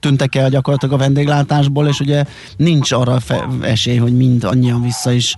tűntek 0.00 0.34
el 0.34 0.48
gyakorlatilag 0.50 0.94
a 0.94 0.98
vendéglátásból, 0.98 1.86
és 1.86 2.00
ugye 2.00 2.24
nincs 2.56 2.92
arra 2.92 3.20
fe- 3.20 3.46
esély, 3.60 3.96
hogy 3.96 4.16
mind 4.16 4.44
annyian 4.44 4.82
vissza 4.82 5.12
is 5.12 5.36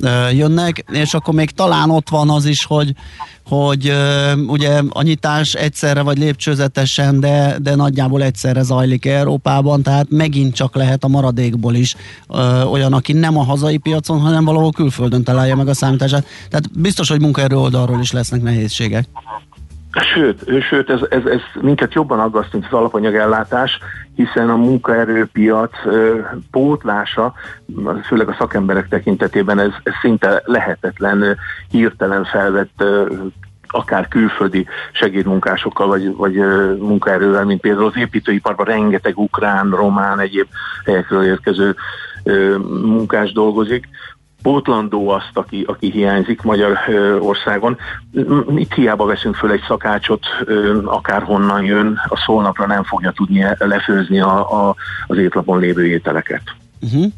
ö, 0.00 0.28
jönnek, 0.28 0.84
és 0.92 1.14
akkor 1.14 1.34
még 1.34 1.50
talán 1.50 1.90
ott 1.90 2.08
van 2.08 2.30
az 2.30 2.44
is, 2.46 2.64
hogy 2.64 2.92
hogy 3.48 3.92
ugye 4.46 4.82
a 4.88 5.02
nyitás 5.02 5.54
egyszerre 5.54 6.02
vagy 6.02 6.18
lépcsőzetesen, 6.18 7.20
de, 7.20 7.56
de 7.60 7.74
nagyjából 7.74 8.22
egyszerre 8.22 8.62
zajlik 8.62 9.06
Európában, 9.06 9.82
tehát 9.82 10.06
megint 10.10 10.54
csak 10.54 10.74
lehet 10.74 11.04
a 11.04 11.08
maradékból 11.08 11.74
is 11.74 11.94
uh, 12.28 12.72
olyan, 12.72 12.92
aki 12.92 13.12
nem 13.12 13.38
a 13.38 13.44
hazai 13.44 13.76
piacon, 13.76 14.20
hanem 14.20 14.44
valahol 14.44 14.72
külföldön 14.72 15.24
találja 15.24 15.56
meg 15.56 15.68
a 15.68 15.74
számítását. 15.74 16.26
Tehát 16.48 16.80
biztos, 16.80 17.08
hogy 17.08 17.20
munkaerő 17.20 17.56
oldalról 17.56 18.00
is 18.00 18.12
lesznek 18.12 18.42
nehézségek. 18.42 19.08
Sőt, 19.92 20.62
sőt 20.62 20.90
ez, 20.90 21.00
ez, 21.10 21.24
ez 21.24 21.40
minket 21.60 21.92
jobban 21.92 22.20
aggaszt, 22.20 22.52
mint 22.52 22.64
az 22.64 22.78
alapanyagellátás, 22.78 23.78
hiszen 24.14 24.50
a 24.50 24.56
munkaerőpiac 24.56 25.72
ö, 25.84 26.18
pótlása, 26.50 27.34
főleg 28.04 28.28
a 28.28 28.36
szakemberek 28.38 28.88
tekintetében 28.88 29.58
ez, 29.58 29.70
ez 29.82 29.92
szinte 30.00 30.42
lehetetlen, 30.44 31.38
hirtelen 31.70 32.24
felvett 32.24 32.72
ö, 32.76 33.12
akár 33.68 34.08
külföldi 34.08 34.66
segédmunkásokkal, 34.92 35.86
vagy, 35.86 36.16
vagy 36.16 36.34
munkaerővel, 36.78 37.44
mint 37.44 37.60
például 37.60 37.86
az 37.86 37.96
építőiparban 37.96 38.66
rengeteg 38.66 39.18
ukrán, 39.18 39.70
román, 39.70 40.20
egyéb 40.20 40.46
helyekről 40.84 41.24
érkező 41.24 41.76
munkás 42.82 43.32
dolgozik. 43.32 43.88
Pótlandó 44.42 45.08
azt, 45.08 45.30
aki, 45.32 45.64
aki 45.66 45.90
hiányzik 45.90 46.42
Magyarországon. 46.42 47.76
Itt 48.56 48.74
hiába 48.74 49.04
veszünk 49.04 49.34
föl 49.34 49.50
egy 49.50 49.64
szakácsot, 49.66 50.26
akárhonnan 50.84 51.64
jön, 51.64 52.00
a 52.08 52.16
szólnapra 52.16 52.66
nem 52.66 52.84
fogja 52.84 53.10
tudni 53.10 53.44
lefőzni 53.58 54.20
a, 54.20 54.66
a, 54.68 54.74
az 55.06 55.16
étlapon 55.16 55.58
lévő 55.58 55.86
ételeket. 55.86 56.42
Uh-huh. 56.80 57.12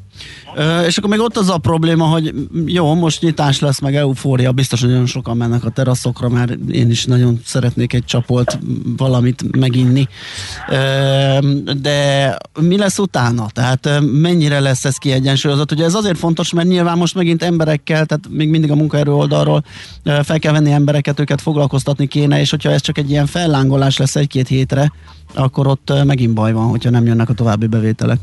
És 0.86 0.98
akkor 0.98 1.10
még 1.10 1.20
ott 1.20 1.36
az 1.36 1.48
a 1.48 1.58
probléma, 1.58 2.04
hogy 2.04 2.34
jó, 2.66 2.94
most 2.94 3.22
nyitás 3.22 3.60
lesz, 3.60 3.80
meg 3.80 3.96
eufória, 3.96 4.52
biztos, 4.52 4.80
hogy 4.80 4.90
nagyon 4.90 5.06
sokan 5.06 5.36
mennek 5.36 5.64
a 5.64 5.70
teraszokra, 5.70 6.28
mert 6.28 6.52
én 6.70 6.90
is 6.90 7.04
nagyon 7.04 7.40
szeretnék 7.44 7.92
egy 7.92 8.04
csapolt 8.04 8.58
valamit 8.96 9.56
meginni. 9.56 10.08
De 11.80 12.36
mi 12.60 12.76
lesz 12.76 12.98
utána? 12.98 13.46
Tehát 13.52 13.88
mennyire 14.00 14.60
lesz 14.60 14.84
ez 14.84 14.96
kiegyensúlyozott? 14.96 15.72
Ugye 15.72 15.84
ez 15.84 15.94
azért 15.94 16.18
fontos, 16.18 16.52
mert 16.52 16.68
nyilván 16.68 16.98
most 16.98 17.14
megint 17.14 17.42
emberekkel, 17.42 18.06
tehát 18.06 18.28
még 18.30 18.48
mindig 18.48 18.70
a 18.70 18.74
munkaerő 18.74 19.12
oldalról 19.12 19.64
fel 20.22 20.38
kell 20.38 20.52
venni 20.52 20.72
embereket, 20.72 21.20
őket 21.20 21.40
foglalkoztatni 21.40 22.06
kéne, 22.06 22.40
és 22.40 22.50
hogyha 22.50 22.70
ez 22.70 22.80
csak 22.80 22.98
egy 22.98 23.10
ilyen 23.10 23.26
fellángolás 23.26 23.96
lesz 23.96 24.16
egy-két 24.16 24.48
hétre, 24.48 24.92
akkor 25.34 25.66
ott 25.66 25.92
megint 26.04 26.34
baj 26.34 26.52
van, 26.52 26.68
hogyha 26.68 26.90
nem 26.90 27.06
jönnek 27.06 27.28
a 27.28 27.34
további 27.34 27.66
bevételek 27.66 28.18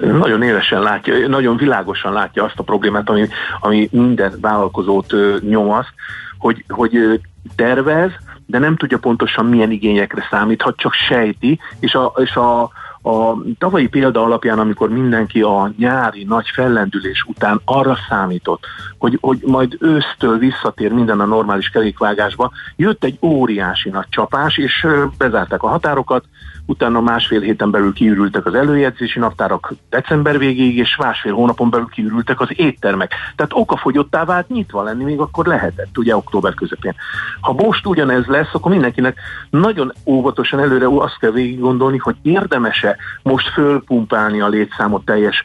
nagyon 0.00 0.42
élesen 0.42 0.82
látja, 0.82 1.28
nagyon 1.28 1.56
világosan 1.56 2.12
látja 2.12 2.44
azt 2.44 2.58
a 2.58 2.62
problémát, 2.62 3.08
ami, 3.08 3.28
ami 3.60 3.88
minden 3.92 4.32
vállalkozót 4.40 5.14
nyomaszt, 5.40 5.92
hogy, 6.38 6.64
hogy 6.68 7.20
tervez, 7.56 8.10
de 8.46 8.58
nem 8.58 8.76
tudja 8.76 8.98
pontosan 8.98 9.46
milyen 9.46 9.70
igényekre 9.70 10.26
számíthat, 10.30 10.76
csak 10.76 10.92
sejti, 10.92 11.58
és 11.80 11.94
a, 11.94 12.12
és 12.16 12.36
a, 12.36 12.62
a 13.02 13.36
tavalyi 13.58 13.88
példa 13.88 14.22
alapján, 14.22 14.58
amikor 14.58 14.88
mindenki 14.88 15.40
a 15.40 15.72
nyári 15.78 16.24
nagy 16.24 16.48
fellendülés 16.54 17.24
után 17.26 17.60
arra 17.64 17.96
számított, 18.08 18.64
hogy, 18.98 19.18
hogy 19.20 19.42
majd 19.46 19.76
ősztől 19.80 20.38
visszatér 20.38 20.92
minden 20.92 21.20
a 21.20 21.24
normális 21.24 21.68
kerékvágásba, 21.68 22.50
jött 22.76 23.04
egy 23.04 23.18
óriási 23.20 23.88
nagy 23.88 24.06
csapás, 24.08 24.56
és 24.56 24.86
bezárták 25.18 25.62
a 25.62 25.68
határokat, 25.68 26.24
utána 26.68 27.00
másfél 27.00 27.40
héten 27.40 27.70
belül 27.70 27.92
kiürültek 27.92 28.46
az 28.46 28.54
előjegyzési 28.54 29.18
naptárak 29.18 29.72
december 29.90 30.38
végéig, 30.38 30.76
és 30.76 30.96
másfél 30.96 31.32
hónapon 31.32 31.70
belül 31.70 31.88
kiürültek 31.90 32.40
az 32.40 32.48
éttermek. 32.50 33.12
Tehát 33.36 33.52
okafogyottá 33.54 34.24
vált 34.24 34.48
nyitva 34.48 34.82
lenni, 34.82 35.04
még 35.04 35.18
akkor 35.18 35.46
lehetett, 35.46 35.98
ugye 35.98 36.16
október 36.16 36.54
közepén. 36.54 36.94
Ha 37.40 37.52
most 37.52 37.86
ugyanez 37.86 38.26
lesz, 38.26 38.48
akkor 38.52 38.70
mindenkinek 38.70 39.18
nagyon 39.50 39.92
óvatosan 40.06 40.60
előre 40.60 40.86
azt 40.86 41.18
kell 41.18 41.30
végig 41.30 41.60
gondolni, 41.60 41.98
hogy 41.98 42.16
érdemese 42.22 42.96
most 43.22 43.48
fölpumpálni 43.48 44.40
a 44.40 44.48
létszámot 44.48 45.04
teljes 45.04 45.44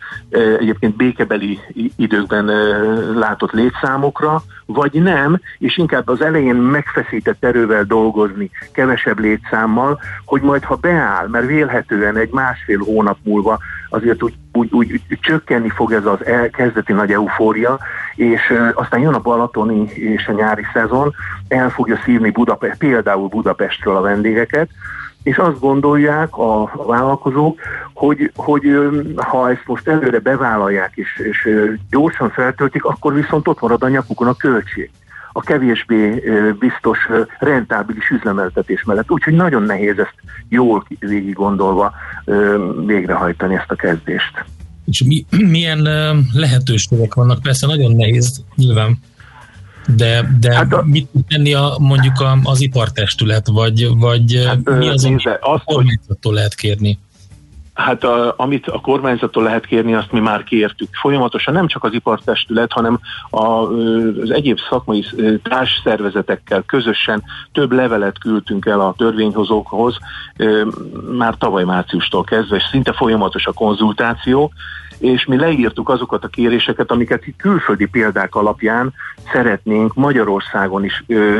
egyébként 0.59 0.95
békebeli 0.95 1.59
időkben 1.95 2.45
látott 3.15 3.51
létszámokra, 3.51 4.41
vagy 4.65 4.91
nem, 4.93 5.39
és 5.57 5.77
inkább 5.77 6.07
az 6.07 6.21
elején 6.21 6.55
megfeszített 6.55 7.43
erővel 7.43 7.83
dolgozni, 7.83 8.49
kevesebb 8.71 9.19
létszámmal, 9.19 9.99
hogy 10.25 10.41
majd 10.41 10.63
ha 10.63 10.75
beáll, 10.75 11.27
mert 11.27 11.45
vélhetően 11.45 12.17
egy 12.17 12.31
másfél 12.31 12.79
hónap 12.79 13.17
múlva 13.23 13.59
azért 13.89 14.23
úgy, 14.23 14.33
úgy, 14.51 14.73
úgy, 14.73 15.01
csökkenni 15.21 15.69
fog 15.69 15.91
ez 15.91 16.05
az 16.05 16.25
el, 16.25 16.49
kezdeti 16.49 16.93
nagy 16.93 17.11
eufória, 17.11 17.79
és 18.15 18.53
aztán 18.73 18.99
jön 18.99 19.13
a 19.13 19.19
balatoni 19.19 19.89
és 19.93 20.27
a 20.27 20.31
nyári 20.31 20.65
szezon, 20.73 21.13
el 21.47 21.69
fogja 21.69 21.99
szívni 22.03 22.29
Budapest, 22.29 22.77
például 22.77 23.27
Budapestről 23.27 23.95
a 23.95 24.01
vendégeket, 24.01 24.69
és 25.23 25.37
azt 25.37 25.59
gondolják 25.59 26.37
a 26.37 26.71
vállalkozók, 26.87 27.59
hogy, 27.93 28.31
hogy 28.35 28.63
ha 29.15 29.49
ezt 29.49 29.63
most 29.65 29.87
előre 29.87 30.19
bevállalják 30.19 30.91
és, 30.95 31.21
és 31.29 31.49
gyorsan 31.89 32.29
feltöltik, 32.29 32.85
akkor 32.85 33.13
viszont 33.13 33.47
ott 33.47 33.61
marad 33.61 33.83
a 33.83 33.89
nyakukon 33.89 34.27
a 34.27 34.33
költség 34.33 34.91
a 35.35 35.41
kevésbé 35.41 36.23
biztos 36.59 36.97
rentábilis 37.39 38.09
üzlemeltetés 38.09 38.83
mellett. 38.83 39.11
Úgyhogy 39.11 39.33
nagyon 39.33 39.63
nehéz 39.63 39.97
ezt 39.97 40.15
jól 40.49 40.85
végig 40.99 41.33
gondolva 41.33 41.93
végrehajtani 42.85 43.55
ezt 43.55 43.71
a 43.71 43.75
kezdést. 43.75 44.45
És 44.85 45.03
mi, 45.03 45.25
milyen 45.57 45.87
lehetőségek 46.33 47.13
vannak? 47.13 47.41
Persze 47.41 47.67
nagyon 47.67 47.95
nehéz, 47.95 48.43
nyilván 48.55 48.97
de, 49.87 50.37
de 50.39 50.55
hát 50.55 50.73
a, 50.73 50.83
mit 50.85 51.07
tud 51.11 51.25
tenni 51.27 51.53
a, 51.53 51.75
mondjuk 51.79 52.19
a, 52.19 52.37
az 52.43 52.61
ipartestület, 52.61 53.47
vagy, 53.47 53.87
vagy 53.97 54.43
hát, 54.45 54.77
mi 54.77 54.87
az, 54.89 55.05
amit 55.05 55.25
a 55.41 55.61
kormányzattól 55.65 56.33
lehet 56.33 56.55
kérni? 56.55 56.99
Hát 57.73 58.03
a, 58.03 58.33
amit 58.37 58.67
a 58.67 58.79
kormányzattól 58.79 59.43
lehet 59.43 59.65
kérni, 59.65 59.93
azt 59.93 60.11
mi 60.11 60.19
már 60.19 60.43
kértük. 60.43 60.87
Folyamatosan 60.91 61.53
nem 61.53 61.67
csak 61.67 61.83
az 61.83 61.93
ipartestület, 61.93 62.71
hanem 62.71 62.99
a, 63.29 63.45
az 63.45 64.29
egyéb 64.29 64.59
szakmai 64.69 65.05
társszervezetekkel 65.43 66.63
közösen 66.65 67.23
több 67.51 67.71
levelet 67.71 68.19
küldtünk 68.19 68.65
el 68.65 68.79
a 68.79 68.93
törvényhozókhoz, 68.97 69.97
már 71.17 71.35
tavaly 71.37 71.63
márciustól 71.63 72.23
kezdve, 72.23 72.55
és 72.55 72.63
szinte 72.71 72.93
folyamatos 72.93 73.45
a 73.45 73.53
konzultáció, 73.53 74.51
és 75.03 75.25
mi 75.25 75.37
leírtuk 75.37 75.89
azokat 75.89 76.23
a 76.23 76.27
kéréseket, 76.27 76.91
amiket 76.91 77.23
külföldi 77.37 77.85
példák 77.85 78.35
alapján 78.35 78.93
szeretnénk 79.31 79.93
Magyarországon 79.93 80.83
is, 80.83 81.03
ö, 81.07 81.39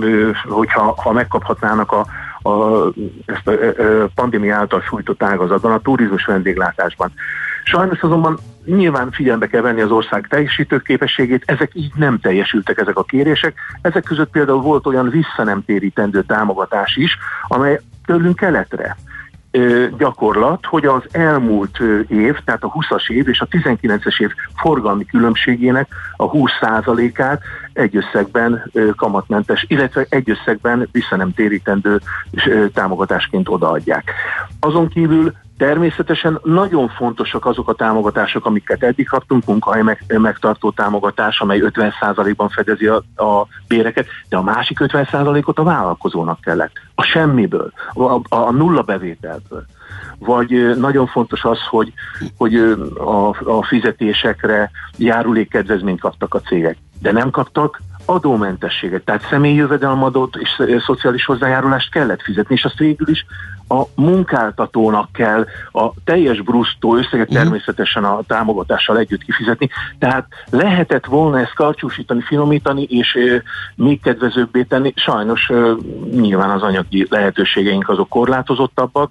ö, 0.00 0.30
hogyha 0.44 0.94
ha 1.02 1.12
megkaphatnának 1.12 1.92
a, 1.92 2.06
a, 2.48 2.86
ezt 3.26 3.48
a, 3.48 3.50
a 4.02 4.08
pandémia 4.14 4.56
által 4.56 4.80
sújtott 4.80 5.22
ágazatban, 5.22 5.72
a 5.72 5.80
turizmus 5.80 6.24
vendéglátásban. 6.24 7.12
Sajnos 7.64 8.00
azonban 8.00 8.38
nyilván 8.64 9.10
figyelembe 9.10 9.46
kell 9.46 9.62
venni 9.62 9.80
az 9.80 9.90
ország 9.90 10.26
teljesítőképességét, 10.28 11.42
ezek 11.46 11.70
így 11.74 11.92
nem 11.94 12.18
teljesültek 12.18 12.78
ezek 12.78 12.96
a 12.96 13.04
kérések. 13.04 13.54
Ezek 13.80 14.02
között 14.04 14.30
például 14.30 14.60
volt 14.60 14.86
olyan 14.86 15.10
visszanemtérítendő 15.10 16.22
támogatás 16.22 16.96
is, 16.96 17.18
amely 17.48 17.80
tőlünk 18.06 18.36
keletre 18.36 18.96
gyakorlat, 19.98 20.66
hogy 20.66 20.86
az 20.86 21.02
elmúlt 21.10 21.78
év, 22.08 22.36
tehát 22.44 22.62
a 22.62 22.72
20-as 22.72 23.10
év 23.10 23.28
és 23.28 23.40
a 23.40 23.46
19-es 23.46 24.20
év 24.20 24.30
forgalmi 24.56 25.04
különbségének 25.04 25.88
a 26.16 26.30
20%-át 26.30 27.42
egy 27.72 27.96
összegben 27.96 28.70
kamatmentes, 28.96 29.64
illetve 29.68 30.06
egy 30.08 30.30
összegben 30.30 30.88
vissza 30.92 31.16
nem 31.16 31.32
térítendő 31.34 32.00
támogatásként 32.74 33.48
odaadják. 33.48 34.12
Azon 34.60 34.88
kívül 34.88 35.32
Természetesen 35.56 36.40
nagyon 36.42 36.88
fontosak 36.88 37.46
azok 37.46 37.68
a 37.68 37.74
támogatások, 37.74 38.46
amiket 38.46 38.82
eddig 38.82 39.08
kaptunk, 39.08 39.44
munkahely 39.46 39.82
meg, 39.82 40.04
megtartó 40.06 40.70
támogatás, 40.70 41.40
amely 41.40 41.60
50%-ban 41.62 42.48
fedezi 42.48 42.86
a, 42.86 42.96
a 43.16 43.46
béreket, 43.68 44.06
de 44.28 44.36
a 44.36 44.42
másik 44.42 44.78
50%-ot 44.80 45.58
a 45.58 45.62
vállalkozónak 45.62 46.40
kellett. 46.40 46.72
A 46.94 47.02
semmiből, 47.02 47.72
a, 47.94 48.20
a 48.36 48.50
nulla 48.50 48.82
bevételből. 48.82 49.64
Vagy 50.18 50.76
nagyon 50.78 51.06
fontos 51.06 51.44
az, 51.44 51.58
hogy, 51.70 51.92
hogy 52.36 52.54
a, 52.94 53.28
a 53.28 53.64
fizetésekre 53.64 54.70
járulékkedvezményt 54.96 56.00
kaptak 56.00 56.34
a 56.34 56.40
cégek, 56.40 56.76
de 57.00 57.12
nem 57.12 57.30
kaptak 57.30 57.80
adómentességet, 58.06 59.04
tehát 59.04 59.26
személyi 59.30 59.54
jövedelmadót 59.54 60.36
és 60.36 60.62
szociális 60.86 61.24
hozzájárulást 61.24 61.90
kellett 61.90 62.22
fizetni, 62.22 62.54
és 62.54 62.64
azt 62.64 62.78
végül 62.78 63.08
is 63.08 63.26
a 63.68 63.82
munkáltatónak 63.94 65.12
kell 65.12 65.46
a 65.72 65.90
teljes 66.04 66.40
brusztó 66.40 66.96
összeget 66.96 67.28
mhm. 67.28 67.36
természetesen 67.36 68.04
a 68.04 68.20
támogatással 68.26 68.98
együtt 68.98 69.22
kifizetni. 69.22 69.68
Tehát 69.98 70.26
lehetett 70.50 71.04
volna 71.04 71.40
ezt 71.40 71.54
karcsúsítani, 71.54 72.20
finomítani, 72.20 72.82
és 72.82 73.18
még 73.74 74.00
kedvezőbbé 74.00 74.62
tenni. 74.62 74.92
Sajnos 74.96 75.50
nyilván 76.10 76.50
az 76.50 76.62
anyagi 76.62 77.06
lehetőségeink 77.10 77.88
azok 77.88 78.08
korlátozottabbak, 78.08 79.10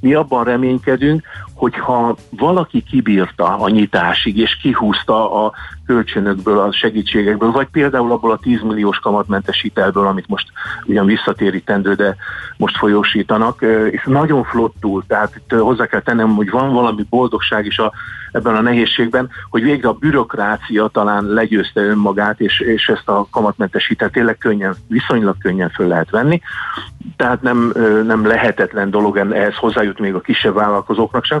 mi 0.00 0.14
abban 0.14 0.44
reménykedünk, 0.44 1.22
hogyha 1.56 2.16
valaki 2.30 2.82
kibírta 2.82 3.56
a 3.58 3.68
nyitásig, 3.68 4.38
és 4.38 4.56
kihúzta 4.56 5.44
a 5.44 5.52
kölcsönökből, 5.86 6.58
a 6.58 6.72
segítségekből, 6.72 7.50
vagy 7.50 7.66
például 7.66 8.12
abból 8.12 8.30
a 8.30 8.38
10 8.38 8.62
milliós 8.62 8.98
kamatmentes 8.98 9.60
hitelből, 9.60 10.06
amit 10.06 10.28
most 10.28 10.48
ugyan 10.84 11.06
visszatérítendő, 11.06 11.94
de 11.94 12.16
most 12.56 12.76
folyósítanak, 12.76 13.62
és 13.90 14.02
nagyon 14.04 14.44
flottul, 14.44 15.04
tehát 15.06 15.36
itt 15.36 15.58
hozzá 15.58 15.86
kell 15.86 16.00
tennem, 16.00 16.34
hogy 16.34 16.50
van 16.50 16.72
valami 16.72 17.06
boldogság 17.10 17.66
is 17.66 17.78
a, 17.78 17.92
ebben 18.32 18.54
a 18.54 18.60
nehézségben, 18.60 19.28
hogy 19.50 19.62
végre 19.62 19.88
a 19.88 19.92
bürokrácia 19.92 20.88
talán 20.88 21.24
legyőzte 21.24 21.80
önmagát, 21.80 22.40
és, 22.40 22.60
és 22.60 22.88
ezt 22.88 23.08
a 23.08 23.26
kamatmentes 23.30 23.86
hitelt 23.86 24.12
tényleg 24.12 24.38
könnyen, 24.38 24.74
viszonylag 24.88 25.36
könnyen 25.38 25.70
föl 25.70 25.86
lehet 25.86 26.10
venni, 26.10 26.40
tehát 27.16 27.42
nem, 27.42 27.72
nem 28.06 28.26
lehetetlen 28.26 28.90
dolog 28.90 29.16
ehhez 29.16 29.54
hozzájut 29.54 29.98
még 29.98 30.14
a 30.14 30.20
kisebb 30.20 30.54
vállalkozóknak 30.54 31.24
sem, 31.24 31.40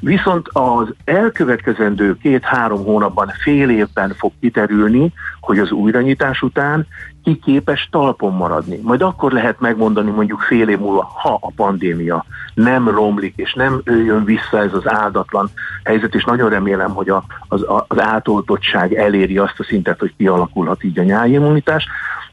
Viszont 0.00 0.48
az 0.52 0.94
elkövetkezendő 1.04 2.16
két-három 2.16 2.84
hónapban, 2.84 3.32
fél 3.42 3.70
évben 3.70 4.14
fog 4.14 4.32
kiterülni, 4.40 5.12
hogy 5.40 5.58
az 5.58 5.70
újranyitás 5.70 6.42
után 6.42 6.86
ki 7.24 7.38
képes 7.38 7.88
talpon 7.90 8.34
maradni. 8.34 8.80
Majd 8.82 9.02
akkor 9.02 9.32
lehet 9.32 9.60
megmondani 9.60 10.10
mondjuk 10.10 10.40
fél 10.40 10.68
év 10.68 10.78
múlva, 10.78 11.10
ha 11.14 11.38
a 11.40 11.52
pandémia 11.56 12.24
nem 12.54 12.88
romlik, 12.88 13.32
és 13.36 13.54
nem 13.54 13.80
jön 13.84 14.24
vissza 14.24 14.58
ez 14.58 14.72
az 14.72 14.88
áldatlan 14.88 15.50
helyzet, 15.84 16.14
és 16.14 16.24
nagyon 16.24 16.48
remélem, 16.48 16.90
hogy 16.90 17.08
a, 17.08 17.24
az, 17.48 17.64
az 17.88 18.00
átoltottság 18.00 18.94
eléri 18.94 19.38
azt 19.38 19.58
a 19.60 19.64
szintet, 19.64 19.98
hogy 19.98 20.14
kialakulhat 20.16 20.84
így 20.84 20.98
a 20.98 21.02
nyájimmunitás, 21.02 21.86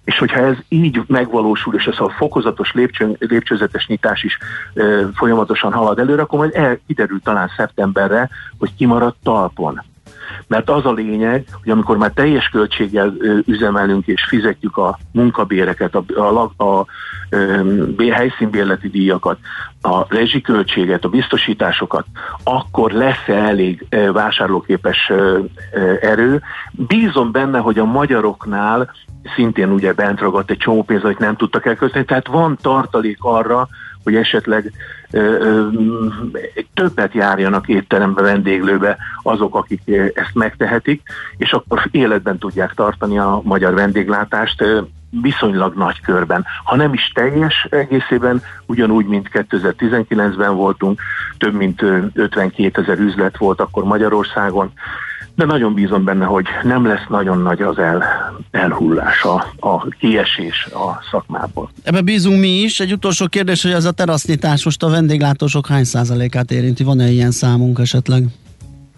és 0.06 0.18
hogyha 0.18 0.40
ez 0.40 0.58
így 0.68 1.02
megvalósul, 1.08 1.76
és 1.76 1.86
ez 1.86 2.00
a 2.00 2.10
fokozatos 2.10 2.74
lépcső, 2.74 3.16
lépcsőzetes 3.20 3.88
nyitás 3.88 4.24
is 4.24 4.38
e, 4.74 4.84
folyamatosan 5.16 5.74
halad 5.74 6.00
előre, 6.00 6.22
akkor 6.22 6.40
majd 6.40 6.56
elkiderül 6.56 7.22
talán 7.24 7.52
szeptemberre, 7.58 8.30
hogy 8.60 8.76
kimarad 8.76 9.16
talpon. 9.24 9.82
Mert 10.48 10.70
az 10.70 10.86
a 10.86 10.92
lényeg, 10.92 11.46
hogy 11.64 11.72
amikor 11.72 11.98
már 11.98 12.12
teljes 12.12 12.50
költséggel 12.50 13.14
üzemelünk 13.46 14.08
és 14.08 14.24
fizetjük 14.24 14.78
a 14.78 15.00
munkabéreket, 15.12 15.96
a, 15.96 16.04
a, 16.16 16.52
a, 16.58 16.64
a 16.64 16.86
helyszínbérleti 18.12 18.90
díjakat, 18.90 19.38
a 19.82 20.06
rezsiköltséget, 20.08 21.04
a 21.04 21.10
biztosításokat, 21.10 22.06
akkor 22.44 22.92
lesz-e 22.92 23.34
elég 23.34 23.86
vásárlóképes 24.14 25.12
erő. 26.02 26.42
Bízom 26.72 27.32
benne, 27.32 27.60
hogy 27.60 27.80
a 27.80 27.86
magyaroknál 27.86 28.92
szintén 29.36 29.70
ugye 29.72 29.94
bent 29.94 30.20
ragadt 30.20 30.50
egy 30.50 30.58
csomó 30.58 30.84
pénz, 30.84 31.04
amit 31.04 31.20
nem 31.20 31.36
tudtak 31.36 31.66
elkölteni, 31.66 32.06
tehát 32.06 32.28
van 32.28 32.58
tartalék 32.62 33.18
arra, 33.20 33.68
hogy 34.04 34.16
esetleg 34.16 34.72
többet 36.74 37.14
járjanak 37.14 37.68
étterembe, 37.68 38.22
vendéglőbe 38.22 38.98
azok, 39.24 39.56
akik 39.56 39.82
ezt 40.14 40.34
megtehetik, 40.34 41.02
és 41.38 41.52
akkor 41.52 41.88
életben 41.92 42.38
tudják 42.38 42.74
tartani 42.74 43.20
a 43.20 43.42
magyar 43.44 43.74
vendéglátást 43.74 44.64
viszonylag 45.22 45.76
nagy 45.76 46.02
körben. 46.02 46.46
Ha 46.64 46.76
nem 46.76 46.94
is 46.94 47.12
teljes 47.14 47.68
egészében, 47.70 48.42
ugyanúgy, 48.66 49.06
mint 49.06 49.30
2019-ben 49.34 50.56
voltunk, 50.56 51.02
több 51.38 51.54
mint 51.54 51.82
52 52.14 52.82
ezer 52.82 53.00
üzlet 53.00 53.38
volt 53.38 53.60
akkor 53.60 53.84
Magyarországon, 53.84 54.72
de 55.36 55.46
nagyon 55.46 55.74
bízom 55.74 56.04
benne, 56.04 56.26
hogy 56.26 56.46
nem 56.64 56.86
lesz 56.86 57.06
nagyon 57.10 57.42
nagy 57.42 57.62
az 57.62 57.78
el, 57.78 58.04
elhullás, 58.52 59.24
a, 59.60 59.88
kiesés 60.00 60.68
a 60.74 61.04
szakmából. 61.12 61.70
Ebbe 61.84 62.02
bízunk 62.02 62.40
mi 62.40 62.48
is. 62.48 62.80
Egy 62.80 62.92
utolsó 62.92 63.28
kérdés, 63.28 63.64
hogy 63.64 63.72
ez 63.72 63.86
a 63.86 63.92
terasznyitás 63.92 64.66
most 64.66 64.84
a 64.84 64.90
vendéglátósok 64.90 65.68
hány 65.68 65.84
százalékát 65.84 66.52
érinti? 66.52 66.84
Van-e 66.84 67.10
ilyen 67.10 67.32
számunk 67.32 67.80
esetleg? 67.80 68.24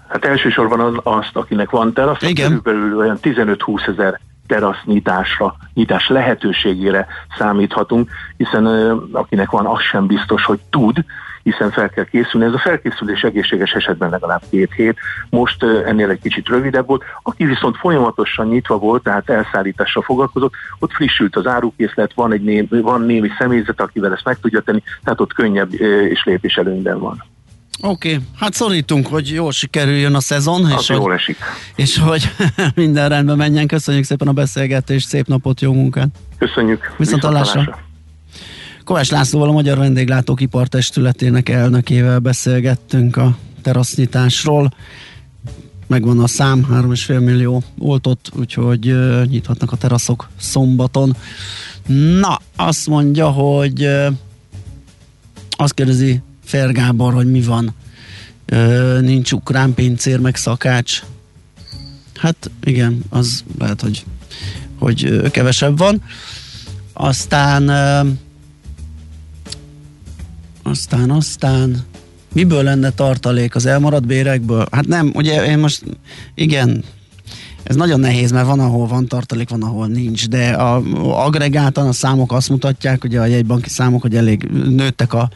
Hát 0.08 0.26
elsősorban 0.26 0.80
az, 0.80 0.94
azt, 1.04 1.36
akinek 1.36 1.70
van 1.70 1.94
terasz, 1.94 2.22
Igen. 2.22 2.62
körülbelül 2.62 2.98
olyan 2.98 3.20
15-20 3.22 3.88
ezer 3.88 4.20
terasznyitásra, 4.48 5.56
nyitás 5.74 6.08
lehetőségére 6.08 7.08
számíthatunk, 7.38 8.10
hiszen 8.38 8.66
akinek 9.12 9.50
van, 9.50 9.66
az 9.66 9.82
sem 9.82 10.08
biztos, 10.08 10.46
hogy 10.46 10.60
tud, 10.70 11.04
hiszen 11.52 11.72
fel 11.72 11.90
kell 11.90 12.06
készülni. 12.06 12.48
Ez 12.48 12.54
a 12.54 12.60
felkészülés 12.60 13.22
egészséges 13.22 13.72
esetben 13.72 14.10
legalább 14.10 14.42
két 14.50 14.74
hét, 14.74 14.98
most 15.30 15.64
ennél 15.64 16.10
egy 16.10 16.22
kicsit 16.22 16.48
rövidebb 16.48 16.88
volt. 16.88 17.04
Aki 17.24 17.46
viszont 17.46 17.78
folyamatosan 17.78 18.48
nyitva 18.48 18.78
volt, 18.78 19.04
tehát 19.04 19.30
elszállítással 19.30 20.04
foglalkozott, 20.04 20.54
ott 20.80 20.92
frissült 20.92 21.36
az 21.36 21.48
árukészlet, 21.48 22.14
van, 22.14 22.34
egy 22.34 22.42
némi, 22.42 22.68
van 22.70 23.02
némi 23.02 23.30
személyzet, 23.38 23.82
akivel 23.82 24.14
ezt 24.14 24.26
meg 24.26 24.40
tudja 24.40 24.62
tenni, 24.62 24.84
tehát 25.04 25.20
ott 25.20 25.34
könnyebb 25.34 25.74
és 26.10 26.24
lépés 26.24 26.56
előnyben 26.56 27.00
van. 27.00 27.24
Oké, 27.82 28.14
okay. 28.14 28.26
hát 28.40 28.54
szorítunk, 28.54 29.08
hogy 29.08 29.30
jól 29.30 29.52
sikerüljön 29.52 30.16
a 30.16 30.20
szezon. 30.20 30.66
Az 30.66 30.82
és 30.82 30.90
jól 30.90 31.02
hogy, 31.02 31.12
esik. 31.12 31.38
És 31.76 31.98
hogy 31.98 32.32
minden 32.76 33.10
rendben 33.10 33.38
menjen. 33.38 33.68
Köszönjük 33.68 34.04
szépen 34.04 34.28
a 34.28 34.32
beszélgetést, 34.32 35.08
szép 35.08 35.28
napot, 35.28 35.62
jó 35.62 35.74
munkát. 35.74 36.10
Köszönjük. 36.38 36.94
Viszont 36.98 37.24
hallásra. 37.24 37.86
Kovács 38.88 39.12
Lászlóval 39.12 39.50
a 39.50 39.52
Magyar 39.52 39.78
Vendéglátók 39.78 40.42
Ipartestületének 40.42 41.50
elnökével 41.50 42.20
beszélgettünk 42.20 43.18
a 43.18 43.38
terasznyitásról. 43.62 44.74
Megvan 45.88 46.20
a 46.20 46.28
szám, 46.28 46.68
3,5 46.72 47.24
millió 47.24 47.64
oltott, 47.78 48.32
úgyhogy 48.36 48.96
nyithatnak 49.30 49.72
a 49.72 49.76
teraszok 49.76 50.30
szombaton. 50.40 51.16
Na, 52.20 52.40
azt 52.56 52.88
mondja, 52.88 53.30
hogy 53.30 53.90
azt 55.50 55.74
kérdezi 55.74 56.22
Fergábor, 56.44 57.14
hogy 57.14 57.32
mi 57.32 57.42
van. 57.42 57.76
Nincs 59.02 59.32
ukrán 59.32 59.74
pincér, 59.74 60.20
meg 60.20 60.36
szakács. 60.36 61.04
Hát 62.16 62.52
igen, 62.64 63.04
az 63.10 63.44
lehet, 63.60 63.82
hogy, 63.82 64.06
hogy 64.80 65.22
kevesebb 65.32 65.78
van. 65.78 66.02
Aztán 66.94 67.70
aztán, 70.68 71.12
aztán 71.12 71.86
miből 72.34 72.64
lenne 72.64 72.90
tartalék 72.90 73.56
az 73.56 73.66
elmaradt 73.66 74.06
bérekből? 74.06 74.68
Hát 74.72 74.88
nem, 74.88 75.12
ugye 75.16 75.46
én 75.46 75.58
most, 75.58 75.84
igen, 76.36 76.84
ez 77.68 77.76
nagyon 77.76 78.00
nehéz, 78.00 78.32
mert 78.32 78.46
van, 78.46 78.60
ahol 78.60 78.88
van 78.88 79.08
tartalék, 79.08 79.50
van, 79.50 79.62
ahol 79.62 79.88
nincs, 79.88 80.28
de 80.28 80.50
a, 80.50 80.82
agregáltan 81.26 81.88
a 81.88 81.92
számok 81.92 82.32
azt 82.32 82.50
mutatják, 82.50 83.04
ugye 83.04 83.20
a 83.20 83.26
jegybanki 83.26 83.70
számok, 83.70 84.02
hogy 84.02 84.16
elég 84.16 84.44
nőttek 84.70 85.14
a, 85.14 85.30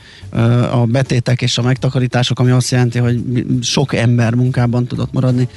a 0.72 0.86
betétek 0.86 1.42
és 1.42 1.58
a 1.58 1.62
megtakarítások, 1.62 2.40
ami 2.40 2.52
azt 2.52 2.72
jelenti, 2.72 3.00
hogy 3.00 3.22
sok 3.62 3.94
ember 3.96 4.34
munkában 4.34 4.86
tudott 4.86 5.12
maradni, 5.12 5.48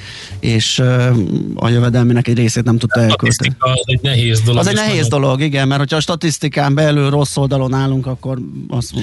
és 0.40 0.78
a 1.54 1.68
jövedelmének 1.68 2.28
egy 2.28 2.36
részét 2.36 2.64
nem 2.64 2.78
tudta 2.78 3.00
elkölteni. 3.00 3.56
Az 3.58 3.70
egy 3.84 4.00
nehéz 4.02 4.40
dolog. 4.40 4.60
Az 4.60 4.66
egy 4.66 4.74
nehéz 4.74 5.08
dolog, 5.08 5.40
igen, 5.40 5.68
mert 5.68 5.80
hogyha 5.80 5.96
a 5.96 6.00
statisztikán 6.00 6.74
belül 6.74 7.10
rossz 7.10 7.36
oldalon 7.36 7.74
állunk, 7.74 8.06
akkor, 8.06 8.38
azt, 8.68 8.94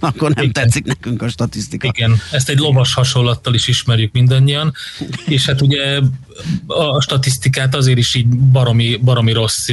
akkor 0.00 0.34
nem 0.34 0.44
igen. 0.44 0.52
tetszik 0.52 0.84
nekünk 0.84 1.22
a 1.22 1.28
statisztika. 1.28 1.86
Igen, 1.86 2.16
ezt 2.32 2.48
egy 2.48 2.58
lovas 2.58 2.94
hasonlattal 2.94 3.54
is 3.54 3.68
ismerjük 3.68 4.12
mindannyian, 4.12 4.72
és 5.26 5.46
hát 5.46 5.60
ugye 5.60 6.00
a 6.66 7.00
statisztikát 7.00 7.74
azért 7.74 7.98
is 7.98 8.14
így 8.14 8.26
baromi, 8.28 8.96
baromi 8.96 9.32
rossz 9.32 9.68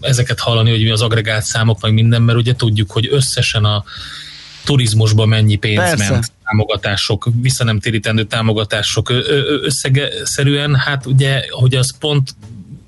ezeket 0.00 0.40
hallani, 0.40 0.70
hogy 0.70 0.82
mi 0.82 0.90
az 0.90 1.02
agregált 1.02 1.44
számok, 1.44 1.80
meg 1.80 1.92
minden, 1.92 2.22
mert 2.22 2.38
ugye 2.38 2.54
tudjuk, 2.54 2.90
hogy 2.90 3.08
összesen 3.10 3.64
a 3.64 3.84
turizmusba 4.64 5.26
mennyi 5.26 5.56
pénz 5.56 5.78
Persze. 5.78 6.10
ment, 6.10 6.32
támogatások, 6.44 7.28
visszanemtérítendő 7.40 8.24
támogatások 8.24 9.12
összegeszerűen, 9.62 10.74
hát 10.74 11.06
ugye, 11.06 11.42
hogy 11.50 11.74
az 11.74 11.98
pont 11.98 12.34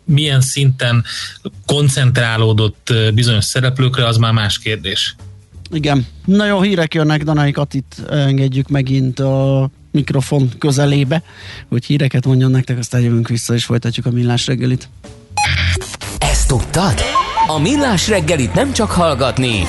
milyen 0.05 0.41
szinten 0.41 1.05
koncentrálódott 1.67 2.93
bizonyos 3.15 3.45
szereplőkre, 3.45 4.07
az 4.07 4.17
már 4.17 4.33
más 4.33 4.59
kérdés. 4.59 5.17
Igen. 5.73 6.07
Na 6.25 6.47
jó, 6.47 6.61
hírek 6.61 6.95
jönnek, 6.95 7.23
Danai 7.23 7.51
Katit 7.51 8.03
engedjük 8.11 8.69
megint 8.69 9.21
a 9.21 9.69
mikrofon 9.91 10.49
közelébe, 10.59 11.23
hogy 11.69 11.85
híreket 11.85 12.27
mondjon 12.27 12.51
nektek, 12.51 12.79
aztán 12.79 13.01
jövünk 13.01 13.29
vissza 13.29 13.55
és 13.55 13.65
folytatjuk 13.65 14.07
a 14.07 14.11
millás 14.11 14.47
reggelit. 14.47 14.89
Ezt 16.19 16.49
tudtad? 16.49 16.95
A 17.47 17.59
millás 17.59 18.09
reggelit 18.09 18.55
nem 18.55 18.73
csak 18.73 18.91
hallgatni, 18.91 19.63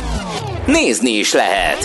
nézni 0.65 1.11
is 1.11 1.33
lehet. 1.33 1.77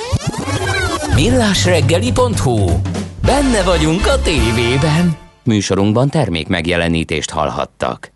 millásreggeli.hu 1.14 2.81
Benne 3.23 3.62
vagyunk 3.62 4.07
a 4.07 4.21
tévében. 4.23 5.17
Műsorunkban 5.45 6.09
termék 6.09 6.49
megjelenítést 6.49 7.31
hallhattak. 7.31 8.16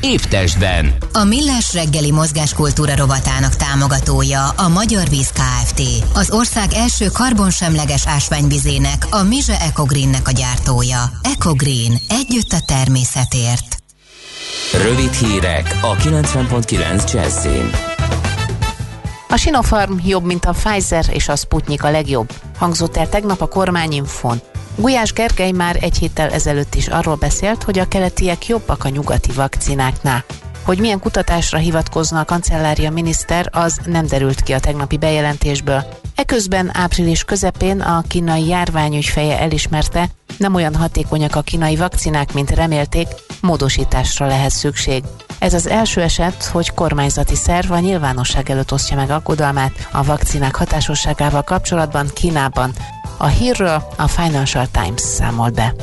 évtestben. 0.00 0.94
A 1.12 1.24
Millás 1.24 1.74
reggeli 1.74 2.10
mozgáskultúra 2.10 2.96
rovatának 2.96 3.56
támogatója 3.56 4.48
a 4.48 4.68
Magyar 4.68 5.08
Víz 5.08 5.30
Kft. 5.30 5.82
Az 6.14 6.30
ország 6.30 6.72
első 6.72 7.06
karbonsemleges 7.06 8.06
ásványvizének, 8.06 9.06
a 9.10 9.22
Mize 9.22 9.60
Ecogreennek 9.60 10.28
a 10.28 10.30
gyártója. 10.30 11.10
Ecogreen. 11.22 11.98
Együtt 12.08 12.52
a 12.52 12.60
természetért. 12.66 13.76
Rövid 14.82 15.12
hírek 15.12 15.78
a 15.80 15.96
90.9 15.96 17.12
Jazzin. 17.12 17.70
A 19.28 19.36
Sinopharm 19.36 19.94
jobb, 20.04 20.24
mint 20.24 20.44
a 20.44 20.50
Pfizer 20.50 21.04
és 21.12 21.28
a 21.28 21.36
Sputnik 21.36 21.84
a 21.84 21.90
legjobb. 21.90 22.32
Hangzott 22.56 22.96
el 22.96 23.08
tegnap 23.08 23.40
a 23.40 23.46
kormányinfon. 23.46 24.40
Gulyás 24.76 25.12
Gergely 25.12 25.50
már 25.50 25.76
egy 25.80 25.96
héttel 25.98 26.30
ezelőtt 26.30 26.74
is 26.74 26.88
arról 26.88 27.14
beszélt, 27.14 27.62
hogy 27.62 27.78
a 27.78 27.88
keletiek 27.88 28.46
jobbak 28.46 28.84
a 28.84 28.88
nyugati 28.88 29.32
vakcináknál. 29.32 30.24
Hogy 30.66 30.78
milyen 30.80 31.00
kutatásra 31.00 31.58
hivatkozna 31.58 32.20
a 32.20 32.24
kancellária 32.24 32.90
miniszter, 32.90 33.48
az 33.52 33.80
nem 33.84 34.06
derült 34.06 34.40
ki 34.40 34.52
a 34.52 34.60
tegnapi 34.60 34.96
bejelentésből. 34.96 35.84
Eközben 36.14 36.70
április 36.76 37.24
közepén 37.24 37.80
a 37.80 38.02
kínai 38.08 38.46
járványügy 38.46 39.04
feje 39.04 39.38
elismerte, 39.38 40.08
nem 40.38 40.54
olyan 40.54 40.74
hatékonyak 40.74 41.36
a 41.36 41.40
kínai 41.40 41.76
vakcinák, 41.76 42.32
mint 42.32 42.50
remélték, 42.50 43.08
módosításra 43.40 44.26
lehet 44.26 44.50
szükség. 44.50 45.04
Ez 45.38 45.54
az 45.54 45.66
első 45.66 46.00
eset, 46.00 46.44
hogy 46.44 46.74
kormányzati 46.74 47.34
szerv 47.34 47.70
a 47.70 47.78
nyilvánosság 47.78 48.50
előtt 48.50 48.72
osztja 48.72 48.96
meg 48.96 49.10
aggodalmát 49.10 49.88
a 49.92 50.04
vakcinák 50.04 50.56
hatásosságával 50.56 51.42
kapcsolatban 51.42 52.10
Kínában. 52.14 52.72
A 53.16 53.26
hírről 53.26 53.86
a 53.96 54.08
Financial 54.08 54.66
Times 54.72 55.00
számolt 55.00 55.54
be. 55.54 55.74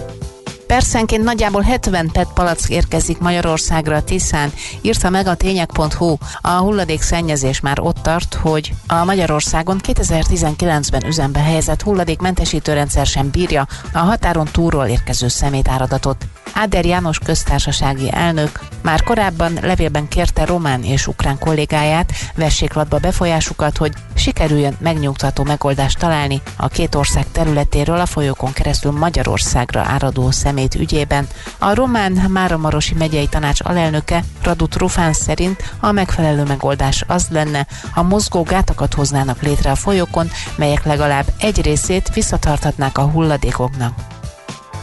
Perszenként 0.68 1.24
nagyjából 1.24 1.62
70 1.62 2.10
PET 2.12 2.28
palack 2.34 2.70
érkezik 2.70 3.18
Magyarországra 3.18 4.04
Tiszán, 4.04 4.54
írta 4.82 5.10
meg 5.10 5.28
a 5.28 5.36
tények.hu. 5.36 6.16
A 6.42 6.50
hulladék 6.50 7.02
szennyezés 7.02 7.60
már 7.60 7.80
ott 7.80 7.98
tart, 8.02 8.34
hogy 8.34 8.74
a 8.88 9.04
Magyarországon 9.04 9.80
2019-ben 9.84 11.06
üzembe 11.06 11.40
helyezett 11.40 11.82
hulladékmentesítő 11.82 12.74
rendszer 12.74 13.06
sem 13.06 13.30
bírja 13.30 13.68
a 13.94 13.98
határon 13.98 14.48
túlról 14.52 14.86
érkező 14.86 15.28
szemétáradatot. 15.28 16.28
Áder 16.54 16.86
János 16.86 17.20
köztársasági 17.20 18.12
elnök 18.12 18.60
már 18.82 19.04
korábban 19.04 19.58
levélben 19.62 20.08
kérte 20.08 20.46
román 20.46 20.84
és 20.84 21.08
ukrán 21.08 21.40
kollégáját, 21.40 22.12
vessék 22.36 22.74
latba 22.74 22.98
befolyásukat, 22.98 23.78
hogy 23.78 23.94
sikerüljön 24.16 24.78
megnyugtató 24.80 25.44
megoldást 25.44 26.00
találni 26.00 26.42
a 26.58 26.68
két 26.68 26.96
ország 26.96 27.26
területéről 27.32 28.00
a 28.00 28.06
folyókon 28.06 28.54
keresztül 28.54 28.92
Magyarországra 28.92 29.82
áradó 29.82 30.32
szemét 30.54 30.76
ügyében. 30.76 31.28
A 31.60 31.74
román 31.74 32.12
Máramarosi 32.12 32.94
megyei 32.94 33.28
tanács 33.28 33.60
alelnöke 33.64 34.24
Radut 34.44 34.76
Rufán 34.76 35.14
szerint 35.14 35.76
a 35.80 35.92
megfelelő 35.92 36.44
megoldás 36.44 37.04
az 37.08 37.28
lenne, 37.30 37.68
ha 37.92 38.04
mozgó 38.04 38.44
gátakat 38.44 38.94
hoznának 38.94 39.42
létre 39.42 39.72
a 39.72 39.76
folyókon, 39.76 40.30
melyek 40.56 40.86
legalább 40.86 41.26
egy 41.40 41.62
részét 41.62 42.14
visszatarthatnák 42.14 42.98
a 42.98 43.02
hulladékoknak. 43.02 44.13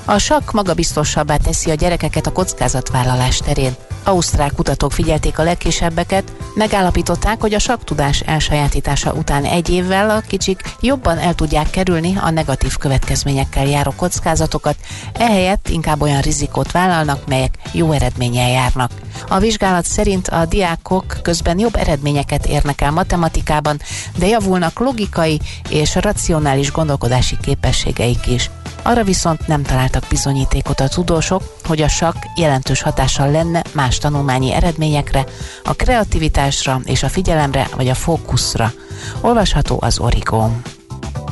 A 0.05 0.19
sakk 0.19 0.53
magabiztosabbá 0.53 1.37
teszi 1.37 1.71
a 1.71 1.75
gyerekeket 1.75 2.27
a 2.27 2.33
kockázatvállalás 2.33 3.39
terén. 3.39 3.77
Ausztrál 4.05 4.51
kutatók 4.51 4.93
figyelték 4.93 5.39
a 5.39 5.43
legkisebbeket, 5.43 6.33
megállapították, 6.55 7.41
hogy 7.41 7.55
a 7.55 7.59
saktudás 7.59 8.21
elsajátítása 8.21 9.13
után 9.13 9.45
egy 9.45 9.69
évvel 9.69 10.11
a 10.11 10.21
kicsik 10.21 10.63
jobban 10.81 11.19
el 11.19 11.35
tudják 11.35 11.71
kerülni 11.71 12.17
a 12.21 12.31
negatív 12.31 12.77
következményekkel 12.77 13.67
járó 13.67 13.93
kockázatokat, 13.97 14.77
ehelyett 15.13 15.69
inkább 15.69 16.01
olyan 16.01 16.21
rizikót 16.21 16.73
vállalnak, 16.73 17.27
melyek 17.27 17.59
jó 17.73 17.93
eredménnyel 17.93 18.49
járnak. 18.49 18.91
A 19.29 19.39
vizsgálat 19.39 19.85
szerint 19.85 20.29
a 20.29 20.45
diákok 20.45 21.19
közben 21.23 21.59
jobb 21.59 21.77
eredményeket 21.77 22.47
érnek 22.47 22.81
el 22.81 22.91
matematikában, 22.91 23.81
de 24.17 24.27
javulnak 24.27 24.79
logikai 24.79 25.41
és 25.69 25.95
racionális 25.95 26.73
gondolkodási 26.73 27.37
képességeik 27.43 28.27
is. 28.27 28.51
Arra 28.83 29.05
viszont 29.05 29.47
nem 29.47 29.63
találtak 29.63 30.05
bizonyítékot 30.09 30.81
a 30.81 30.89
tudósok, 30.89 31.43
hogy 31.65 31.83
a 31.83 31.89
sakk 31.89 32.23
jelentős 32.37 32.83
hatással 32.83 33.31
lenne 33.31 33.63
más 33.73 33.99
tanulmányi 33.99 34.53
eredményekre, 34.53 35.25
a 35.65 35.75
kreativitásra 35.75 36.81
és 36.85 37.03
a 37.03 37.09
figyelemre 37.09 37.69
vagy 37.77 37.89
a 37.89 37.95
fókuszra. 37.95 38.73
Olvasható 39.21 39.79
az 39.81 39.99
Origón. 39.99 40.63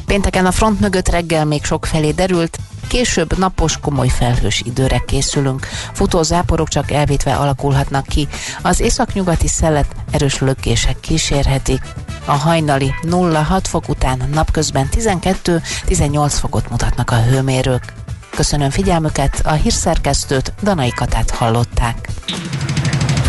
Pénteken 0.07 0.47
a 0.47 0.51
front 0.51 0.81
mögött 0.81 1.09
reggel 1.09 1.45
még 1.45 1.65
sok 1.65 1.87
felé 1.87 2.11
derült, 2.11 2.59
Később 2.89 3.39
napos, 3.39 3.79
komoly 3.81 4.09
felhős 4.09 4.63
időre 4.65 5.03
készülünk. 5.07 5.67
Futó 5.93 6.23
záporok 6.23 6.69
csak 6.69 6.91
elvétve 6.91 7.35
alakulhatnak 7.35 8.07
ki. 8.07 8.29
Az 8.63 8.81
északnyugati 8.81 9.49
szelet 9.49 9.95
erős 10.11 10.39
lökések 10.39 11.01
kísérhetik. 11.01 11.83
A 12.29 12.37
hajnali 12.37 12.95
0-6 13.03 13.61
fok 13.63 13.89
után 13.89 14.23
napközben 14.33 14.89
12-18 14.93 16.27
fokot 16.29 16.71
mutatnak 16.71 17.11
a 17.11 17.23
hőmérők. 17.23 17.83
Köszönöm 18.31 18.71
figyelmüket, 18.71 19.41
a 19.45 19.53
hírszerkesztőt 19.53 20.53
Danai 20.63 20.91
Katát 20.91 21.31
hallották. 21.31 22.09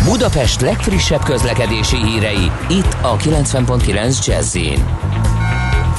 Budapest 0.04 0.60
legfrissebb 0.60 1.22
közlekedési 1.22 1.96
hírei, 1.96 2.50
itt 2.68 2.96
a 3.02 3.16
90.9 3.16 4.26
jazz 4.26 4.56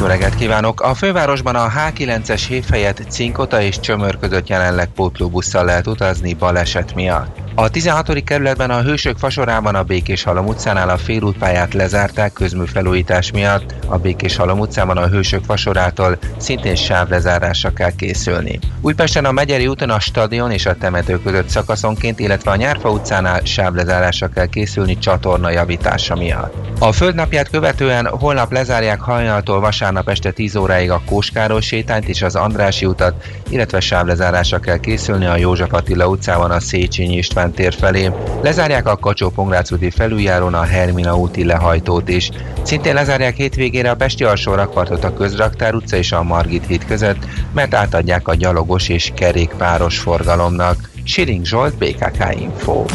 jó 0.01 0.07
reggelt 0.07 0.35
kívánok! 0.35 0.81
A 0.81 0.93
fővárosban 0.93 1.55
a 1.55 1.69
H9-es 1.69 2.43
hév 2.47 2.65
helyett 2.71 3.01
Cinkota 3.09 3.61
és 3.61 3.79
Csömör 3.79 4.17
között 4.19 4.47
jelenleg 4.47 4.87
pótlóbusszal 4.87 5.65
lehet 5.65 5.87
utazni 5.87 6.33
baleset 6.33 6.95
miatt. 6.95 7.37
A 7.61 7.69
16. 7.69 8.23
kerületben 8.23 8.69
a 8.69 8.81
Hősök 8.81 9.17
fasorában 9.17 9.75
a 9.75 9.83
Békés 9.83 10.23
Halom 10.23 10.47
utcánál 10.47 10.89
a 10.89 10.97
félútpályát 10.97 11.73
lezárták 11.73 12.33
közműfelújítás 12.33 13.31
miatt. 13.31 13.73
A 13.87 13.97
Békés 13.97 14.35
Halom 14.35 14.59
utcában 14.59 14.97
a 14.97 15.07
Hősök 15.07 15.43
fasorától 15.43 16.17
szintén 16.37 16.75
sávlezárásra 16.75 17.73
kell 17.73 17.91
készülni. 17.95 18.59
Újpesten 18.81 19.25
a 19.25 19.31
Megyeri 19.31 19.67
úton 19.67 19.89
a 19.89 19.99
stadion 19.99 20.51
és 20.51 20.65
a 20.65 20.75
temető 20.75 21.21
között 21.21 21.49
szakaszonként, 21.49 22.19
illetve 22.19 22.51
a 22.51 22.55
Nyárfa 22.55 22.89
utcánál 22.89 23.41
sávlezárásra 23.43 24.27
kell 24.27 24.47
készülni 24.47 24.97
csatorna 24.97 25.49
javítása 25.49 26.15
miatt. 26.15 26.53
A 26.79 26.91
földnapját 26.91 27.49
követően 27.49 28.07
holnap 28.07 28.51
lezárják 28.51 28.99
hajnaltól 28.99 29.59
vasárnap 29.59 30.09
este 30.09 30.31
10 30.31 30.55
óráig 30.55 30.91
a 30.91 31.01
Kóskáros 31.05 31.65
sétányt 31.65 32.07
és 32.07 32.21
az 32.21 32.35
Andrási 32.35 32.85
utat, 32.85 33.25
illetve 33.49 33.79
sávlezárásra 33.79 34.59
kell 34.59 34.79
készülni 34.79 35.25
a 35.25 35.37
József 35.37 35.73
Attila 35.73 36.07
utcában 36.07 36.51
a 36.51 36.59
Széchenyi 36.59 37.17
István 37.17 37.50
István 37.51 37.71
tér 37.71 37.73
felé. 37.79 38.11
Lezárják 38.41 38.87
a 38.87 38.97
kacsó 38.97 39.33
úti 39.71 39.89
felüljárón 39.89 40.53
a 40.53 40.63
Hermina 40.63 41.17
úti 41.17 41.45
lehajtót 41.45 42.09
is. 42.09 42.29
Szintén 42.63 42.93
lezárják 42.93 43.35
hétvégére 43.35 43.89
a 43.89 43.95
Pesti 43.95 44.23
alsó 44.23 44.53
rakpartot 44.53 45.03
a 45.03 45.13
Közraktár 45.13 45.73
utca 45.73 45.97
és 45.97 46.11
a 46.11 46.23
Margit 46.23 46.65
híd 46.67 46.85
között, 46.85 47.25
mert 47.53 47.73
átadják 47.73 48.27
a 48.27 48.35
gyalogos 48.35 48.89
és 48.89 49.11
kerékpáros 49.15 49.99
forgalomnak. 49.99 50.89
Siring 51.03 51.45
Zsolt, 51.45 51.77
BKK 51.77 52.39
Info. 52.39 52.85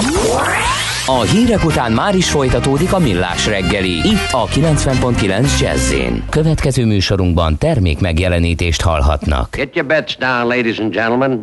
A 1.06 1.20
hírek 1.20 1.64
után 1.64 1.92
már 1.92 2.14
is 2.14 2.30
folytatódik 2.30 2.92
a 2.92 2.98
millás 2.98 3.46
reggeli. 3.46 3.96
Itt 3.96 4.30
a 4.30 4.46
90.9 4.46 5.60
jazz 5.60 5.94
Következő 6.30 6.84
műsorunkban 6.84 7.58
termék 7.58 8.00
megjelenítést 8.00 8.82
hallhatnak. 8.82 9.56
Get 9.56 9.76
your 9.76 9.88
bets 9.88 10.16
down, 10.16 10.46
ladies 10.46 10.78
and 10.78 10.92
gentlemen. 10.92 11.42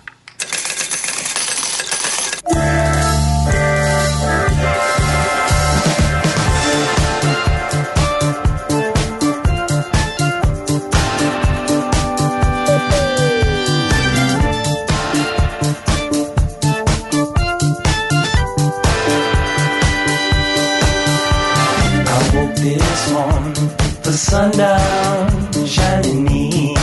Sundown 24.17 25.65
shining 25.65 26.27
in. 26.27 26.75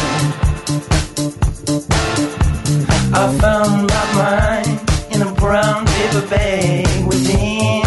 I 3.13 3.37
found 3.39 3.91
my 3.91 4.05
mind 4.15 4.81
in 5.13 5.23
a 5.23 5.33
brown 5.35 5.85
paper 5.87 6.27
bag 6.29 7.07
within. 7.07 7.83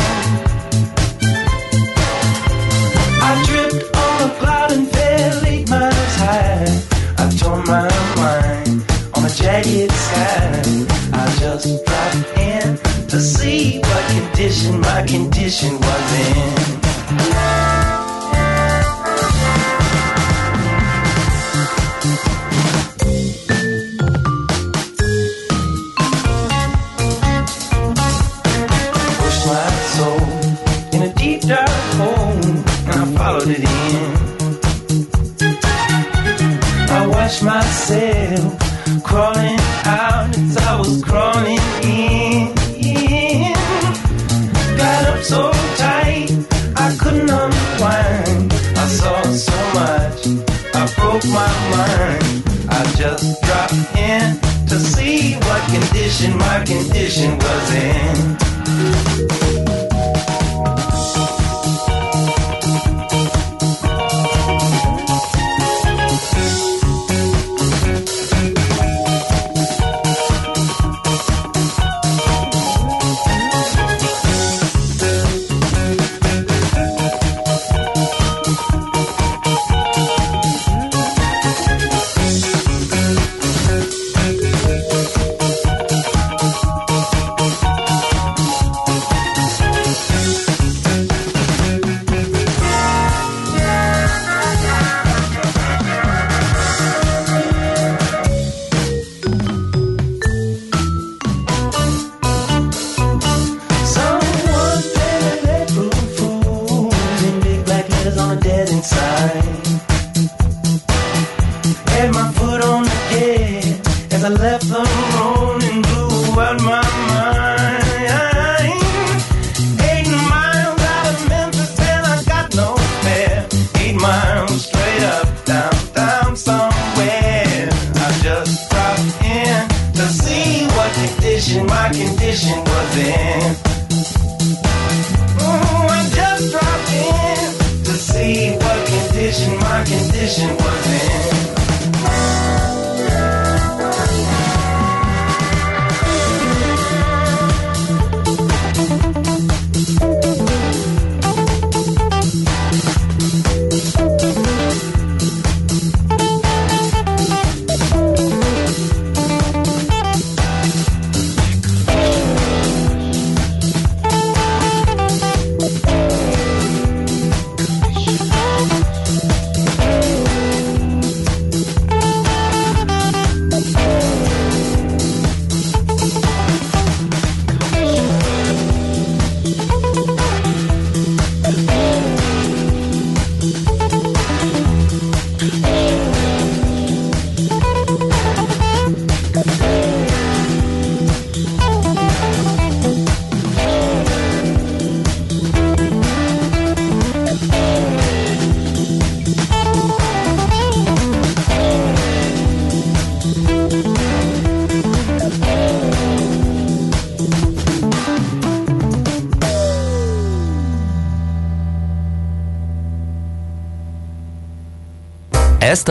I 3.28 3.44
tripped 3.48 3.96
on 3.96 4.30
a 4.30 4.34
cloud 4.36 4.72
and 4.74 4.88
fell 4.90 5.46
eight 5.48 5.70
miles 5.70 6.16
high. 6.22 6.82
I 7.18 7.30
tore 7.40 7.64
my 7.64 7.90
mind 8.18 8.86
on 9.16 9.26
a 9.26 9.30
jagged 9.30 9.92
sky. 9.92 10.62
I 11.14 11.36
just 11.40 11.86
dropped 11.86 12.38
in 12.38 12.78
to 13.08 13.20
see 13.20 13.80
what 13.80 14.04
condition 14.12 14.80
my 14.82 15.04
condition 15.08 15.74
was 15.80 16.14
in. 16.30 17.61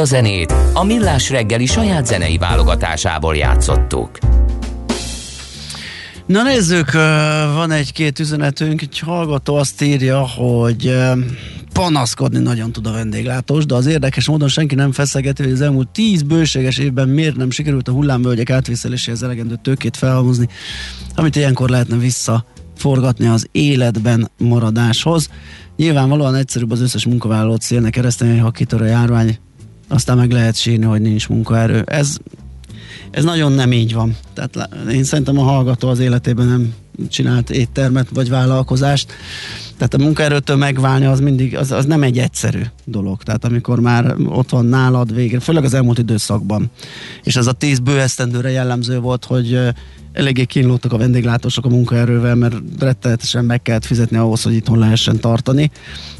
A 0.00 0.04
zenét 0.04 0.54
a 0.72 0.84
Millás 0.84 1.30
reggeli 1.30 1.66
saját 1.66 2.06
zenei 2.06 2.38
válogatásából 2.38 3.36
játszottuk. 3.36 4.18
Na 6.26 6.42
nézzük, 6.42 6.92
van 7.54 7.70
egy-két 7.70 8.18
üzenetünk, 8.18 8.82
egy 8.82 8.98
hallgató 8.98 9.54
azt 9.54 9.82
írja, 9.82 10.26
hogy 10.26 10.98
panaszkodni 11.72 12.38
nagyon 12.38 12.72
tud 12.72 12.86
a 12.86 12.92
vendéglátós, 12.92 13.66
de 13.66 13.74
az 13.74 13.86
érdekes 13.86 14.28
módon 14.28 14.48
senki 14.48 14.74
nem 14.74 14.92
feszegeti, 14.92 15.42
hogy 15.42 15.52
az 15.52 15.60
elmúlt 15.60 15.88
tíz 15.88 16.22
bőséges 16.22 16.78
évben 16.78 17.08
miért 17.08 17.36
nem 17.36 17.50
sikerült 17.50 17.88
a 17.88 17.92
hullámvölgyek 17.92 18.50
átvészeléséhez 18.50 19.22
elegendő 19.22 19.58
tőkét 19.62 19.96
felhalmozni, 19.96 20.48
amit 21.14 21.36
ilyenkor 21.36 21.68
lehetne 21.68 21.96
visszaforgatni 21.96 23.26
az 23.26 23.48
életben 23.52 24.30
maradáshoz. 24.38 25.28
Nyilvánvalóan 25.76 26.34
egyszerűbb 26.34 26.70
az 26.70 26.80
összes 26.80 27.06
munkavállalót 27.06 27.62
szélnek 27.62 27.92
kereszteni, 27.92 28.38
ha 28.38 28.50
kitör 28.50 28.82
a 28.82 28.86
járvány, 28.86 29.38
aztán 29.90 30.16
meg 30.16 30.30
lehet 30.30 30.56
sírni, 30.56 30.84
hogy 30.84 31.00
nincs 31.00 31.28
munkaerő. 31.28 31.82
Ez 31.86 32.16
ez 33.10 33.24
nagyon 33.24 33.52
nem 33.52 33.72
így 33.72 33.94
van. 33.94 34.16
Tehát 34.34 34.74
én 34.90 35.04
szerintem 35.04 35.38
a 35.38 35.42
hallgató 35.42 35.88
az 35.88 35.98
életében 35.98 36.46
nem 36.46 36.74
csinált 37.08 37.50
éttermet 37.50 38.08
vagy 38.14 38.28
vállalkozást. 38.28 39.12
Tehát 39.76 39.94
a 39.94 39.98
munkaerőtől 39.98 40.56
megválni 40.56 41.04
az 41.04 41.20
mindig, 41.20 41.56
az, 41.56 41.72
az 41.72 41.84
nem 41.84 42.02
egy 42.02 42.18
egyszerű 42.18 42.62
dolog. 42.84 43.22
Tehát 43.22 43.44
amikor 43.44 43.80
már 43.80 44.14
ott 44.26 44.50
van 44.50 44.64
nálad 44.64 45.14
végre, 45.14 45.40
főleg 45.40 45.64
az 45.64 45.74
elmúlt 45.74 45.98
időszakban. 45.98 46.70
És 47.22 47.36
ez 47.36 47.46
a 47.46 47.52
tíz 47.52 47.78
bő 47.78 48.00
esztendőre 48.00 48.50
jellemző 48.50 48.98
volt, 48.98 49.24
hogy 49.24 49.58
eléggé 50.12 50.44
kínlódtak 50.44 50.92
a 50.92 50.98
vendéglátósok 50.98 51.64
a 51.64 51.68
munkaerővel, 51.68 52.34
mert 52.34 52.54
rettenetesen 52.78 53.44
meg 53.44 53.62
kellett 53.62 53.84
fizetni 53.84 54.16
ahhoz, 54.16 54.42
hogy 54.42 54.54
itthon 54.54 54.78
lehessen 54.78 55.20
tartani. 55.20 55.70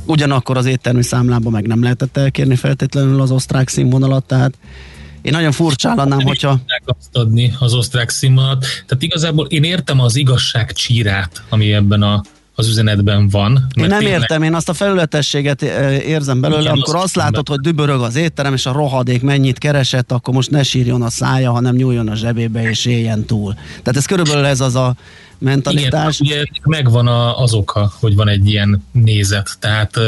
Ugyanakkor 0.07 0.57
az 0.57 0.67
éttermi 0.67 1.03
számlában 1.03 1.53
meg 1.53 1.67
nem 1.67 1.83
lehetett 1.83 2.17
elkérni 2.17 2.57
feltétlenül 2.57 3.21
az 3.21 3.31
osztrák 3.31 3.69
színvonalat, 3.69 4.25
tehát 4.25 4.55
én 5.23 5.33
nagyon 5.33 5.53
furcsállanám, 5.53 6.21
hogyha... 6.21 6.49
tudnák 6.49 6.83
azt 6.85 7.17
adni 7.17 7.55
az 7.59 7.75
osztrák 7.75 8.11
színvonalat. 8.11 8.61
Tehát 8.61 9.03
igazából 9.03 9.47
én 9.47 9.65
értem 9.65 10.01
az 10.01 10.17
igazság 10.17 10.73
csírát, 10.73 11.43
ami 11.49 11.73
ebben 11.73 12.03
a, 12.03 12.23
az 12.61 12.69
üzenetben 12.69 13.29
van. 13.29 13.51
Én 13.53 13.59
mert 13.75 13.89
nem 13.89 13.99
tényleg- 13.99 14.21
értem, 14.21 14.43
én 14.43 14.55
azt 14.55 14.69
a 14.69 14.73
felületességet 14.73 15.63
érzem 16.07 16.41
belőle, 16.41 16.61
Igen, 16.61 16.73
amikor 16.73 16.95
azt 16.95 17.05
azt 17.05 17.15
látod, 17.15 17.49
hogy 17.49 17.61
dübörög 17.61 18.01
az 18.01 18.17
étterem, 18.17 18.53
és 18.55 18.67
a 18.67 18.73
rohadék 18.73 19.23
mennyit 19.23 19.59
keresett, 19.59 20.13
akkor 20.13 20.35
most 20.35 20.51
ne 20.51 20.63
sírjon 20.63 21.03
a 21.03 21.11
szája, 21.11 21.51
hanem 21.51 21.75
nyúljon 21.75 22.09
a 22.09 22.15
zsebébe, 22.15 22.69
és 22.69 22.85
éljen 22.85 23.25
túl. 23.25 23.55
Tehát 23.55 23.97
ez 23.97 24.07
körülbelül 24.07 24.45
ez 24.45 24.61
az 24.61 24.75
a 24.75 24.95
mentalitás. 25.41 26.21
Igen, 26.21 26.39
ugye 26.41 26.51
megvan 26.65 27.07
a, 27.07 27.39
az 27.39 27.53
oka, 27.53 27.93
hogy 28.01 28.15
van 28.15 28.29
egy 28.29 28.49
ilyen 28.49 28.85
nézet. 28.93 29.57
Tehát 29.59 29.99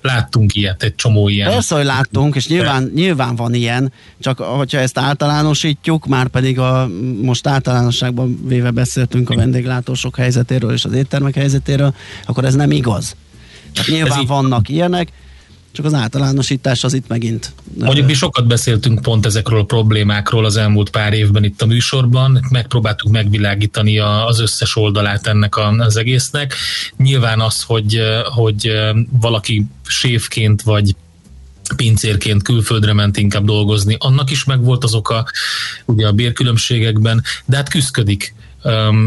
láttunk 0.00 0.54
ilyet, 0.54 0.82
egy 0.82 0.94
csomó 0.94 1.28
ilyen. 1.28 1.50
Persze, 1.50 1.74
hogy 1.74 1.84
láttunk, 1.84 2.34
és 2.34 2.46
nyilván, 2.46 2.90
nyilván 2.94 3.36
van 3.36 3.54
ilyen, 3.54 3.92
csak 4.20 4.38
hogyha 4.38 4.78
ezt 4.78 4.98
általánosítjuk, 4.98 6.06
már 6.06 6.28
pedig 6.28 6.58
a, 6.58 6.88
most 7.22 7.46
általánosságban 7.46 8.40
véve 8.46 8.70
beszéltünk 8.70 9.30
a 9.30 9.34
vendéglátósok 9.34 10.16
helyzetéről 10.16 10.72
és 10.72 10.84
az 10.84 10.92
éttermek 10.92 11.34
helyzetéről, 11.34 11.94
akkor 12.26 12.44
ez 12.44 12.54
nem 12.54 12.70
igaz. 12.70 13.16
Tehát 13.72 13.90
nyilván 13.90 14.26
vannak 14.26 14.68
ilyenek, 14.68 15.08
csak 15.72 15.84
az 15.84 15.94
általánosítás 15.94 16.84
az 16.84 16.94
itt 16.94 17.08
megint. 17.08 17.52
Mondjuk 17.78 18.06
mi 18.06 18.14
sokat 18.14 18.46
beszéltünk 18.46 19.02
pont 19.02 19.26
ezekről 19.26 19.58
a 19.58 19.64
problémákról 19.64 20.44
az 20.44 20.56
elmúlt 20.56 20.90
pár 20.90 21.12
évben 21.12 21.44
itt 21.44 21.62
a 21.62 21.66
műsorban, 21.66 22.46
megpróbáltuk 22.50 23.10
megvilágítani 23.10 23.98
az 23.98 24.40
összes 24.40 24.76
oldalát 24.76 25.26
ennek 25.26 25.56
az 25.56 25.96
egésznek. 25.96 26.54
Nyilván 26.96 27.40
az, 27.40 27.62
hogy, 27.62 28.00
hogy 28.24 28.70
valaki 29.10 29.66
séfként 29.86 30.62
vagy 30.62 30.94
pincérként 31.76 32.42
külföldre 32.42 32.92
ment 32.92 33.16
inkább 33.16 33.44
dolgozni, 33.44 33.96
annak 33.98 34.30
is 34.30 34.44
megvolt 34.44 34.84
az 34.84 34.94
oka 34.94 35.26
ugye 35.84 36.06
a 36.06 36.12
bérkülönbségekben, 36.12 37.22
de 37.44 37.56
hát 37.56 37.68
küzdködik 37.68 38.34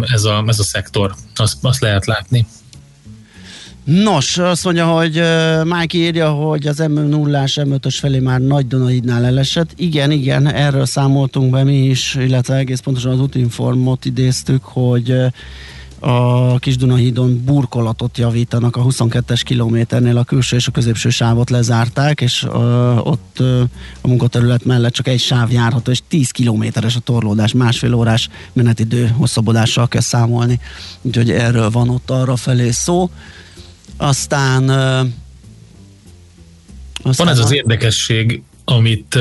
ez, 0.02 0.24
a, 0.24 0.44
ez 0.48 0.60
a 0.60 0.64
szektor, 0.64 1.16
azt, 1.36 1.58
azt 1.62 1.82
lehet 1.82 2.06
látni. 2.06 2.46
Nos, 3.86 4.38
azt 4.38 4.64
mondja, 4.64 4.86
hogy 4.86 5.20
uh, 5.20 5.64
Mike 5.64 5.98
írja, 5.98 6.30
hogy 6.30 6.68
az 6.68 6.78
m 6.78 7.00
0 7.00 7.46
s 7.46 7.60
M5-ös 7.64 7.98
felé 8.00 8.20
már 8.20 8.42
Nagy 8.42 8.68
Dunaidnál 8.68 9.26
elesett. 9.26 9.70
Igen, 9.76 10.12
igen, 10.12 10.48
erről 10.48 10.86
számoltunk 10.86 11.52
be 11.52 11.64
mi 11.64 11.86
is, 11.86 12.16
illetve 12.16 12.56
egész 12.56 12.80
pontosan 12.80 13.12
az 13.12 13.20
Utinformot 13.20 14.06
idéztük, 14.06 14.64
hogy 14.64 15.10
uh, 15.10 15.26
a 16.00 16.58
Kisdunahídon 16.60 17.44
burkolatot 17.46 18.18
javítanak 18.18 18.76
a 18.76 18.84
22-es 18.84 19.42
kilométernél, 19.44 20.18
a 20.18 20.24
külső 20.24 20.56
és 20.56 20.68
a 20.68 20.72
középső 20.72 21.10
sávot 21.10 21.50
lezárták, 21.50 22.22
és 22.22 22.44
uh, 22.44 23.08
ott 23.08 23.38
uh, 23.40 23.62
a 24.02 24.08
munkaterület 24.08 24.66
mellett 24.66 24.94
csak 24.94 25.08
egy 25.08 25.20
sáv 25.20 25.52
járható, 25.52 25.92
és 25.92 26.02
10 26.08 26.30
kilométeres 26.30 26.96
a 26.96 27.00
torlódás, 27.00 27.54
másfél 27.54 27.94
órás 27.94 28.30
menetidő 28.54 29.08
hosszabbodással 29.08 29.88
kell 29.88 30.02
számolni, 30.02 30.60
úgyhogy 31.02 31.32
erről 31.32 31.70
van 31.70 31.90
ott 31.90 32.10
arra 32.10 32.36
felé 32.36 32.72
szó. 32.72 33.10
Aztán, 33.98 34.64
uh, 34.64 35.10
aztán 37.04 37.26
van 37.26 37.28
ez 37.28 37.40
az 37.40 37.54
érdekesség, 37.54 38.42
amit 38.66 39.16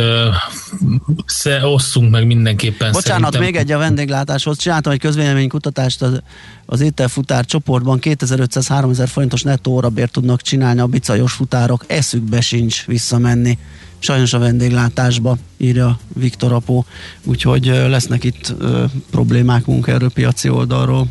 uh, 1.44 1.72
osszunk 1.72 2.10
meg 2.10 2.26
mindenképpen. 2.26 2.92
Bocsánat, 2.92 3.32
szerintem. 3.32 3.40
még 3.40 3.56
egy 3.56 3.72
a 3.72 3.78
vendéglátáshoz. 3.78 4.58
Csináltam 4.58 4.92
egy 4.92 4.98
közvéleménykutatást 4.98 6.02
az, 6.02 6.22
az 6.66 6.80
ételfutár 6.80 7.44
csoportban. 7.44 7.98
2500-3000 8.02 9.08
forintos 9.10 9.42
nettó 9.42 9.72
órabért 9.72 10.12
tudnak 10.12 10.42
csinálni 10.42 10.80
a 10.80 10.86
bicajos 10.86 11.32
futárok. 11.32 11.84
Eszükbe 11.86 12.40
sincs 12.40 12.86
visszamenni. 12.86 13.58
Sajnos 13.98 14.32
a 14.32 14.38
vendéglátásba, 14.38 15.36
írja 15.56 15.98
Viktor 16.14 16.52
Apó. 16.52 16.84
Úgyhogy 17.24 17.64
lesznek 17.66 18.24
itt 18.24 18.54
uh, 18.60 18.90
problémák 19.10 19.66
munkaerőpiaci 19.66 20.48
oldalról. 20.48 21.06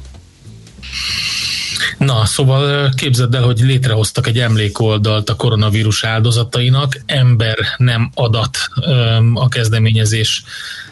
Na, 1.98 2.26
szóval 2.26 2.90
képzeld 2.96 3.36
el, 3.36 3.44
hogy 3.44 3.60
létrehoztak 3.60 4.28
egy 4.28 4.40
emlékoldalt 4.40 5.30
a 5.30 5.36
koronavírus 5.36 6.04
áldozatainak, 6.04 7.02
ember 7.06 7.58
nem 7.78 8.12
adat 8.14 8.58
a 9.34 9.48
kezdeményezés 9.48 10.44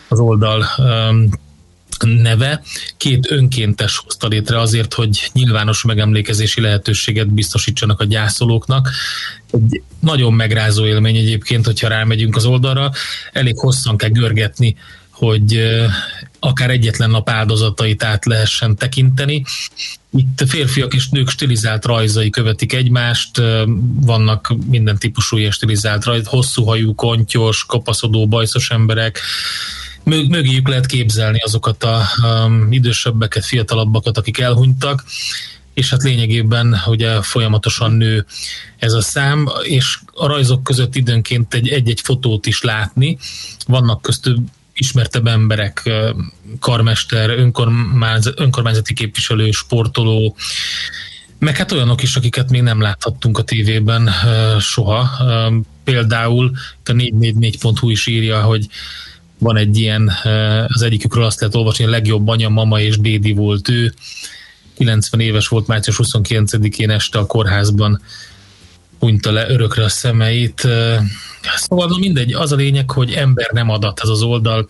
az 0.08 0.20
oldal 0.20 0.66
neve. 2.00 2.62
Két 2.98 3.32
önkéntes 3.32 3.98
hozta 3.98 4.28
létre 4.28 4.60
azért, 4.60 4.94
hogy 4.94 5.30
nyilvános 5.34 5.84
megemlékezési 5.84 6.62
lehetőséget 6.62 7.34
biztosítsanak 7.34 8.00
a 8.00 8.06
gyászolóknak. 8.06 8.90
Egy 9.52 9.82
nagyon 10.00 10.34
megrázó 10.34 10.86
élmény 10.86 11.16
egyébként, 11.16 11.66
hogyha 11.66 11.88
rámegyünk 11.88 12.36
az 12.36 12.46
oldalra. 12.46 12.92
Elég 13.32 13.58
hosszan 13.58 13.98
kell 13.98 14.10
görgetni 14.10 14.76
hogy 15.22 15.62
akár 16.40 16.70
egyetlen 16.70 17.10
nap 17.10 17.30
áldozatait 17.30 18.04
át 18.04 18.26
lehessen 18.26 18.76
tekinteni. 18.76 19.46
Itt 20.12 20.44
férfiak 20.48 20.94
és 20.94 21.10
nők 21.10 21.30
stilizált 21.30 21.86
rajzai 21.86 22.30
követik 22.30 22.74
egymást, 22.74 23.42
vannak 24.00 24.54
minden 24.66 24.98
típusú 24.98 25.38
ilyen 25.38 25.52
stilizált 25.52 26.06
rajz, 26.06 26.28
hosszú 26.28 26.64
hajú, 26.64 26.96
kontyos, 26.96 27.66
kapaszodó, 27.66 28.28
bajszos 28.28 28.72
emberek, 28.72 29.20
mögéjük 30.04 30.68
lehet 30.68 30.86
képzelni 30.86 31.40
azokat 31.40 31.84
a 31.84 32.02
um, 32.24 32.72
idősebbeket, 32.72 33.46
fiatalabbakat, 33.46 34.18
akik 34.18 34.40
elhunytak, 34.40 35.04
és 35.74 35.90
hát 35.90 36.04
lényegében 36.04 36.82
ugye 36.86 37.22
folyamatosan 37.22 37.92
nő 37.92 38.26
ez 38.78 38.94
a 38.94 39.02
szám, 39.02 39.50
és 39.64 39.98
a 40.14 40.28
rajzok 40.28 40.64
között 40.64 40.96
időnként 40.96 41.54
egy, 41.54 41.68
egy-egy 41.68 42.02
fotót 42.02 42.46
is 42.46 42.62
látni. 42.62 43.18
Vannak 43.68 44.02
köztük 44.02 44.38
ismertebb 44.82 45.28
emberek, 45.28 45.90
karmester, 46.60 47.30
önkormányzati 48.36 48.94
képviselő, 48.94 49.52
sportoló, 49.52 50.36
meg 51.40 51.58
hát 51.58 51.72
olyanok 51.72 52.04
is, 52.04 52.16
akiket 52.16 52.50
még 52.50 52.62
nem 52.62 52.82
láthattunk 52.82 53.38
a 53.38 53.44
tévében 53.44 54.10
soha. 54.60 55.10
Például 55.84 56.52
a 56.86 56.92
444.hu 56.92 57.90
is 57.90 58.08
írja, 58.08 58.42
hogy 58.42 58.68
van 59.38 59.58
egy 59.58 59.78
ilyen, 59.78 60.12
az 60.68 60.82
egyikükről 60.82 61.24
azt 61.24 61.40
lehet 61.40 61.56
olvasni, 61.56 61.86
a 61.86 61.90
legjobb 61.90 62.28
anya, 62.28 62.50
mama 62.50 62.80
és 62.80 62.98
dédi 63.00 63.34
volt 63.34 63.70
ő. 63.70 63.94
90 64.78 65.20
éves 65.20 65.48
volt 65.48 65.68
március 65.68 66.00
29-én 66.04 66.90
este 66.90 67.20
a 67.20 67.26
kórházban 67.26 68.02
hunyta 69.02 69.32
le 69.32 69.50
örökre 69.50 69.84
a 69.84 69.90
szemeit. 69.90 70.68
Szóval 71.56 71.88
na 71.88 71.98
mindegy, 71.98 72.34
az 72.34 72.52
a 72.52 72.56
lényeg, 72.56 72.92
hogy 72.92 73.12
ember 73.12 73.50
nem 73.52 73.70
adat 73.70 74.00
ez 74.04 74.10
az 74.10 74.22
oldal, 74.22 74.68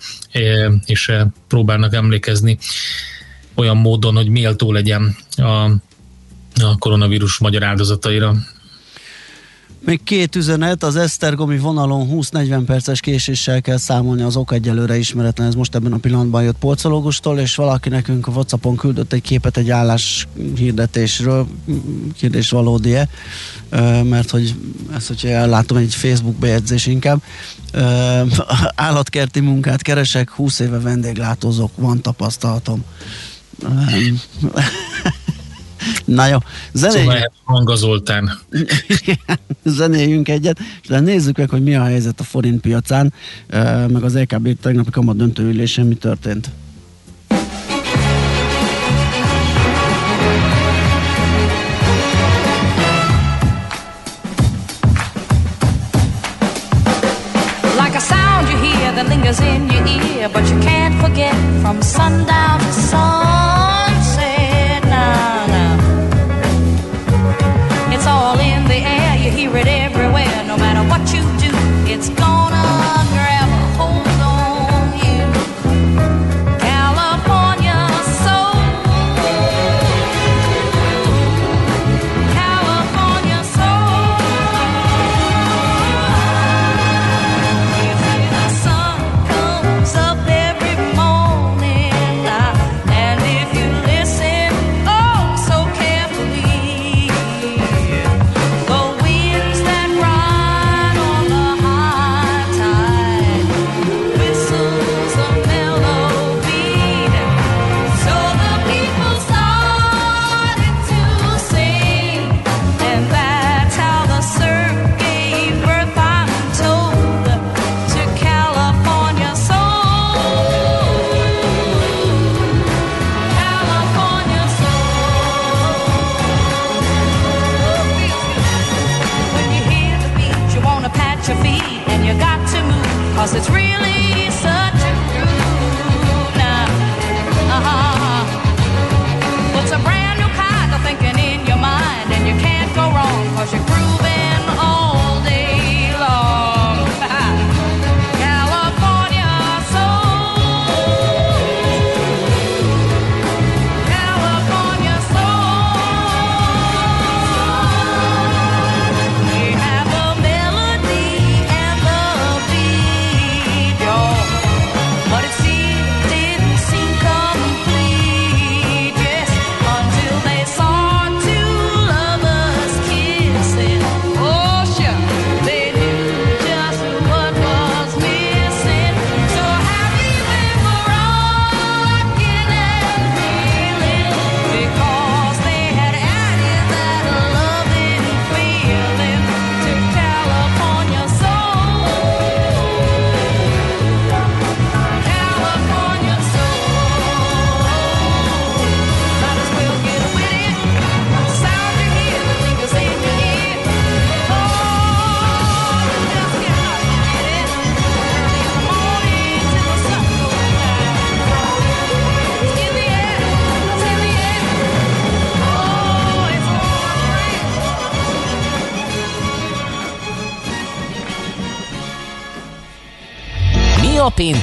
és 0.85 1.11
próbálnak 1.47 1.93
emlékezni 1.93 2.57
olyan 3.55 3.77
módon, 3.77 4.15
hogy 4.15 4.27
méltó 4.27 4.71
legyen 4.71 5.15
a, 5.35 5.65
a 6.61 6.77
koronavírus 6.79 7.37
magyar 7.37 7.63
áldozataira. 7.63 8.35
Még 9.85 10.03
két 10.03 10.35
üzenet, 10.35 10.83
az 10.83 10.95
Esztergomi 10.95 11.57
vonalon 11.57 12.09
20-40 12.11 12.63
perces 12.65 12.99
késéssel 12.99 13.61
kell 13.61 13.77
számolni, 13.77 14.21
az 14.21 14.35
ok 14.35 14.53
egyelőre 14.53 14.97
ismeretlen, 14.97 15.47
ez 15.47 15.55
most 15.55 15.75
ebben 15.75 15.93
a 15.93 15.97
pillanatban 15.97 16.43
jött 16.43 16.57
polcológustól, 16.59 17.39
és 17.39 17.55
valaki 17.55 17.89
nekünk 17.89 18.27
a 18.27 18.31
Whatsappon 18.31 18.75
küldött 18.75 19.13
egy 19.13 19.21
képet 19.21 19.57
egy 19.57 19.69
állás 19.69 20.27
hirdetésről, 20.55 21.47
kérdés 22.17 22.49
valódi-e, 22.49 23.07
mert 24.03 24.29
hogy 24.29 24.55
ezt, 24.95 25.07
hogyha 25.07 25.27
ellátom 25.27 25.77
egy 25.77 25.93
Facebook 25.93 26.35
bejegyzés 26.35 26.85
inkább, 26.85 27.21
állatkerti 28.75 29.39
munkát 29.39 29.81
keresek, 29.81 30.29
20 30.29 30.59
éve 30.59 30.79
vendéglátózok, 30.79 31.71
van 31.75 32.01
tapasztalatom. 32.01 32.83
Na 36.05 36.27
jó, 36.27 36.37
zenéljünk. 36.71 37.11
Szóval 37.11 37.31
Hanga 37.43 37.75
Zoltán. 37.75 38.39
zenéljünk 39.63 40.27
egyet, 40.27 40.59
és 40.81 40.87
de 40.87 40.99
nézzük 40.99 41.37
meg, 41.37 41.49
hogy 41.49 41.63
mi 41.63 41.75
a 41.75 41.83
helyzet 41.83 42.19
a 42.19 42.23
forint 42.23 42.61
piacán, 42.61 43.13
meg 43.87 44.03
az 44.03 44.17
LKB 44.17 44.59
tegnapi 44.61 44.89
kamat 44.89 45.15
döntőülésen 45.15 45.85
mi 45.85 45.95
történt. 45.95 46.51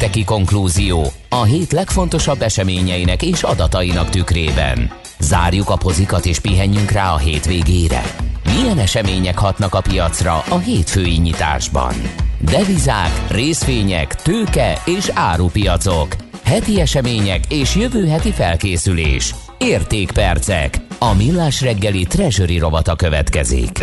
Pénteki 0.08 0.24
konklúzió? 0.24 1.06
A 1.28 1.42
hét 1.42 1.72
legfontosabb 1.72 2.42
eseményeinek 2.42 3.22
és 3.22 3.42
adatainak 3.42 4.08
tükrében. 4.08 4.90
Zárjuk 5.18 5.70
a 5.70 5.76
pozikat 5.76 6.26
és 6.26 6.38
pihenjünk 6.38 6.90
rá 6.90 7.12
a 7.12 7.16
hétvégére. 7.16 8.02
Milyen 8.44 8.78
események 8.78 9.38
hatnak 9.38 9.74
a 9.74 9.80
piacra 9.80 10.42
a 10.48 10.58
hétfői 10.58 11.16
nyitásban? 11.16 11.94
Devizák, 12.40 13.30
részvények, 13.30 14.14
tőke 14.14 14.82
és 14.84 15.10
árupiacok. 15.14 16.16
Heti 16.44 16.80
események 16.80 17.52
és 17.52 17.76
jövő 17.76 18.06
heti 18.06 18.30
felkészülés. 18.30 19.34
Értékpercek. 19.58 20.80
A 20.98 21.14
millás 21.14 21.60
reggeli 21.60 22.04
treasury 22.04 22.58
rovata 22.58 22.96
következik. 22.96 23.80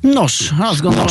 Nos, 0.00 0.52
azt 0.58 0.82
gondolom, 0.82 1.08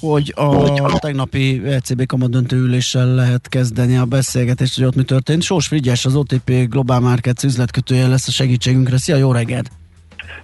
hogy 0.00 0.32
a 0.36 0.98
tegnapi 0.98 1.62
ECB 1.64 2.06
kamadöntő 2.06 2.56
üléssel 2.56 3.06
lehet 3.06 3.48
kezdeni 3.48 3.96
a 3.96 4.04
beszélgetést, 4.04 4.74
hogy 4.76 4.84
ott 4.84 4.96
mi 4.96 5.02
történt. 5.02 5.42
Sós 5.42 5.66
Frigyes, 5.66 6.04
az 6.04 6.16
OTP 6.16 6.50
Global 6.68 7.00
Markets 7.00 7.42
üzletkötője 7.42 8.08
lesz 8.08 8.28
a 8.28 8.30
segítségünkre. 8.30 8.98
Szia, 8.98 9.16
jó 9.16 9.32
reggelt! 9.32 9.70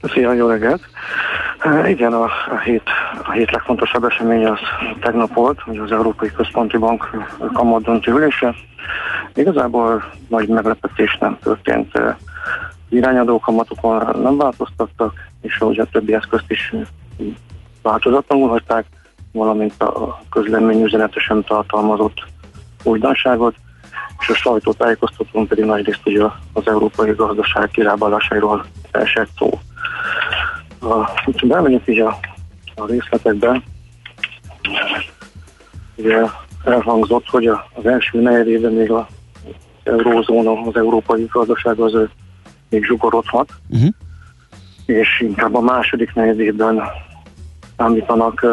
Szia, 0.03 0.33
jó 0.33 0.49
reggelt! 0.49 0.81
E, 1.59 1.91
igen, 1.91 2.13
a, 2.13 2.25
a, 2.25 2.59
hét, 2.65 2.83
a 3.25 3.33
hét 3.33 3.51
legfontosabb 3.51 4.05
esemény 4.05 4.45
az 4.47 4.59
tegnap 5.01 5.35
volt, 5.35 5.61
hogy 5.61 5.77
az 5.77 5.93
Európai 5.93 6.31
Központi 6.31 6.77
Bank 6.77 7.11
kamadöntő 7.53 8.13
ülése. 8.13 8.55
Igazából 9.35 10.13
nagy 10.29 10.49
meglepetés 10.49 11.17
nem 11.21 11.39
történt. 11.43 11.97
E, 11.97 12.19
irányadó 12.89 13.39
kamatokon 13.39 14.21
nem 14.23 14.37
változtattak, 14.37 15.13
és 15.41 15.59
ahogy 15.59 15.79
a 15.79 15.85
többi 15.85 16.15
eszközt 16.15 16.51
is 16.51 16.75
változatlanul 17.83 18.49
hagyták, 18.49 18.87
valamint 19.37 19.83
a 19.83 20.23
közlemény 20.31 20.83
üzenetesen 20.83 21.45
tartalmazott 21.45 22.25
újdonságot, 22.83 23.55
és 24.19 24.29
a 24.29 24.35
sajtótájékoztatón 24.35 25.47
pedig 25.47 25.65
nagyrészt 25.65 26.01
ugye 26.05 26.25
az 26.53 26.63
európai 26.67 27.13
gazdaság 27.13 27.69
kirábalásairól 27.71 28.65
esett 28.91 29.29
szó. 29.39 29.59
Ha 30.81 31.11
bemegyünk 31.43 31.83
így 31.87 32.01
a, 32.01 32.19
a 32.75 32.87
részletekbe, 32.87 33.63
ugye 35.97 36.23
elhangzott, 36.65 37.29
hogy 37.29 37.47
az 37.47 37.87
első 37.87 38.21
negyedében 38.21 38.73
még 38.73 38.91
az 38.91 39.05
eurózóna, 39.85 40.53
az 40.53 40.77
európai 40.77 41.29
gazdaság 41.33 41.79
az 41.79 42.09
még 42.69 42.85
zsugorodhat, 42.85 43.49
uh-huh. 43.69 43.89
és 44.87 45.21
inkább 45.21 45.55
a 45.55 45.61
második 45.61 46.15
negyedében 46.15 46.83
számítanak 47.77 48.47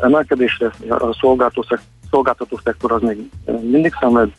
emelkedésre. 0.00 0.70
A 0.88 1.16
szolgáltató 2.10 2.60
szektor 2.64 2.92
az 2.92 3.02
még 3.02 3.30
mindig 3.44 3.94
szenved, 4.00 4.30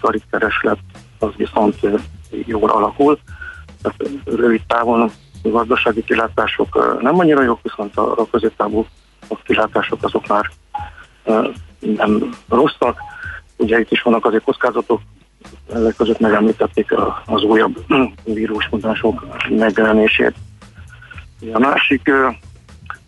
a 0.00 0.20
kereslet 0.30 0.78
az 1.18 1.30
viszont 1.36 1.76
jól 2.30 2.70
alakul. 2.70 3.18
Tehát 3.82 4.10
rövid 4.24 4.62
távon 4.66 5.00
a 5.00 5.10
gazdasági 5.48 6.04
kilátások 6.04 7.00
nem 7.02 7.18
annyira 7.18 7.42
jók, 7.42 7.62
viszont 7.62 7.96
a 7.96 8.26
középtávú 8.30 8.86
kilátások 9.44 9.98
azok 10.02 10.26
már 10.26 10.50
nem 11.78 12.30
rosszak. 12.48 12.98
Ugye 13.56 13.80
itt 13.80 13.90
is 13.90 14.02
vannak 14.02 14.24
azért 14.24 14.44
kockázatok, 14.44 15.00
ezek 15.72 15.96
között 15.96 16.18
megemlítették 16.18 16.94
az 17.26 17.42
újabb 17.42 17.84
vírusmutások 18.24 19.26
megjelenését. 19.48 20.34
A 21.52 21.58
másik 21.58 22.10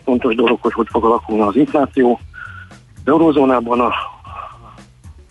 fontos 0.07 0.35
dolog, 0.35 0.59
hogy 0.61 0.73
hogy 0.73 0.87
fog 0.91 1.05
alakulni 1.05 1.43
az 1.43 1.57
infláció. 1.57 2.21
Az 2.95 3.13
eurózónában 3.13 3.81
a, 3.81 3.93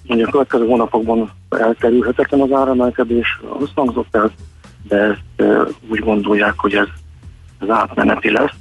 mondjuk 0.07 0.27
a 0.27 0.31
következő 0.31 0.65
hónapokban 0.65 1.31
elkerülhetetlen 1.49 2.41
az 2.41 2.51
áremelkedés, 2.51 3.39
azt 3.59 3.71
hangzott 3.75 4.15
el, 4.15 4.31
de 4.87 4.97
ezt 4.97 5.21
e, 5.35 5.67
úgy 5.89 5.99
gondolják, 5.99 6.53
hogy 6.57 6.73
ez, 6.73 6.87
ez 7.59 7.69
átmeneti 7.69 8.31
lesz, 8.31 8.55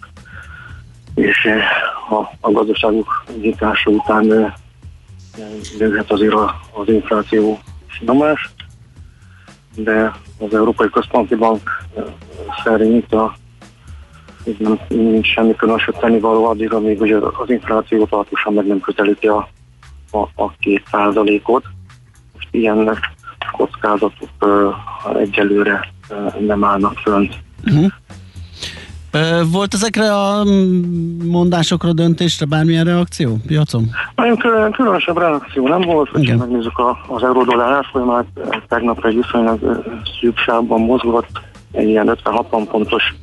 és 1.14 1.44
e, 1.44 1.62
a, 2.14 2.30
a 2.40 2.50
gazdaságuk 2.50 3.24
nyitása 3.40 3.90
után 3.90 4.32
e, 4.32 4.54
nőhet 5.78 6.10
azért 6.10 6.34
a, 6.34 6.60
az 6.72 6.88
infláció 6.88 7.58
nyomás, 8.00 8.50
de 9.76 10.12
az 10.38 10.54
Európai 10.54 10.90
Központi 10.90 11.34
Bank 11.34 11.70
szerint 12.64 13.12
a 13.12 13.34
nem, 14.58 14.78
semmi 15.22 15.54
különösebb 15.56 15.98
tennivaló 15.98 16.44
addig, 16.44 16.72
amíg 16.72 17.00
ugye 17.00 17.16
az 17.16 17.50
infláció 17.50 18.04
tartósan 18.04 18.52
meg 18.52 18.66
nem 18.66 18.80
közelíti 18.80 19.26
a, 19.26 19.48
a, 20.10 20.18
a 20.18 20.52
két 20.58 20.82
százalékot. 20.90 21.64
Most 22.34 22.48
ilyen 22.50 22.98
kockázatok 23.56 24.28
uh, 24.40 25.20
egyelőre 25.20 25.88
uh, 26.10 26.40
nem 26.40 26.64
állnak 26.64 26.98
fönt. 26.98 27.34
Uh-huh. 27.64 27.92
Volt 29.52 29.74
ezekre 29.74 30.14
a 30.14 30.44
mondásokra, 31.24 31.92
döntésre 31.92 32.46
bármilyen 32.46 32.84
reakció 32.84 33.36
piacon? 33.46 33.90
Nagyon 34.14 34.36
különösebb 34.72 35.18
reakció 35.18 35.68
nem 35.68 35.80
volt, 35.80 36.08
hogyha 36.08 36.36
megnézzük 36.36 36.78
a, 36.78 36.98
az 37.08 37.22
eurodollár 37.22 37.72
árfolyamát, 37.72 38.26
tegnap 38.68 39.04
egy 39.04 39.14
viszonylag 39.14 39.82
szűk 40.20 40.36
mozgott, 40.68 41.40
egy 41.74 41.88
ilyen 41.88 42.18
50-60 42.24 42.66
pontos 42.70 43.14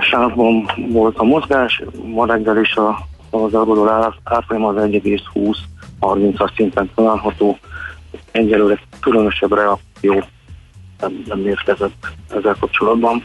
sávban 0.00 0.70
volt 0.88 1.18
a 1.18 1.24
mozgás, 1.24 1.82
ma 2.04 2.26
reggel 2.26 2.60
is 2.60 2.74
a, 2.74 2.98
az 3.30 3.54
euródollár 3.54 4.12
árfolyam 4.24 4.64
az 4.64 4.76
1,20-30-as 4.76 6.54
szinten 6.56 6.90
található. 6.94 7.58
Egyelőre 8.30 8.78
különösebb 9.00 9.52
reakció 9.52 10.24
nem, 11.04 11.22
nem 11.26 11.46
érkezett 11.46 12.06
ezzel 12.28 12.56
kapcsolatban. 12.60 13.24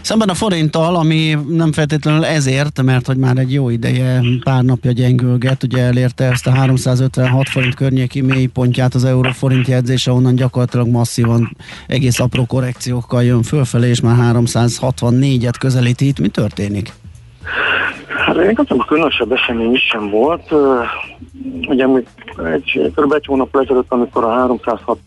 Szemben 0.00 0.28
a 0.28 0.34
forinttal, 0.34 0.96
ami 0.96 1.36
nem 1.48 1.72
feltétlenül 1.72 2.24
ezért, 2.24 2.82
mert 2.82 3.06
hogy 3.06 3.16
már 3.16 3.36
egy 3.36 3.52
jó 3.52 3.68
ideje, 3.68 4.22
pár 4.44 4.62
napja 4.62 4.92
gyengülget, 4.92 5.62
ugye 5.62 5.82
elérte 5.82 6.24
ezt 6.24 6.46
a 6.46 6.50
356 6.50 7.48
forint 7.48 7.74
környéki 7.74 8.20
mélypontját 8.20 8.94
az 8.94 9.04
euró 9.04 9.30
forint 9.30 9.66
jegyzése, 9.66 10.12
onnan 10.12 10.34
gyakorlatilag 10.34 10.88
masszívan 10.88 11.56
egész 11.86 12.20
apró 12.20 12.46
korrekciókkal 12.46 13.24
jön 13.24 13.42
fölfelé, 13.42 13.88
és 13.88 14.00
már 14.00 14.34
364-et 14.34 15.54
közelíti. 15.58 16.06
Itt 16.06 16.18
mi 16.18 16.28
történik? 16.28 16.92
Hát 18.08 18.36
a 18.70 18.84
különösebb 18.84 19.32
esemény 19.32 19.72
is 19.72 19.82
sem 19.82 20.10
volt. 20.10 20.52
Ugye 21.68 21.86
egy, 22.52 22.92
kb. 22.96 23.12
egy 23.12 23.26
hónap 23.26 23.56
ezelőtt, 23.56 23.92
amikor 23.92 24.24
a 24.24 24.48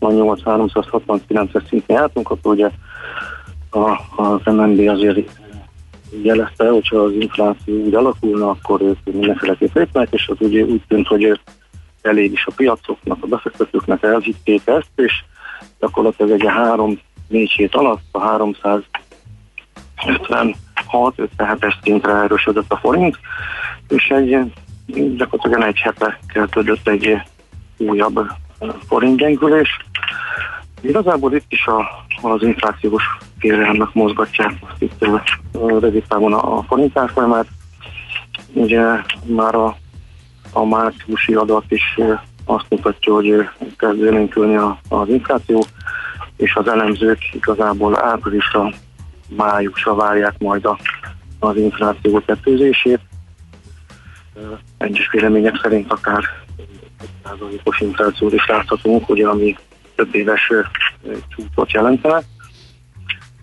368-369-es 0.00 1.68
szintén 1.68 1.96
jártunk, 1.96 2.30
akkor 2.30 2.52
ugye 2.52 2.70
a, 3.70 3.90
az 4.22 4.40
MNB 4.44 4.88
azért 4.88 5.40
jelezte, 6.22 6.70
hogyha 6.70 6.96
az 6.96 7.12
infláció 7.12 7.74
úgy 7.74 7.94
alakulna, 7.94 8.50
akkor 8.50 8.80
ők 8.80 8.98
mindenféleképp 9.04 9.74
lépnek, 9.74 10.08
és 10.10 10.28
az 10.28 10.36
ugye 10.40 10.62
úgy 10.62 10.82
tűnt, 10.88 11.06
hogy 11.06 11.40
elég 12.02 12.32
is 12.32 12.46
a 12.46 12.52
piacoknak, 12.56 13.18
a 13.20 13.26
befektetőknek 13.26 14.02
elhitték 14.02 14.62
ezt, 14.64 14.90
és 14.96 15.12
gyakorlatilag 15.80 16.32
egy 16.32 16.46
három 16.46 17.00
négy 17.28 17.50
hét 17.50 17.74
alatt 17.74 18.02
a 18.12 18.18
356-57-es 20.92 21.74
szintre 21.82 22.12
erősödött 22.12 22.72
a 22.72 22.76
forint, 22.76 23.18
és 23.88 24.08
egy 24.08 24.52
gyakorlatilag 25.16 25.68
egy 25.68 25.78
hete 25.78 26.18
kezdődött 26.32 26.88
egy 26.88 27.22
újabb 27.76 28.20
forintgyengülés. 28.86 29.76
Igazából 30.80 31.34
itt 31.34 31.52
is 31.52 31.66
a, 31.66 32.04
az 32.22 32.42
inflációs 32.42 33.02
kérelemnek 33.38 33.92
mozgatják 33.92 34.52
itt 34.78 35.06
rövid 35.52 36.04
távon 36.08 36.32
a 36.32 36.62
forint 36.62 36.98
árfolyamát. 36.98 37.46
Ugye 38.52 38.82
már 39.24 39.54
a, 39.54 39.76
a 40.52 40.64
márciusi 40.64 41.34
adat 41.34 41.64
is 41.68 41.98
azt 42.44 42.66
mutatja, 42.68 43.14
hogy 43.14 43.48
kezd 43.76 44.02
élénkülni 44.02 44.56
az 44.88 45.08
infláció, 45.08 45.64
és 46.36 46.54
az 46.54 46.68
elemzők 46.68 47.18
igazából 47.32 48.04
áprilisra, 48.04 48.70
májusra 49.36 49.94
várják 49.94 50.38
majd 50.38 50.64
a, 50.64 50.78
az 51.38 51.56
infláció 51.56 52.20
tetőzését. 52.20 53.00
Egyes 54.78 55.10
vélemények 55.10 55.58
szerint 55.62 55.92
akár 55.92 56.24
százalékos 57.24 57.80
inflációt 57.80 58.32
is 58.32 58.46
láthatunk, 58.46 59.08
ugye, 59.08 59.28
ami 59.28 59.56
több 59.94 60.14
éves 60.14 60.52
csúcsot 61.28 61.72
jelentene. 61.72 62.22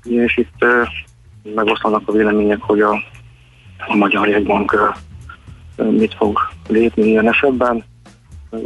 És 0.03 0.38
itt 0.38 0.66
megoszlanak 1.56 2.07
a 2.07 2.11
vélemények, 2.11 2.61
hogy 2.61 2.82
a, 2.82 2.91
a 3.88 3.95
Magyar 3.95 4.28
Jegybank 4.28 4.95
mit 5.76 6.14
fog 6.14 6.40
lépni 6.68 7.07
ilyen 7.07 7.28
esetben. 7.28 7.84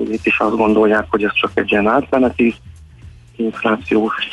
Itt 0.09 0.25
is 0.25 0.39
azt 0.39 0.55
gondolják, 0.55 1.05
hogy 1.09 1.23
ez 1.23 1.33
csak 1.33 1.51
egy 1.53 1.71
ilyen 1.71 1.87
átmeneti 1.87 2.55
inflációs 3.35 4.27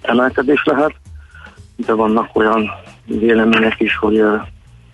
emelkedés 0.00 0.62
lehet, 0.64 0.94
de 1.86 1.92
vannak 1.92 2.36
olyan 2.36 2.70
vélemények 3.04 3.80
is, 3.80 3.96
hogy 3.96 4.22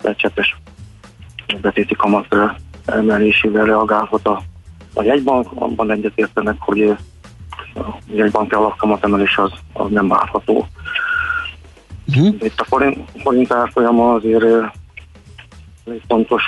becsetes 0.01 0.57
betéti 1.61 1.95
kamat 1.95 2.35
emelésével 2.85 3.65
reagálhat 3.65 4.27
a, 4.27 4.41
a 4.93 5.03
jegybank, 5.03 5.47
abban 5.55 5.91
egyetértenek, 5.91 6.55
hogy 6.59 6.81
a 7.75 7.97
jegybanki 8.05 8.55
alapkamat 8.55 9.03
emelés 9.03 9.37
az, 9.37 9.51
az 9.73 9.89
nem 9.89 10.07
várható. 10.07 10.67
Uh-huh. 12.07 12.35
Itt 12.39 12.59
a 12.59 12.63
forint, 12.63 13.11
forint 13.21 13.53
árfolyama 13.53 14.13
azért 14.13 14.43
egy 15.85 16.01
fontos 16.07 16.43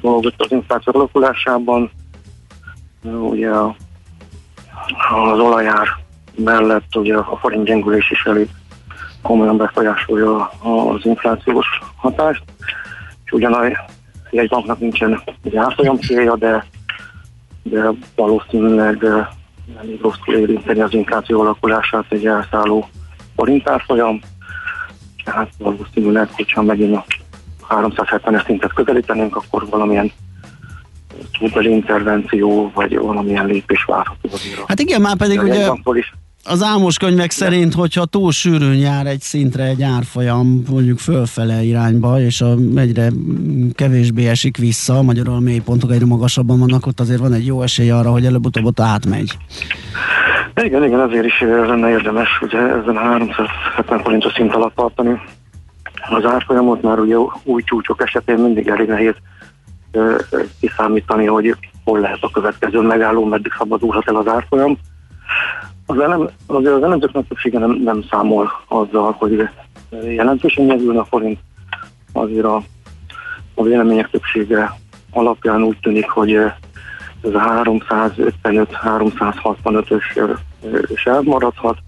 dolog 0.00 0.32
az 0.36 0.50
infláció 0.50 0.92
alakulásában. 0.94 1.90
Ugye 3.02 3.50
az 5.10 5.38
olajár 5.38 5.88
mellett 6.36 6.96
ugye 6.96 7.16
a 7.16 7.36
forint 7.36 7.64
gyengülés 7.64 8.10
is 8.10 8.24
elég 8.24 8.48
komolyan 9.24 9.56
befolyásolja 9.56 10.46
az 10.62 11.04
inflációs 11.04 11.66
hatást, 11.96 12.42
és 13.24 13.32
ugyan 13.32 13.52
a 13.52 13.88
jegybanknak 14.30 14.78
nincsen 14.78 15.22
egy 15.44 15.56
árfolyam 15.56 15.96
célja, 15.98 16.36
de, 16.36 16.66
de 17.62 17.90
valószínűleg 18.14 19.04
elég 19.80 20.00
rosszul 20.00 20.34
érinteni 20.34 20.80
az 20.80 20.92
infláció 20.92 21.40
alakulását 21.40 22.04
egy 22.08 22.26
elszálló 22.26 22.88
forint 23.36 23.68
árfolyam, 23.68 24.20
tehát 25.24 25.50
valószínűleg, 25.58 26.28
hogyha 26.32 26.62
megint 26.62 26.96
a 26.96 27.04
370-es 27.68 28.44
szintet 28.44 28.72
közelítenénk, 28.72 29.36
akkor 29.36 29.68
valamilyen 29.68 30.12
intervenció, 31.54 32.70
vagy 32.74 32.98
valamilyen 32.98 33.46
lépés 33.46 33.84
várható 33.84 34.28
azért. 34.32 34.64
Hát 34.66 34.80
igen, 34.80 35.00
már 35.00 35.16
pedig 35.16 35.42
ugye 35.42 35.70
az 36.44 36.62
álmos 36.62 36.98
könyvek 36.98 37.30
szerint, 37.30 37.74
hogyha 37.74 38.04
túl 38.04 38.32
sűrűn 38.32 38.74
jár 38.74 39.06
egy 39.06 39.20
szintre 39.20 39.64
egy 39.64 39.82
árfolyam, 39.82 40.62
mondjuk 40.70 40.98
fölfele 40.98 41.62
irányba, 41.62 42.20
és 42.20 42.40
a, 42.40 42.54
egyre 42.76 43.08
kevésbé 43.74 44.28
esik 44.28 44.56
vissza, 44.56 45.02
magyarul 45.02 45.34
a 45.34 45.40
mélypontok 45.40 45.92
egyre 45.92 46.06
magasabban 46.06 46.58
vannak, 46.58 46.86
ott 46.86 47.00
azért 47.00 47.20
van 47.20 47.32
egy 47.32 47.46
jó 47.46 47.62
esély 47.62 47.90
arra, 47.90 48.10
hogy 48.10 48.24
előbb-utóbb 48.24 48.64
ott 48.64 48.80
átmegy. 48.80 49.36
Igen, 50.62 50.84
igen, 50.84 51.00
azért 51.00 51.24
is 51.24 51.40
lenne 51.40 51.90
érdemes 51.90 52.28
ugye 52.42 52.58
ezen 52.58 52.96
a 52.96 53.00
370 53.00 54.02
forintos 54.02 54.32
szint 54.32 54.54
alatt 54.54 54.74
tartani 54.74 55.20
az 56.10 56.24
árfolyamot, 56.24 56.82
mert 56.82 56.98
ugye 56.98 57.16
új 57.44 57.62
csúcsok 57.62 58.02
esetén 58.02 58.38
mindig 58.38 58.68
elég 58.68 58.88
nehéz 58.88 59.14
kiszámítani, 60.60 61.26
hogy 61.26 61.56
hol 61.84 62.00
lehet 62.00 62.18
a 62.20 62.30
következő 62.30 62.80
megálló, 62.80 63.24
meddig 63.24 63.52
szabadulhat 63.58 64.08
el 64.08 64.16
az 64.16 64.26
árfolyam. 64.26 64.78
Az, 65.86 65.98
elem, 65.98 66.28
azért 66.46 66.74
az 66.74 66.82
elemzőknek 66.82 67.28
többsége 67.28 67.58
nem, 67.58 67.70
nem 67.70 68.04
számol 68.10 68.50
azzal, 68.68 69.12
hogy 69.12 69.48
jelentősen 69.90 70.64
nyerülne 70.64 71.00
a 71.00 71.04
forint. 71.04 71.38
Azért 72.12 72.44
a, 72.44 72.62
a 73.54 73.62
vélemények 73.62 74.10
többsége 74.10 74.78
alapján 75.10 75.62
úgy 75.62 75.78
tűnik, 75.80 76.08
hogy 76.08 76.38
ez 77.24 77.34
a 77.34 77.62
355-365-ös 77.64 80.38
is 80.86 81.06
elmaradhat, 81.06 81.78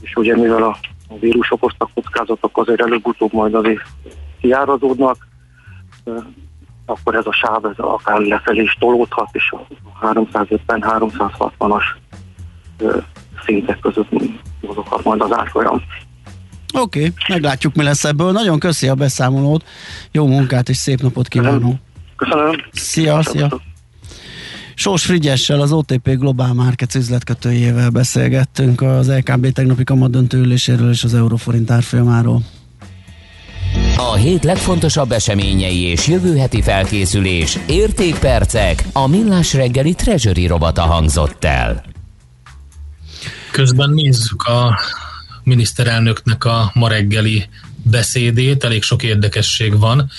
és 0.00 0.16
ugye 0.16 0.36
mivel 0.36 0.62
a, 0.62 0.76
a 1.08 1.18
vírus 1.18 1.52
okozta 1.52 1.90
kockázatok 1.94 2.58
azért 2.58 2.80
előbb-utóbb 2.80 3.32
majd 3.32 3.54
azért 3.54 3.82
kiárazódnak, 4.40 5.26
akkor 6.86 7.14
ez 7.14 7.26
a 7.26 7.32
sáv 7.32 7.64
ez 7.64 7.76
akár 7.76 8.20
lefelé 8.20 8.62
is 8.62 8.76
tolódhat, 8.80 9.28
és 9.32 9.50
a 9.50 9.66
350-360-as 10.06 11.84
szintek 13.44 13.78
között 13.78 14.08
mozoghat 14.60 15.04
majd 15.04 15.20
az 15.20 15.32
árfolyam. 15.32 15.82
Oké, 16.74 16.98
okay, 16.98 17.12
meglátjuk, 17.28 17.74
mi 17.74 17.82
lesz 17.82 18.04
ebből. 18.04 18.32
Nagyon 18.32 18.58
köszi 18.58 18.88
a 18.88 18.94
beszámolót, 18.94 19.64
jó 20.12 20.26
munkát 20.26 20.68
és 20.68 20.76
szép 20.76 21.00
napot 21.00 21.28
kívánok. 21.28 21.74
Köszönöm. 22.16 22.54
Szia, 22.72 23.22
szia. 23.22 23.60
Sós 24.74 25.04
Frigyessel, 25.04 25.60
az 25.60 25.72
OTP 25.72 26.08
Global 26.08 26.52
Markets 26.52 26.94
üzletkötőjével 26.94 27.90
beszélgettünk 27.90 28.80
az 28.80 29.10
LKB 29.10 29.52
tegnapi 29.52 29.84
kamadöntő 29.84 30.38
üléséről 30.38 30.90
és 30.90 31.04
az 31.04 31.14
euróforint 31.14 31.70
árfolyamáról. 31.70 32.40
A 33.96 34.14
hét 34.14 34.44
legfontosabb 34.44 35.12
eseményei 35.12 35.80
és 35.80 36.06
jövő 36.06 36.36
heti 36.36 36.62
felkészülés, 36.62 37.58
értékpercek, 37.68 38.84
a 38.92 39.08
millás 39.08 39.54
reggeli 39.54 39.94
treasury 39.94 40.46
robata 40.46 40.82
hangzott 40.82 41.44
el. 41.44 41.82
Közben 43.50 43.90
nézzük 43.90 44.42
a 44.42 44.78
miniszterelnöknek 45.42 46.44
a 46.44 46.70
ma 46.74 46.88
reggeli 46.88 47.48
beszédét, 47.82 48.64
elég 48.64 48.82
sok 48.82 49.02
érdekesség 49.02 49.78
van. 49.78 50.10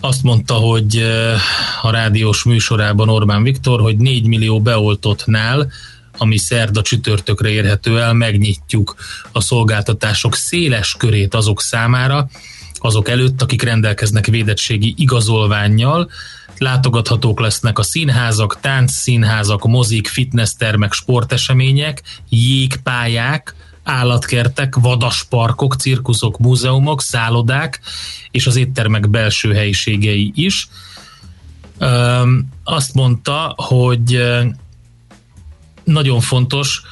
Azt 0.00 0.22
mondta, 0.22 0.54
hogy 0.54 0.96
eh, 0.96 1.40
a 1.82 1.90
rádiós 1.90 2.44
műsorában 2.44 3.08
Orbán 3.08 3.42
Viktor, 3.42 3.80
hogy 3.80 3.96
4 3.96 4.26
millió 4.26 4.60
beoltottnál 4.60 5.70
ami 6.18 6.38
szerda 6.38 6.82
csütörtökre 6.82 7.48
érhető 7.48 8.00
el, 8.00 8.12
megnyitjuk 8.12 8.94
a 9.32 9.40
szolgáltatások 9.40 10.34
széles 10.34 10.94
körét 10.98 11.34
azok 11.34 11.60
számára, 11.60 12.28
azok 12.78 13.08
előtt, 13.08 13.42
akik 13.42 13.62
rendelkeznek 13.62 14.26
védettségi 14.26 14.94
igazolványjal, 14.96 16.10
látogathatók 16.58 17.40
lesznek 17.40 17.78
a 17.78 17.82
színházak, 17.82 18.60
táncszínházak, 18.60 19.66
mozik, 19.66 20.08
fitnesstermek, 20.08 20.92
sportesemények, 20.92 22.02
jégpályák, 22.28 23.54
állatkertek, 23.84 24.76
vadasparkok, 24.76 25.74
cirkuszok, 25.74 26.38
múzeumok, 26.38 27.02
szállodák 27.02 27.80
és 28.30 28.46
az 28.46 28.56
éttermek 28.56 29.10
belső 29.10 29.54
helyiségei 29.54 30.32
is. 30.34 30.68
Azt 32.64 32.94
mondta, 32.94 33.54
hogy 33.56 34.22
nagyon 35.84 36.20
fontos, 36.20 36.82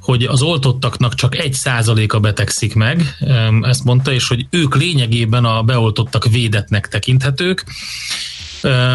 hogy 0.00 0.24
az 0.24 0.42
oltottaknak 0.42 1.14
csak 1.14 1.36
egy 1.36 1.52
százaléka 1.52 2.20
betegszik 2.20 2.74
meg, 2.74 3.16
ezt 3.62 3.84
mondta, 3.84 4.12
és 4.12 4.28
hogy 4.28 4.46
ők 4.50 4.76
lényegében 4.76 5.44
a 5.44 5.62
beoltottak 5.62 6.24
védetnek 6.24 6.88
tekinthetők. 6.88 7.64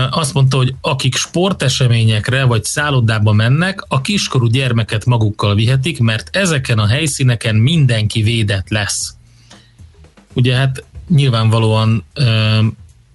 Azt 0.10 0.34
mondta, 0.34 0.58
hogy 0.58 0.74
akik 0.82 1.16
sporteseményekre 1.16 2.44
vagy 2.44 2.64
szállodába 2.64 3.32
mennek, 3.32 3.84
a 3.88 4.02
kiskorú 4.02 4.48
gyermeket 4.48 5.06
magukkal 5.06 5.56
vihetik, 5.56 6.00
mert 6.00 6.36
ezeken 6.36 6.80
a 6.80 6.88
helyszíneken 6.88 7.56
mindenki 7.56 8.22
védett 8.22 8.70
lesz. 8.70 9.16
Ugye 10.34 10.56
hát 10.56 10.84
nyilvánvalóan 11.08 12.06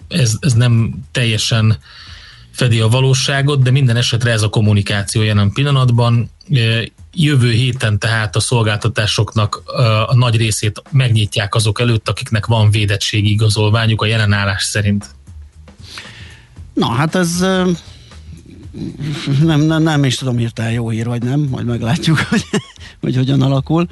ez, 0.08 0.36
ez 0.40 0.52
nem 0.52 0.94
teljesen 1.12 1.78
fedi 2.50 2.80
a 2.80 2.88
valóságot, 2.88 3.62
de 3.62 3.70
minden 3.70 3.96
esetre 3.96 4.30
ez 4.30 4.42
a 4.42 4.48
kommunikáció 4.48 5.22
jelen 5.22 5.52
pillanatban. 5.52 6.30
Jövő 7.12 7.50
héten 7.50 7.98
tehát 7.98 8.36
a 8.36 8.40
szolgáltatásoknak 8.40 9.62
a 10.06 10.14
nagy 10.14 10.36
részét 10.36 10.82
megnyitják 10.90 11.54
azok 11.54 11.80
előtt, 11.80 12.08
akiknek 12.08 12.46
van 12.46 12.70
védettségi 12.70 13.30
igazolványuk 13.30 14.02
a 14.02 14.06
jelenállás 14.06 14.62
szerint. 14.62 15.14
Na, 16.76 16.86
hát 16.86 17.14
ez 17.14 17.40
nem, 19.42 19.60
nem, 19.60 19.82
nem 19.82 20.04
is 20.04 20.16
tudom 20.16 20.36
hirtelen 20.36 20.72
jó 20.72 20.88
hír, 20.88 21.06
vagy 21.06 21.22
nem, 21.22 21.40
majd 21.40 21.66
meglátjuk, 21.66 22.18
hogy, 22.30 22.44
hogy 23.00 23.16
hogyan 23.16 23.42
alakul. 23.42 23.88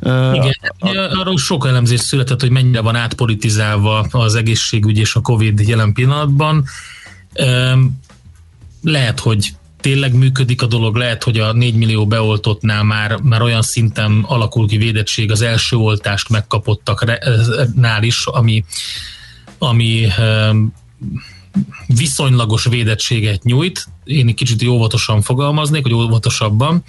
Igen, 0.00 0.54
a, 0.78 0.88
a, 0.88 1.20
arról 1.20 1.38
sok 1.38 1.66
elemzés 1.66 2.00
született, 2.00 2.40
hogy 2.40 2.50
mennyire 2.50 2.80
van 2.80 2.96
átpolitizálva 2.96 4.06
az 4.10 4.34
egészségügy 4.34 4.98
és 4.98 5.14
a 5.14 5.20
Covid 5.20 5.60
jelen 5.60 5.92
pillanatban. 5.92 6.64
Lehet, 8.82 9.20
hogy 9.20 9.54
tényleg 9.80 10.14
működik 10.14 10.62
a 10.62 10.66
dolog, 10.66 10.96
lehet, 10.96 11.22
hogy 11.22 11.38
a 11.38 11.52
4 11.52 11.74
millió 11.74 12.06
beoltottnál 12.06 12.82
már, 12.82 13.20
már 13.22 13.42
olyan 13.42 13.62
szinten 13.62 14.24
alakul 14.26 14.68
ki 14.68 14.76
védettség 14.76 15.30
az 15.30 15.42
első 15.42 15.76
oltást 15.76 16.28
megkapottaknál 16.28 18.02
is, 18.02 18.26
ami, 18.26 18.64
ami 19.58 20.06
viszonylagos 21.86 22.64
védettséget 22.64 23.42
nyújt. 23.42 23.86
Én 24.04 24.28
egy 24.28 24.34
kicsit 24.34 24.66
óvatosan 24.66 25.22
fogalmaznék, 25.22 25.82
hogy 25.82 25.92
óvatosabban, 25.92 26.84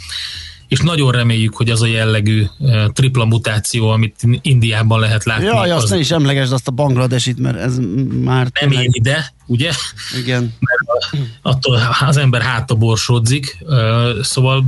és 0.68 0.80
nagyon 0.80 1.12
reméljük, 1.12 1.56
hogy 1.56 1.70
az 1.70 1.82
a 1.82 1.86
jellegű 1.86 2.46
uh, 2.60 2.92
tripla 2.92 3.26
mutáció, 3.26 3.90
amit 3.90 4.24
Indiában 4.42 5.00
lehet 5.00 5.24
látni. 5.24 5.46
Jaj, 5.46 5.72
azt 5.72 5.84
az... 5.84 5.90
ne 5.90 5.98
is 5.98 6.12
emlegesd 6.12 6.52
azt 6.52 6.68
a 6.68 6.72
Bangladesit, 6.72 7.40
mert 7.40 7.58
ez 7.58 7.78
már... 8.24 8.48
Nem 8.62 8.72
ér 8.72 8.88
ide, 8.92 9.34
ugye? 9.46 9.72
Igen. 10.18 10.54
Mert 10.60 11.24
attól 11.42 11.80
az 12.00 12.18
ember 12.18 12.42
hátta 12.42 12.76
borsodzik, 12.76 13.58
uh, 13.62 14.22
szóval 14.22 14.66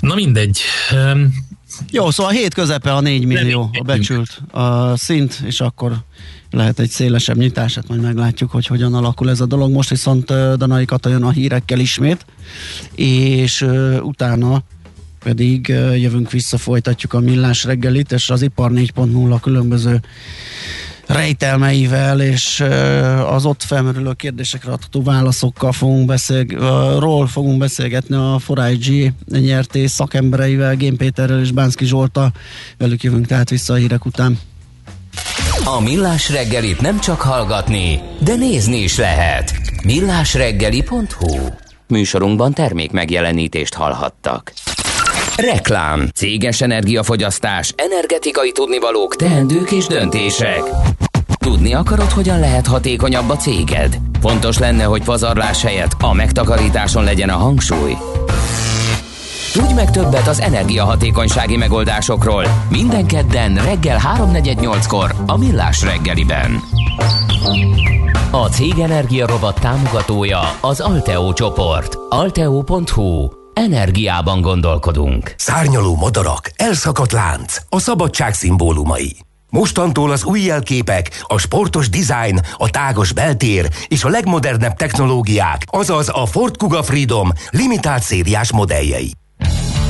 na 0.00 0.14
mindegy. 0.14 0.60
Jó, 1.90 2.10
szóval 2.10 2.32
a 2.32 2.34
hét 2.34 2.54
közepe 2.54 2.92
a 2.92 3.00
4 3.00 3.24
millió 3.24 3.70
a 3.78 3.82
becsült 3.82 4.42
a 4.50 4.96
szint, 4.96 5.42
és 5.44 5.60
akkor 5.60 5.92
lehet 6.54 6.78
egy 6.78 6.90
szélesebb 6.90 7.36
nyitás, 7.36 7.74
hát 7.74 7.88
majd 7.88 8.00
meglátjuk, 8.00 8.50
hogy 8.50 8.66
hogyan 8.66 8.94
alakul 8.94 9.30
ez 9.30 9.40
a 9.40 9.46
dolog. 9.46 9.72
Most 9.72 9.88
viszont 9.88 10.26
Danai 10.56 10.84
Kata 10.84 11.08
jön 11.08 11.22
a 11.22 11.30
hírekkel 11.30 11.78
ismét, 11.78 12.26
és 12.94 13.66
utána 14.00 14.62
pedig 15.24 15.68
jövünk 15.96 16.30
vissza, 16.30 16.58
folytatjuk 16.58 17.12
a 17.12 17.20
millás 17.20 17.64
reggelit, 17.64 18.12
és 18.12 18.30
az 18.30 18.42
ipar 18.42 18.70
4.0 18.70 19.38
különböző 19.40 20.00
rejtelmeivel 21.06 22.20
és 22.20 22.64
az 23.30 23.44
ott 23.44 23.62
felmerülő 23.62 24.12
kérdésekre 24.12 24.72
adható 24.72 25.02
válaszokkal 25.02 25.72
fogunk 25.72 26.06
beszél, 26.06 26.44
ról 26.98 27.26
fogunk 27.26 27.58
beszélgetni 27.58 28.14
a 28.14 28.40
4 28.54 29.12
nyerté 29.26 29.86
szakembereivel, 29.86 30.76
Gén 30.76 30.96
Péterrel 30.96 31.40
és 31.40 31.50
Bánszki 31.50 31.84
Zsolta. 31.84 32.32
Velük 32.78 33.02
jövünk 33.02 33.26
tehát 33.26 33.50
vissza 33.50 33.72
a 33.72 33.76
hírek 33.76 34.04
után. 34.04 34.38
A 35.66 35.80
Millás 35.80 36.30
reggelit 36.30 36.80
nem 36.80 37.00
csak 37.00 37.20
hallgatni, 37.20 38.00
de 38.18 38.34
nézni 38.34 38.76
is 38.76 38.98
lehet. 38.98 39.54
millásreggeli.hu 39.84 41.36
Műsorunkban 41.88 42.52
termék 42.52 42.90
megjelenítést 42.90 43.74
hallhattak. 43.74 44.52
Reklám, 45.36 46.08
céges 46.14 46.60
energiafogyasztás, 46.60 47.72
energetikai 47.76 48.52
tudnivalók, 48.52 49.16
teendők 49.16 49.70
és 49.70 49.86
döntések. 49.86 50.62
Tudni 51.38 51.74
akarod, 51.74 52.10
hogyan 52.10 52.38
lehet 52.38 52.66
hatékonyabb 52.66 53.30
a 53.30 53.36
céged? 53.36 53.98
Fontos 54.20 54.58
lenne, 54.58 54.84
hogy 54.84 55.02
pazarlás 55.02 55.62
helyett 55.62 55.92
a 55.98 56.12
megtakarításon 56.12 57.04
legyen 57.04 57.28
a 57.28 57.36
hangsúly. 57.36 57.96
Tudj 59.54 59.72
meg 59.72 59.90
többet 59.90 60.26
az 60.26 60.40
energiahatékonysági 60.40 61.56
megoldásokról. 61.56 62.44
Minden 62.68 63.06
kedden 63.06 63.54
reggel 63.54 63.98
3.48-kor 64.16 65.14
a 65.26 65.36
Millás 65.36 65.82
reggeliben. 65.82 66.60
A 68.30 68.48
Cég 68.48 68.78
Energia 68.78 69.26
Robot 69.26 69.60
támogatója 69.60 70.40
az 70.60 70.80
Alteo 70.80 71.32
csoport. 71.32 71.98
Alteo.hu 72.08 73.28
Energiában 73.52 74.40
gondolkodunk. 74.40 75.34
Szárnyaló 75.36 75.96
madarak, 75.96 76.50
elszakadt 76.56 77.12
lánc, 77.12 77.56
a 77.68 77.78
szabadság 77.78 78.34
szimbólumai. 78.34 79.16
Mostantól 79.50 80.10
az 80.10 80.24
új 80.24 80.40
jelképek, 80.40 81.22
a 81.22 81.38
sportos 81.38 81.88
design, 81.88 82.40
a 82.56 82.70
tágos 82.70 83.12
beltér 83.12 83.68
és 83.88 84.04
a 84.04 84.08
legmodernebb 84.08 84.74
technológiák, 84.76 85.62
azaz 85.66 86.08
a 86.12 86.26
Ford 86.26 86.56
Kuga 86.56 86.82
Freedom 86.82 87.32
limitált 87.50 88.02
szériás 88.02 88.52
modelljei. 88.52 89.12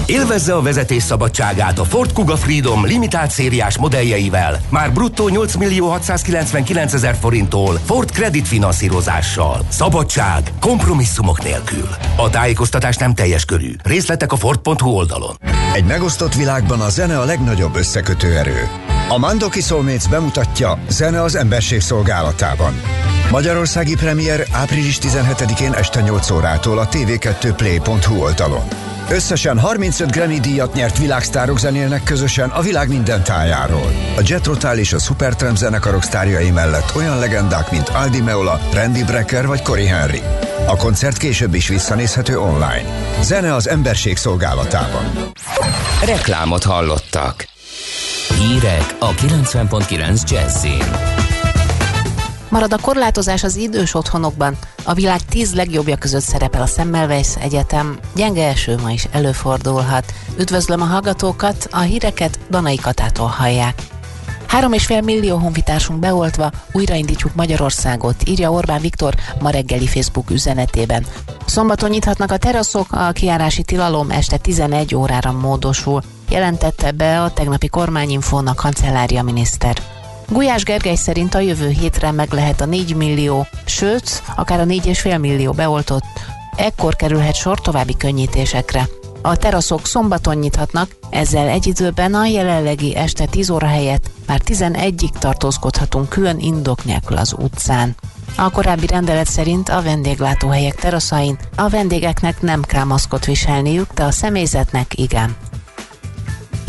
Élvezze 0.07 0.55
a 0.55 0.63
vezetés 0.63 1.03
szabadságát 1.03 1.79
a 1.79 1.85
Ford 1.85 2.13
Kuga 2.13 2.37
Freedom 2.37 2.87
limitált 2.87 3.31
szériás 3.31 3.79
modelljeivel, 3.79 4.61
már 4.69 4.93
bruttó 4.93 5.29
8 5.29 5.55
millió 5.55 5.89
699 5.89 6.93
ezer 6.93 7.17
forinttól 7.21 7.81
Ford 7.85 8.11
Credit 8.11 8.49
finanszírozással. 8.49 9.67
Szabadság, 9.69 10.53
kompromisszumok 10.61 11.43
nélkül. 11.43 11.89
A 12.17 12.31
tájékoztatás 12.31 12.97
nem 12.97 13.15
teljes 13.15 13.45
körű. 13.45 13.73
Részletek 13.83 14.33
a 14.33 14.37
Ford.hu 14.37 14.91
oldalon. 14.91 15.37
Egy 15.75 15.85
megosztott 15.85 16.35
világban 16.35 16.81
a 16.81 16.89
zene 16.89 17.19
a 17.19 17.25
legnagyobb 17.25 17.77
összekötő 17.77 18.37
erő. 18.37 18.69
A 19.09 19.19
Mandoki 19.19 19.61
Soulmates 19.61 20.09
bemutatja 20.09 20.79
Zene 20.89 21.23
az 21.23 21.35
emberség 21.35 21.81
szolgálatában. 21.81 22.81
Magyarországi 23.31 23.95
premier 23.95 24.47
április 24.53 24.99
17-én 25.03 25.73
este 25.73 26.01
8 26.01 26.31
órától 26.31 26.79
a 26.79 26.89
tv2play.hu 26.89 28.23
oldalon. 28.23 28.94
Összesen 29.11 29.59
35 29.59 30.11
Grammy 30.11 30.41
díjat 30.41 30.75
nyert 30.75 30.99
világsztárok 30.99 31.59
zenélnek 31.59 32.03
közösen 32.03 32.51
a 32.51 32.61
világ 32.61 32.89
minden 32.89 33.23
tájáról. 33.23 33.93
A 34.17 34.21
Jet 34.25 34.47
Rotal 34.47 34.79
és 34.79 34.93
a 34.93 34.99
Supertramp 34.99 35.57
zenekarok 35.57 36.03
sztárjai 36.03 36.51
mellett 36.51 36.95
olyan 36.97 37.19
legendák, 37.19 37.71
mint 37.71 37.89
Aldi 37.89 38.21
Meola, 38.21 38.61
Randy 38.73 39.05
Brecker 39.05 39.47
vagy 39.47 39.63
Cory 39.63 39.87
Henry. 39.87 40.23
A 40.67 40.77
koncert 40.77 41.17
később 41.17 41.55
is 41.55 41.69
visszanézhető 41.69 42.39
online. 42.39 42.85
Zene 43.21 43.55
az 43.55 43.69
emberség 43.69 44.17
szolgálatában. 44.17 45.31
Reklámot 46.05 46.63
hallottak. 46.63 47.47
Hírek 48.39 48.97
a 48.99 49.11
90.9 49.11 50.31
Jazzin. 50.31 51.34
Marad 52.55 52.73
a 52.73 52.79
korlátozás 52.79 53.45
az 53.45 53.57
idős 53.57 53.95
otthonokban. 53.95 54.57
A 54.85 54.93
világ 54.93 55.21
tíz 55.21 55.55
legjobbja 55.55 55.97
között 55.97 56.23
szerepel 56.23 56.63
a 56.63 56.67
Semmelweis 56.67 57.37
Egyetem. 57.41 57.99
Gyenge 58.15 58.49
eső 58.49 58.77
ma 58.83 58.91
is 58.91 59.07
előfordulhat. 59.11 60.13
Üdvözlöm 60.39 60.81
a 60.81 60.85
hallgatókat, 60.85 61.69
a 61.71 61.79
híreket 61.79 62.39
Danai 62.51 62.77
Katától 62.77 63.27
hallják. 63.27 63.83
Három 64.47 64.73
és 64.73 64.87
fél 64.87 65.01
millió 65.01 65.37
honfitársunk 65.37 65.99
beoltva, 65.99 66.51
újraindítjuk 66.73 67.35
Magyarországot, 67.35 68.29
írja 68.29 68.53
Orbán 68.53 68.81
Viktor 68.81 69.15
ma 69.41 69.51
reggeli 69.51 69.87
Facebook 69.87 70.31
üzenetében. 70.31 71.07
Szombaton 71.47 71.91
nyithatnak 71.91 72.31
a 72.31 72.37
teraszok, 72.37 72.93
a 72.93 73.11
kiárási 73.13 73.63
tilalom 73.63 74.11
este 74.11 74.37
11 74.37 74.95
órára 74.95 75.33
módosul, 75.33 76.03
jelentette 76.29 76.91
be 76.91 77.23
a 77.23 77.33
tegnapi 77.33 77.69
kormányinfón 77.69 78.47
a 78.47 78.55
kancellária 78.55 79.23
miniszter. 79.23 79.94
Gulyás 80.29 80.63
Gergely 80.63 80.95
szerint 80.95 81.35
a 81.35 81.41
jövő 81.41 81.69
hétre 81.69 82.11
meg 82.11 82.33
lehet 82.33 82.61
a 82.61 82.65
4 82.65 82.97
millió, 82.97 83.47
sőt, 83.65 84.23
akár 84.37 84.61
a 84.61 84.65
4,5 84.65 85.21
millió 85.21 85.53
beoltott. 85.53 86.05
Ekkor 86.57 86.97
kerülhet 86.97 87.35
sor 87.35 87.61
további 87.61 87.97
könnyítésekre. 87.97 88.89
A 89.23 89.37
teraszok 89.37 89.87
szombaton 89.87 90.37
nyithatnak, 90.37 90.97
ezzel 91.11 91.49
egy 91.49 91.67
időben 91.67 92.15
a 92.15 92.27
jelenlegi 92.27 92.97
este 92.97 93.27
10 93.27 93.51
óra 93.51 93.67
helyett 93.67 94.11
már 94.27 94.41
11-ig 94.45 95.11
tartózkodhatunk 95.19 96.09
külön 96.09 96.39
indok 96.39 96.85
nélkül 96.85 97.17
az 97.17 97.35
utcán. 97.39 97.97
A 98.37 98.51
korábbi 98.51 98.87
rendelet 98.87 99.27
szerint 99.27 99.69
a 99.69 99.83
vendéglátóhelyek 99.83 100.75
teraszain 100.75 101.39
a 101.57 101.69
vendégeknek 101.69 102.41
nem 102.41 102.63
kell 102.63 102.85
maszkot 102.85 103.25
viselniük, 103.25 103.93
de 103.93 104.03
a 104.03 104.11
személyzetnek 104.11 104.99
igen. 104.99 105.37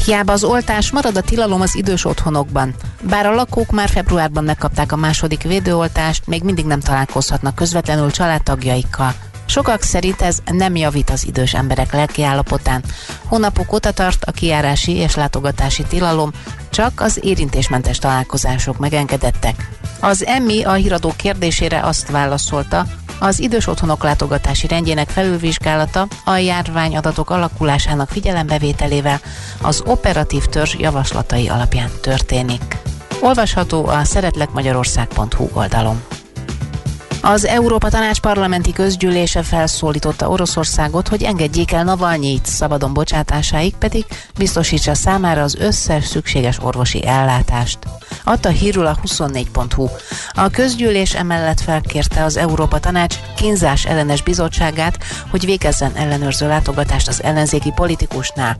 Hiába 0.05 0.31
az 0.31 0.43
oltás 0.43 0.91
marad 0.91 1.17
a 1.17 1.21
tilalom 1.21 1.61
az 1.61 1.75
idős 1.75 2.05
otthonokban. 2.05 2.75
Bár 3.01 3.25
a 3.25 3.33
lakók 3.33 3.71
már 3.71 3.89
februárban 3.89 4.43
megkapták 4.43 4.91
a 4.91 4.95
második 4.95 5.41
védőoltást, 5.41 6.27
még 6.27 6.43
mindig 6.43 6.65
nem 6.65 6.79
találkozhatnak 6.79 7.55
közvetlenül 7.55 8.11
családtagjaikkal. 8.11 9.13
Sokak 9.45 9.81
szerint 9.81 10.21
ez 10.21 10.37
nem 10.45 10.75
javít 10.75 11.09
az 11.09 11.27
idős 11.27 11.53
emberek 11.53 11.93
lelkiállapotán. 11.93 12.83
Hónapok 13.25 13.73
óta 13.73 13.91
tart 13.91 14.23
a 14.23 14.31
kiárási 14.31 14.91
és 14.91 15.15
látogatási 15.15 15.83
tilalom, 15.83 16.31
csak 16.69 17.01
az 17.01 17.19
érintésmentes 17.21 17.97
találkozások 17.97 18.77
megengedettek. 18.77 19.69
Az 19.99 20.25
Emmi 20.25 20.63
a 20.63 20.73
híradó 20.73 21.13
kérdésére 21.15 21.81
azt 21.83 22.11
válaszolta, 22.11 22.85
az 23.19 23.39
idős 23.39 23.67
otthonok 23.67 24.03
látogatási 24.03 24.67
rendjének 24.67 25.09
felülvizsgálata 25.09 26.07
a 26.25 26.35
járványadatok 26.35 27.29
alakulásának 27.29 28.09
figyelembevételével 28.09 29.19
az 29.61 29.83
operatív 29.85 30.45
törzs 30.45 30.75
javaslatai 30.77 31.47
alapján 31.47 31.89
történik. 32.01 32.77
Olvasható 33.21 33.87
a 33.87 34.03
szeretlekmagyarország.hu 34.03 35.49
oldalon. 35.53 36.14
Az 37.27 37.45
Európa 37.45 37.89
Tanács 37.89 38.19
parlamenti 38.19 38.73
közgyűlése 38.73 39.43
felszólította 39.43 40.29
Oroszországot, 40.29 41.07
hogy 41.07 41.23
engedjék 41.23 41.71
el 41.71 41.83
Navalnyit 41.83 42.45
szabadon 42.45 42.93
bocsátásáig, 42.93 43.75
pedig 43.75 44.05
biztosítsa 44.37 44.93
számára 44.93 45.41
az 45.41 45.55
összes 45.55 46.05
szükséges 46.05 46.57
orvosi 46.61 47.07
ellátást. 47.07 47.77
Adta 48.23 48.49
hírül 48.49 48.85
a 48.85 48.97
24.hu. 49.03 49.87
A 50.33 50.49
közgyűlés 50.49 51.15
emellett 51.15 51.59
felkérte 51.59 52.23
az 52.23 52.37
Európa 52.37 52.79
Tanács 52.79 53.15
kínzás 53.35 53.85
ellenes 53.85 54.21
bizottságát, 54.21 54.97
hogy 55.31 55.45
végezzen 55.45 55.91
ellenőrző 55.95 56.47
látogatást 56.47 57.07
az 57.07 57.23
ellenzéki 57.23 57.71
politikusnál. 57.75 58.57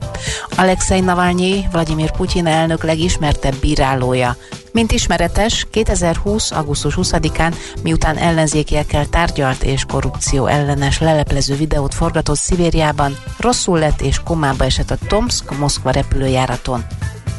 Alexei 0.56 1.00
Navalnyi, 1.00 1.66
Vladimir 1.72 2.10
Putyin 2.10 2.46
elnök 2.46 2.82
legismertebb 2.82 3.54
bírálója. 3.54 4.36
Mint 4.76 4.92
ismeretes, 4.92 5.66
2020. 5.70 6.50
augusztus 6.50 6.94
20-án, 6.96 7.54
miután 7.82 8.16
ellenzékiekkel 8.16 9.06
tárgyalt 9.06 9.62
és 9.62 9.84
korrupció 9.84 10.46
ellenes 10.46 11.00
leleplező 11.00 11.54
videót 11.54 11.94
forgatott 11.94 12.36
Szibériában, 12.36 13.16
rosszul 13.38 13.78
lett 13.78 14.00
és 14.00 14.20
komába 14.24 14.64
esett 14.64 14.90
a 14.90 14.98
Tomsk-Moszkva 15.06 15.90
repülőjáraton. 15.90 16.84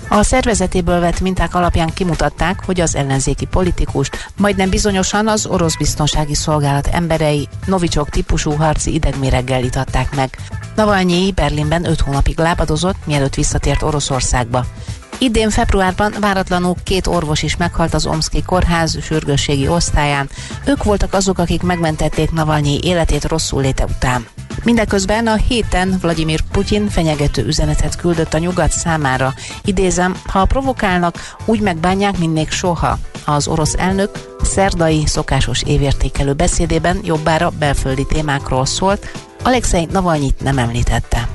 A 0.09 0.23
szervezetéből 0.23 0.99
vett 0.99 1.19
minták 1.19 1.55
alapján 1.55 1.93
kimutatták, 1.93 2.65
hogy 2.65 2.79
az 2.79 2.95
ellenzéki 2.95 3.45
politikust 3.45 4.29
majdnem 4.37 4.69
bizonyosan 4.69 5.27
az 5.27 5.45
orosz 5.45 5.77
biztonsági 5.77 6.35
szolgálat 6.35 6.87
emberei 6.87 7.47
novicsok 7.65 8.09
típusú 8.09 8.51
harci 8.51 8.93
idegméreggel 8.93 9.63
itatták 9.63 10.15
meg. 10.15 10.37
Navalnyi 10.75 11.31
Berlinben 11.31 11.85
5 11.85 12.01
hónapig 12.01 12.39
lábadozott, 12.39 13.05
mielőtt 13.05 13.35
visszatért 13.35 13.81
Oroszországba. 13.81 14.65
Idén 15.19 15.49
februárban 15.49 16.13
váratlanul 16.19 16.75
két 16.83 17.07
orvos 17.07 17.43
is 17.43 17.57
meghalt 17.57 17.93
az 17.93 18.05
Omszki 18.05 18.43
kórház 18.43 19.03
sürgősségi 19.03 19.67
osztályán. 19.67 20.29
Ők 20.65 20.83
voltak 20.83 21.13
azok, 21.13 21.37
akik 21.37 21.61
megmentették 21.61 22.31
Navalnyi 22.31 22.79
életét 22.83 23.25
rosszul 23.25 23.61
léte 23.61 23.85
után. 23.85 24.25
Mindeközben 24.63 25.27
a 25.27 25.35
héten 25.35 25.97
Vladimir 26.01 26.41
Putyin 26.51 26.89
fenyegető 26.89 27.45
üzenetet 27.45 27.95
küldött 27.95 28.33
a 28.33 28.37
nyugat 28.37 28.71
számára. 28.71 29.33
Idézem, 29.63 30.15
ha 30.25 30.45
provokálnak, 30.45 31.35
úgy 31.45 31.59
megbánják, 31.59 32.17
mint 32.17 32.33
még 32.33 32.49
soha. 32.49 32.99
Az 33.25 33.47
orosz 33.47 33.75
elnök 33.77 34.35
szerdai 34.43 35.05
szokásos 35.05 35.63
évértékelő 35.63 36.33
beszédében 36.33 36.99
jobbára 37.03 37.49
belföldi 37.49 38.05
témákról 38.05 38.65
szólt, 38.65 39.11
Alexei 39.43 39.87
Navalnyit 39.91 40.41
nem 40.41 40.57
említette. 40.57 41.27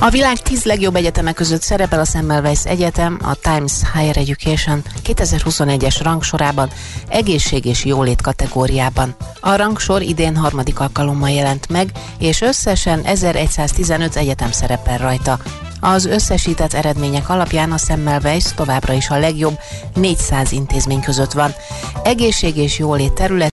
A 0.00 0.10
világ 0.10 0.38
10 0.38 0.64
legjobb 0.64 0.96
egyetemek 0.96 1.34
között 1.34 1.62
szerepel 1.62 2.00
a 2.00 2.04
Semmelweis 2.04 2.64
Egyetem 2.64 3.18
a 3.22 3.34
Times 3.34 3.72
Higher 3.94 4.16
Education 4.16 4.82
2021-es 5.04 6.00
rangsorában 6.02 6.70
egészség 7.08 7.64
és 7.64 7.84
jólét 7.84 8.20
kategóriában. 8.20 9.16
A 9.40 9.56
rangsor 9.56 10.02
idén 10.02 10.36
harmadik 10.36 10.80
alkalommal 10.80 11.30
jelent 11.30 11.68
meg, 11.68 11.90
és 12.18 12.40
összesen 12.40 13.00
1115 13.04 14.16
egyetem 14.16 14.52
szerepel 14.52 14.98
rajta. 14.98 15.38
Az 15.80 16.06
összesített 16.06 16.72
eredmények 16.72 17.28
alapján 17.28 17.72
a 17.72 17.78
Semmelweis 17.78 18.44
továbbra 18.54 18.92
is 18.92 19.08
a 19.08 19.18
legjobb 19.18 19.58
400 19.94 20.52
intézmény 20.52 21.00
között 21.00 21.32
van. 21.32 21.54
Egészség 22.04 22.56
és 22.56 22.78
jólét 22.78 23.12
terület 23.12 23.46